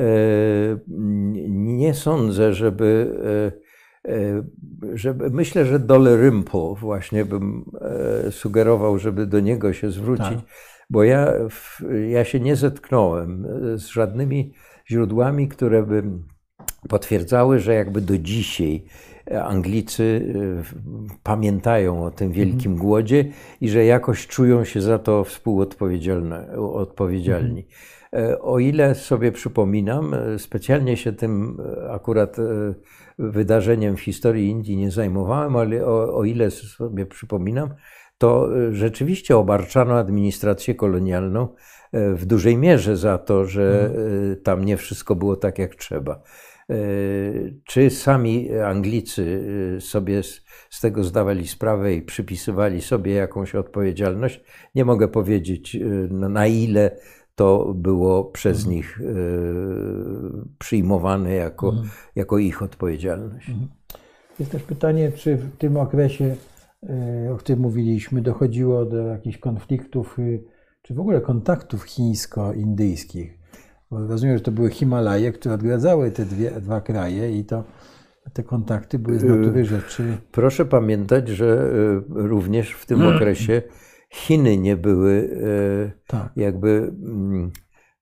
[1.48, 3.16] nie sądzę, żeby,
[4.04, 4.42] e,
[4.96, 5.30] żeby.
[5.30, 7.64] Myślę, że Dole Rimpo właśnie bym
[8.30, 10.38] sugerował, żeby do niego się zwrócić, tak.
[10.90, 11.32] bo ja,
[12.10, 13.46] ja się nie zetknąłem
[13.78, 14.52] z żadnymi
[14.90, 16.02] źródłami, które by
[16.88, 18.84] potwierdzały, że jakby do dzisiaj
[19.30, 20.62] Anglicy e,
[21.22, 22.76] pamiętają o tym wielkim mhm.
[22.76, 23.24] głodzie
[23.60, 27.66] i że jakoś czują się za to współodpowiedzialni.
[28.12, 28.36] Mhm.
[28.40, 31.56] O ile sobie przypominam, e, specjalnie się tym
[31.90, 32.36] akurat
[33.18, 37.68] wydarzeniem w historii Indii nie zajmowałem, ale o, o ile sobie przypominam,
[38.18, 41.48] to rzeczywiście obarczano administrację kolonialną
[41.92, 44.36] w dużej mierze za to, że mhm.
[44.42, 46.22] tam nie wszystko było tak jak trzeba.
[47.64, 49.44] Czy sami Anglicy
[49.76, 50.22] e, sobie
[50.70, 54.44] z tego zdawali sprawę i przypisywali sobie jakąś odpowiedzialność?
[54.74, 55.78] Nie mogę powiedzieć, e,
[56.14, 56.96] na ile
[57.34, 58.76] to było przez mhm.
[58.76, 59.00] nich
[60.58, 61.88] przyjmowane jako, mhm.
[62.16, 63.48] jako ich odpowiedzialność.
[63.48, 63.68] Mhm.
[64.40, 66.36] Jest też pytanie, czy w tym okresie,
[67.32, 70.16] o którym mówiliśmy, dochodziło do jakichś konfliktów,
[70.82, 73.43] czy w ogóle kontaktów chińsko-indyjskich?
[73.94, 77.64] Bo rozumiem, że to były Himalaje, które odgradzały te dwie, dwa kraje i to
[78.32, 80.16] te kontakty były z natury y, rzeczy.
[80.32, 83.62] Proszę pamiętać, że y, również w tym okresie
[84.10, 86.32] Chiny nie były y, tak.
[86.36, 87.50] jakby mm,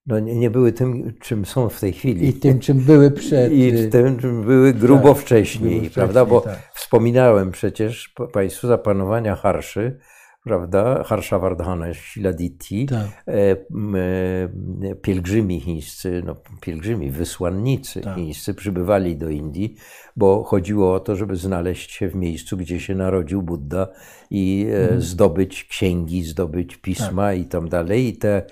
[0.05, 2.29] no nie, nie, były tym, czym są w tej chwili.
[2.29, 3.51] I tym, czym były przed.
[3.51, 6.25] I tym, czym były grubo tak, wcześniej, grubo prawda?
[6.25, 6.59] Bo tak.
[6.73, 9.99] wspominałem przecież Państwu zapanowania Harszy,
[10.43, 13.07] prawda, Harshavardhana Shiladiti, tak.
[13.27, 18.15] E, e, pielgrzymi chińscy, no, pielgrzymi, wysłannicy tak.
[18.15, 19.75] chińscy przybywali do Indii,
[20.15, 23.87] bo chodziło o to, żeby znaleźć się w miejscu, gdzie się narodził Buddha
[24.29, 25.01] i e, mhm.
[25.01, 27.37] zdobyć księgi, zdobyć pisma tak.
[27.37, 28.07] i tam dalej.
[28.07, 28.45] I te,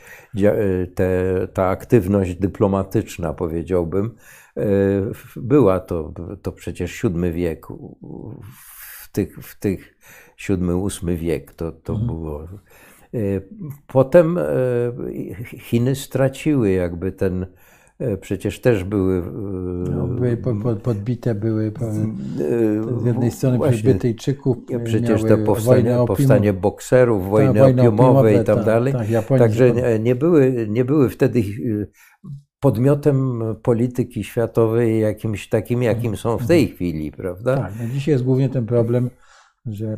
[0.95, 1.07] te,
[1.53, 4.15] ta aktywność dyplomatyczna, powiedziałbym,
[5.35, 7.68] była to, to przecież VII wiek
[9.01, 9.97] w tych, w tych
[10.49, 12.07] VII-VIII wiek to, to mhm.
[12.07, 12.47] było.
[13.13, 13.41] E,
[13.88, 14.43] potem e,
[15.43, 17.45] Chiny straciły jakby ten,
[17.99, 19.23] e, przecież też były.
[19.89, 20.38] No, były
[20.84, 21.72] podbite, były
[23.01, 24.57] z jednej strony przez Brytyjczyków.
[24.84, 28.93] Przecież to powstanie, powstanie bokserów, wojny ta, opiumowej i tak dalej.
[28.93, 31.43] Tak, Także nie, nie, były, nie były wtedy
[32.59, 37.57] podmiotem polityki światowej jakimś takim, jakim są w tej chwili, prawda?
[37.57, 39.09] Tak, no dzisiaj jest głównie ten problem
[39.66, 39.98] że e,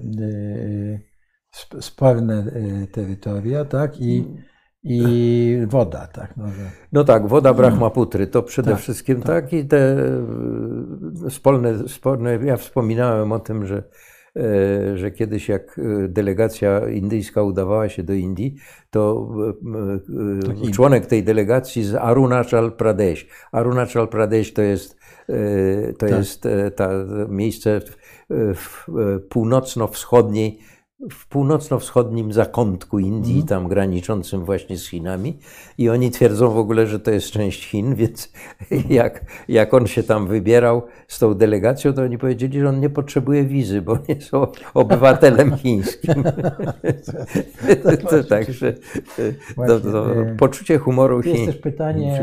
[1.77, 4.26] e, sporne e, terytoria, tak, i,
[4.84, 6.38] i woda, tak.
[6.38, 6.72] No, że...
[6.91, 9.44] no tak, woda Brahmaputry to przede tak, wszystkim tak.
[9.44, 9.53] tak.
[9.53, 9.98] i te
[11.30, 13.84] sporne, sporne, ja wspominałem o tym, że
[14.95, 18.56] że kiedyś jak delegacja indyjska udawała się do Indii,
[18.90, 19.30] to
[20.73, 23.27] członek tej delegacji z Arunachal Pradesh.
[23.52, 24.98] Arunachal Pradesh to jest,
[25.99, 26.10] to tak.
[26.10, 26.90] jest ta
[27.30, 27.81] miejsce
[28.29, 28.85] w
[29.29, 30.59] północno-wschodniej,
[31.11, 33.47] w północno-wschodnim zakątku Indii, mm.
[33.47, 35.37] tam graniczącym właśnie z Chinami.
[35.77, 38.33] I oni twierdzą w ogóle, że to jest część Chin, więc
[38.89, 42.89] jak, jak on się tam wybierał z tą delegacją, to oni powiedzieli, że on nie
[42.89, 46.23] potrzebuje wizy, bo nie są obywatelem chińskim.
[48.09, 48.73] to, także
[49.67, 50.05] to, to,
[50.37, 51.45] poczucie humoru chińskiego.
[51.45, 52.17] Jest też pytanie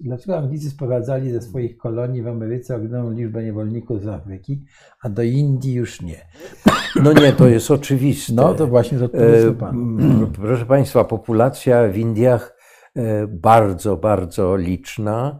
[0.00, 4.64] Dlaczego Anglicy sprowadzali ze swoich kolonii w Ameryce ogromną liczbę niewolników z Afryki,
[5.02, 6.26] a do Indii już nie?
[7.02, 8.32] No nie, to jest oczywiste.
[8.32, 10.32] No to właśnie to e, pan.
[10.34, 12.56] Proszę Państwa, populacja w Indiach
[12.96, 15.38] e, bardzo, bardzo liczna.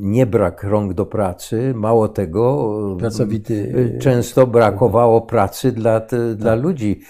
[0.00, 3.98] Nie brak rąk do pracy, mało tego, Pracowity.
[4.00, 6.00] często brakowało pracy dla,
[6.36, 6.62] dla Tak.
[6.62, 7.00] ludzi.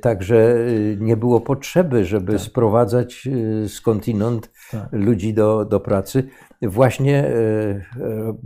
[0.00, 0.56] Także
[0.98, 2.40] nie było potrzeby, żeby Tak.
[2.40, 3.28] sprowadzać
[3.68, 4.88] skądinąd Tak.
[4.92, 6.28] ludzi do, do pracy.
[6.62, 7.84] Właśnie, e, e,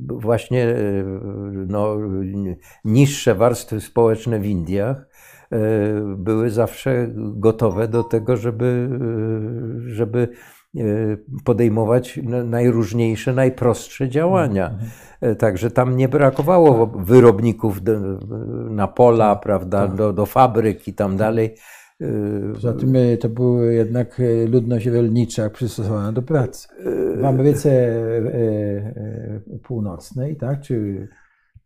[0.08, 0.74] właśnie e,
[1.68, 1.96] no,
[2.84, 4.96] niższe warstwy społeczne w Indiach
[5.50, 5.58] e,
[6.16, 8.88] były zawsze gotowe do tego, żeby,
[9.86, 10.61] e, żeby e,
[11.44, 14.78] podejmować na- najróżniejsze, najprostsze działania.
[15.20, 17.92] E, Także tam nie brakowało wyrobników do,
[18.70, 19.96] na pola, prawda, tak.
[19.96, 21.54] do, do fabryk i tam dalej.
[22.00, 22.06] E,
[22.54, 26.68] Poza tym e, to była jednak e, ludność rolnicza przystosowana do pracy.
[27.16, 27.96] W Ameryce e,
[29.54, 31.08] e, Północnej, tak, czy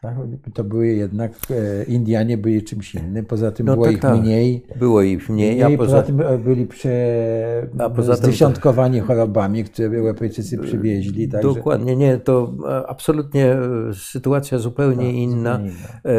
[0.01, 0.16] tak,
[0.55, 4.20] to były jednak, e, Indianie byli czymś innym, poza tym No było tak, ich tak.
[4.20, 4.66] mniej.
[4.77, 9.64] Było ich mniej, a poza tym tym e, byli prze, A poza tym zdziesiątkowani chorobami,
[9.64, 11.28] które Europejczycy przywieźli.
[11.28, 13.59] Także Dokładnie, nie, to e, absolutnie e,
[13.94, 15.60] sytuacja zupełnie Tak, inna.
[15.60, 15.73] inna.
[16.05, 16.12] E,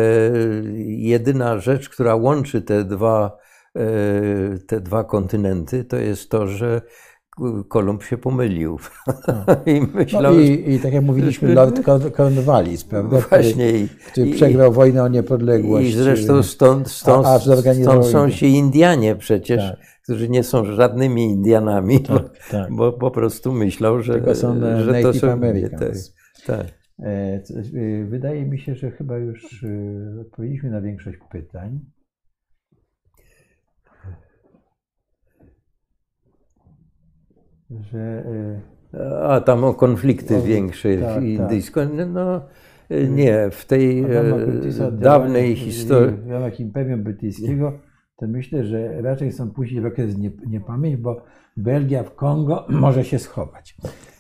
[0.88, 3.38] Jedyna rzecz, która łączy te dwa,
[3.76, 3.82] e,
[4.68, 6.82] te dwa kontynenty, to jest to, że
[7.68, 8.80] Kolumb się pomylił
[9.66, 10.34] i myślał, Tak.
[10.34, 13.18] No i, I tak jak mówiliśmy, Lord Corn- Cornwallis, prawda?
[13.22, 15.88] który- właśnie i, który i- przegrał wojnę o niepodległość.
[15.90, 19.80] i zresztą stąd, stąd, a stąd są ci Indianie przecież, Tak.
[20.04, 22.76] którzy nie są żadnymi Indianami, bo, Tak, tak.
[22.76, 26.14] bo po prostu myślał, że, Tylko są, e, że to Native są Americans.
[26.48, 26.68] Tak, tak.
[27.00, 27.42] E, e,
[28.06, 31.80] Wydaje mi się, że chyba już e, odpowiedzieliśmy na większość pytań.
[37.72, 38.24] Że
[38.94, 41.82] e, A tam o konflikty O, większe tak, indyjsko.
[42.08, 42.42] No,
[43.10, 46.18] nie, w tej e, dawnej historii.
[46.18, 47.80] W ramach Imperium Brytyjskiego
[48.18, 51.24] to myślę, że raczej są później w okres nie, niepamięć, bo
[51.58, 53.76] Belgia w Kongo może się schować.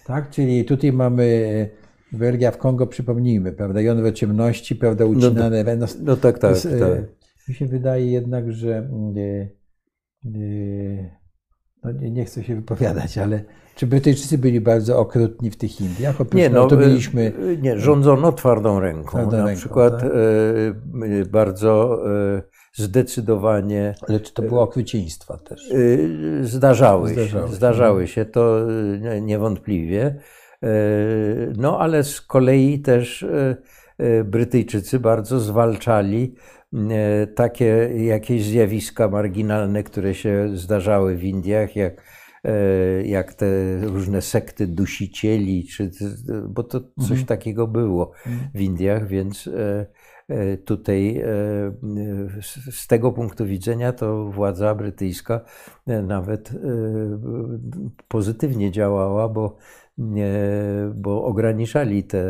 [0.05, 0.29] Tak?
[0.29, 1.69] Czyli tutaj mamy
[2.11, 3.81] Belgia w Kongo, przypomnijmy, prawda?
[3.81, 5.05] Jądro ciemności, prawda?
[5.05, 5.63] Ucinane.
[5.77, 6.71] No, No tak, tak, tak.
[6.81, 7.07] e,
[7.49, 9.49] Mi się wydaje jednak, że e,
[10.25, 11.16] e,
[11.93, 13.43] no nie, nie chcę się wypowiadać, ale
[13.75, 16.21] czy Brytyjczycy byli bardzo okrutni w tych Indiach?
[16.21, 19.09] Oprócz Nie, no, no, to mieliśmy nie, rządzono twardą ręką.
[19.09, 20.11] Twardą Na ręką, przykład tak.
[21.21, 21.99] e, bardzo
[22.37, 22.41] e,
[22.73, 25.73] zdecydowanie Ale czy to było okrucieństwa też?
[26.41, 28.59] zdarzały, Zdarzały się, zdarzały się, to
[29.03, 30.15] e, niewątpliwie.
[31.57, 33.25] No ale z kolei też
[34.25, 36.35] Brytyjczycy bardzo zwalczali
[37.35, 42.03] takie jakieś zjawiska marginalne, które się zdarzały w Indiach, jak,
[42.43, 42.51] e,
[43.07, 43.45] jak te
[43.81, 45.91] różne sekty dusicieli, czy,
[46.49, 47.25] bo to coś Mhm.
[47.25, 48.11] takiego było
[48.55, 49.85] w Indiach, więc e,
[50.29, 51.25] e, tutaj e,
[52.71, 55.41] z- tego punktu widzenia to władza brytyjska
[55.87, 56.57] e, nawet e,
[58.07, 59.57] pozytywnie działała, bo,
[60.95, 62.23] bo ograniczali te,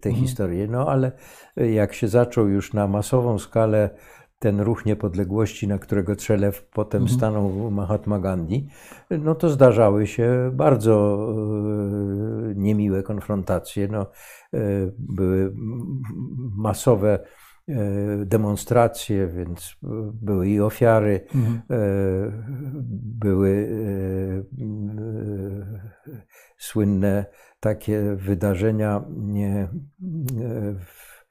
[0.00, 0.14] te Mhm.
[0.26, 0.66] historie.
[0.68, 1.12] No ale
[1.56, 3.90] jak się zaczął już na masową skalę
[4.38, 7.18] ten ruch niepodległości, na którego czele potem Mhm.
[7.18, 8.66] stanął Mahatma Gandhi,
[9.10, 11.18] no to zdarzały się bardzo
[12.50, 13.88] e, niemiłe konfrontacje.
[13.88, 14.06] No,
[14.54, 14.58] e,
[14.98, 15.52] były
[16.56, 17.18] masowe
[17.68, 17.74] e,
[18.26, 19.76] demonstracje, więc
[20.22, 21.60] były i ofiary, Mhm.
[22.92, 23.68] były
[26.60, 27.26] słynne
[27.60, 29.04] takie wydarzenia.
[29.16, 29.68] Nie, e,
[30.74, 31.24] w-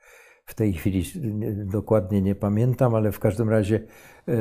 [0.45, 1.03] w tej chwili
[1.33, 3.79] nie- dokładnie nie pamiętam, ale w każdym razie
[4.27, 4.31] e,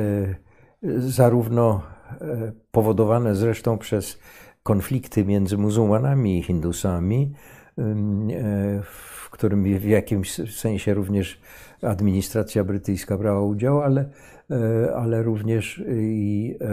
[0.99, 1.81] zarówno
[2.21, 4.19] e, powodowane zresztą przez
[4.63, 7.33] konflikty między muzułmanami i hindusami,
[8.83, 11.41] w którym w jakimś sensie również
[11.81, 14.09] administracja brytyjska brała udział, ale,
[14.95, 16.67] ale również i e,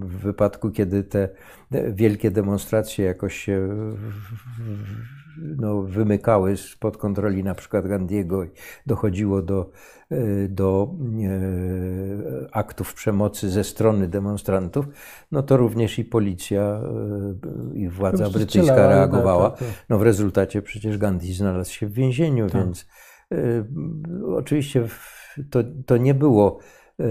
[0.00, 1.28] w wypadku, kiedy te
[1.92, 3.68] wielkie demonstracje jakoś się
[5.38, 8.48] no, wymykały spod kontroli na przykład Gandiego i
[8.86, 9.70] dochodziło do,
[10.10, 10.94] e, do
[11.24, 14.86] e, aktów przemocy ze strony demonstrantów,
[15.32, 19.50] no to również i policja e, i władza brytyjska reagowała.
[19.50, 19.68] tak, tak.
[19.88, 22.62] No w rezultacie przecież Gandhi znalazł się w więzieniu, Tak.
[22.62, 22.86] więc
[23.32, 23.36] e,
[24.36, 26.58] oczywiście w- to, to nie było.
[27.00, 27.04] e,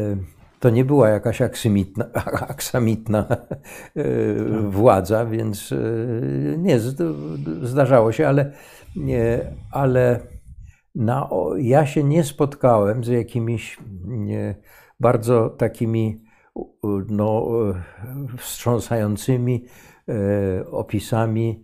[0.59, 2.05] To nie była jakaś aksamitna,
[2.53, 4.03] aksamitna e,
[4.69, 5.77] władza, więc e,
[6.57, 6.79] nie,
[7.61, 8.51] zdarzało się, ale,
[8.95, 10.19] nie, ale
[10.95, 14.55] na, ja się nie spotkałem z jakimiś nie,
[14.99, 16.23] bardzo takimi
[17.09, 17.47] no,
[18.37, 19.65] wstrząsającymi
[20.71, 21.63] opisami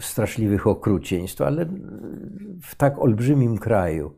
[0.00, 1.66] straszliwych okrucieństw, ale
[2.62, 4.16] w tak olbrzymim kraju,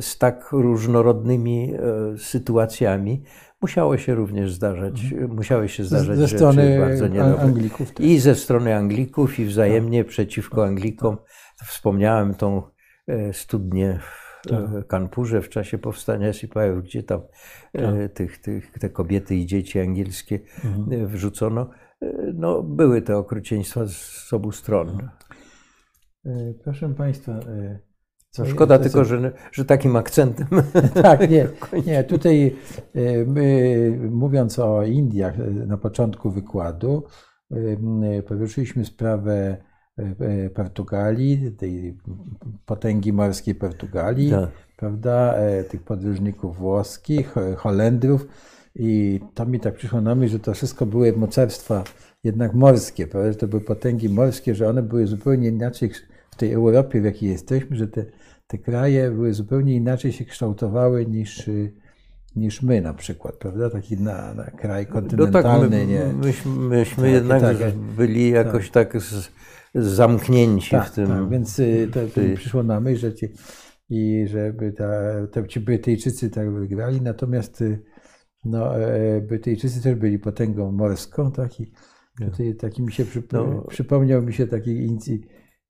[0.00, 1.72] z tak różnorodnymi
[2.18, 3.22] sytuacjami,
[3.62, 5.34] musiało się również zdarzać, mhm.
[5.34, 7.40] musiały się zdarzać ze strony bardzo niedobre.
[7.40, 7.88] Anglików.
[7.92, 8.00] Tak.
[8.00, 10.10] I ze strony Anglików, i wzajemnie tak.
[10.10, 11.16] przeciwko Anglikom.
[11.64, 12.62] Wspomniałem tą
[13.32, 14.86] studnię w tak.
[14.86, 17.20] Kanpurze w czasie powstania Sipajów, gdzie tam
[17.72, 18.12] tak.
[18.14, 21.06] tych, tych, te kobiety i dzieci angielskie mhm.
[21.06, 21.70] wrzucono.
[22.34, 24.88] No, były te okrucieństwa z obu stron.
[24.88, 25.08] Mhm.
[26.26, 27.40] E, proszę Państwa.
[28.42, 30.46] E, co szkoda tylko, że, że takim akcentem.
[31.02, 31.48] Tak, nie,
[31.86, 32.04] nie.
[32.04, 32.56] Tutaj
[32.94, 35.34] e, my, mówiąc o Indiach
[35.66, 37.04] na początku wykładu,
[38.28, 39.56] poruszyliśmy sprawę
[40.54, 41.98] Portugalii, tej
[42.66, 44.50] potęgi morskiej Portugalii, tak.
[44.76, 45.34] prawda,
[45.68, 48.26] tych podróżników włoskich, Holendrów.
[48.74, 51.84] I to mi tak przyszło na myśl, że to wszystko były mocarstwa
[52.24, 55.90] jednak morskie, prawda, że to były potęgi morskie, że one były zupełnie inaczej
[56.30, 58.04] w tej Europie, w jakiej jesteśmy, że te,
[58.46, 61.50] te kraje były zupełnie inaczej się kształtowały niż,
[62.36, 63.70] niż my na przykład, prawda?
[63.70, 65.58] Taki na, na kraj kontynentalny.
[65.58, 66.04] No tak, my, nie.
[66.06, 69.30] Myśmy, myśmy tak, jednak tak, byli jakoś tak, tak z,
[69.74, 71.06] zamknięci tak, w tym.
[71.06, 73.28] Tak, więc y, to, to mi przyszło na myśl, że ci,
[73.88, 74.88] i żeby ta,
[75.32, 77.82] to ci Brytyjczycy tak wygrali, natomiast y,
[78.44, 81.60] no, e, Brytyjczycy też byli potęgą morską, tak?
[81.60, 81.72] I
[82.30, 83.62] tutaj taki mi się przypo, no.
[83.62, 84.70] przypomniał mi się taki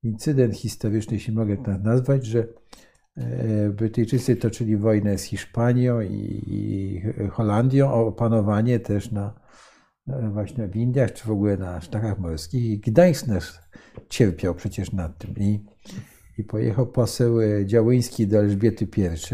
[0.03, 2.47] incydent historyczny, jeśli mogę tak nazwać, że
[3.17, 7.01] e, Brytyjczycy toczyli wojnę z Hiszpanią i
[7.31, 9.39] Holandią o opanowanie też na
[10.07, 12.65] e, właśnie w Indiach, czy w ogóle na szlakach morskich.
[12.65, 13.59] I Gdańsk nasz
[14.09, 15.35] cierpiał przecież nad tym.
[15.37, 15.65] I,
[16.37, 18.87] i pojechał poseł e, Działyński do Elżbiety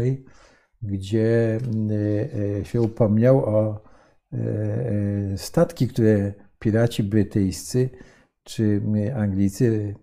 [0.04, 0.24] I,
[0.82, 1.58] gdzie
[2.62, 3.84] się upomniał o
[5.36, 7.90] statki, które piraci brytyjscy
[8.44, 8.82] czy
[9.16, 9.94] Anglicy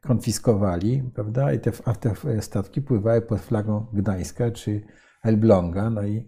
[0.00, 1.52] konfiskowali, prawda?
[1.52, 4.80] I te, a te statki pływały pod flagą Gdańska czy
[5.22, 5.90] Elbląga.
[5.90, 6.26] No i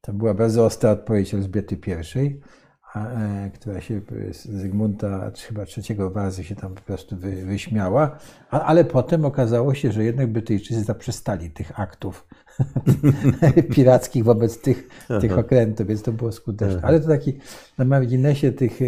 [0.00, 1.78] to była bardzo ostra odpowiedź Elżbiety
[2.24, 2.40] I,
[2.94, 4.00] a, e, która się
[4.32, 8.18] z Zygmunta chyba trzeciego wazy się tam po prostu wy, wyśmiała,
[8.50, 12.28] a, ale potem okazało się, że jednak Brytyjczycy zaprzestali tych aktów
[13.74, 14.88] pirackich wobec tych,
[15.20, 16.80] tych okrętów, więc to było skuteczne.
[16.82, 17.38] Ale to taki
[17.78, 18.86] na marginesie tych e,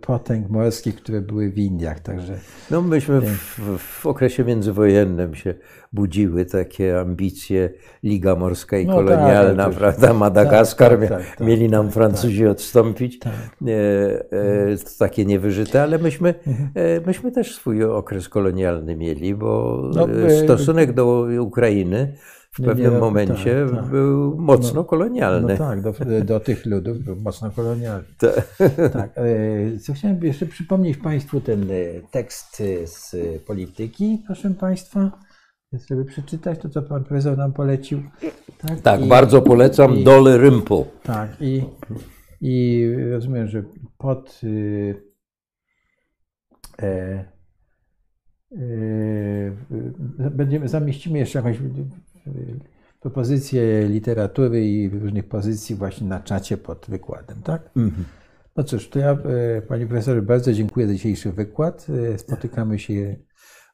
[0.00, 2.00] potęg morskich, które były w Indiach.
[2.00, 2.38] Także,
[2.70, 5.54] no myśmy w, w okresie międzywojennym się
[5.92, 7.70] budziły takie ambicje,
[8.02, 10.14] Liga Morska i no Kolonialna, tak, prawda?
[10.14, 12.50] Madagaskar, tak, tak, tak mieli nam tak, Francuzi tak.
[12.50, 13.20] odstąpić.
[13.26, 16.70] E, e, takie niewyżyte, ale myśmy, mhm.
[16.74, 22.12] e, myśmy też swój okres kolonialny mieli, bo no, e, stosunek do Ukrainy
[22.58, 23.90] w pewnym nie, momencie tak, tak.
[23.90, 25.52] był mocno no, kolonialny.
[25.52, 28.04] No tak, do, do, tych ludów był mocno kolonialny.
[28.92, 29.10] tak.
[29.14, 31.74] E, co chciałem jeszcze przypomnieć Państwu ten e,
[32.10, 33.16] tekst e, z
[33.46, 35.10] polityki, proszę Państwa.
[35.90, 38.02] Żeby przeczytać to, co Pan Profesor nam polecił.
[38.58, 40.86] Tak, tak I, bardzo polecam i, Dole Rympu.
[41.02, 41.62] Tak, i,
[42.40, 43.62] i rozumiem, że
[43.98, 44.40] pod
[46.82, 47.36] e, e,
[50.30, 51.58] będziemy, zamieścimy jeszcze jakąś
[53.00, 57.70] propozycje literatury i różnych pozycji właśnie na czacie pod wykładem, tak?
[57.76, 58.04] Mhm.
[58.56, 61.86] No cóż, to ja, e, Panie Profesorze, bardzo dziękuję za dzisiejszy wykład.
[62.14, 63.16] E, spotykamy się.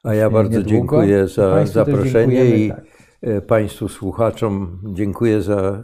[0.03, 0.69] A ja bardzo niedługo.
[0.77, 2.83] dziękuję za zaproszenie i tak.
[3.21, 5.83] E, Państwu słuchaczom dziękuję za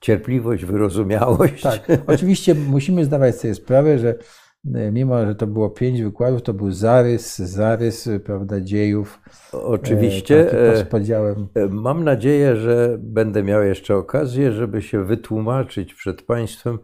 [0.00, 1.62] cierpliwość, wyrozumiałość.
[1.62, 4.14] Tak, oczywiście musimy zdawać sobie sprawę, że
[4.92, 9.20] mimo że to było pięć wykładów, to był zarys, zarys prawda, dziejów.
[9.52, 10.52] Oczywiście.
[10.78, 11.48] E, podziałem.
[11.54, 16.78] E, mam nadzieję, że będę miał jeszcze okazję, żeby się wytłumaczyć przed Państwem,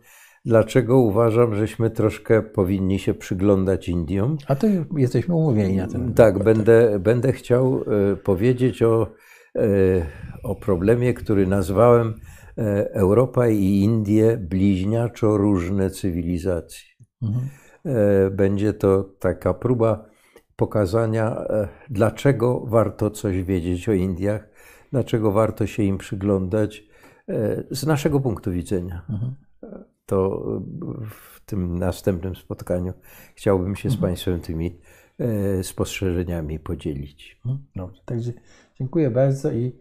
[0.44, 4.36] dlaczego uważam, żeśmy troszkę powinni się przyglądać Indiom.
[4.48, 7.84] A to jesteśmy umówieni na ten Tak, będę, będę chciał
[8.24, 9.06] powiedzieć o,
[10.42, 12.14] o problemie, który nazwałem
[12.92, 16.92] Europa i Indie bliźniaczo różne cywilizacje.
[17.22, 17.61] Mhm.
[17.84, 20.04] E, będzie to taka próba
[20.56, 24.48] pokazania, e, dlaczego warto coś wiedzieć o Indiach,
[24.90, 26.84] dlaczego warto się im przyglądać
[27.28, 29.02] e, z naszego punktu widzenia.
[29.10, 29.34] Mhm.
[30.06, 30.44] To
[31.10, 32.92] w tym następnym spotkaniu
[33.34, 34.10] chciałbym się z mhm.
[34.10, 34.80] Państwem tymi
[35.62, 37.40] spostrzeżeniami podzielić.
[37.46, 37.64] Mhm.
[37.76, 38.32] Dobrze, także
[38.78, 39.72] dziękuję bardzo i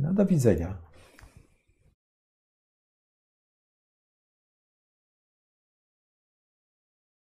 [0.00, 0.89] no, do widzenia.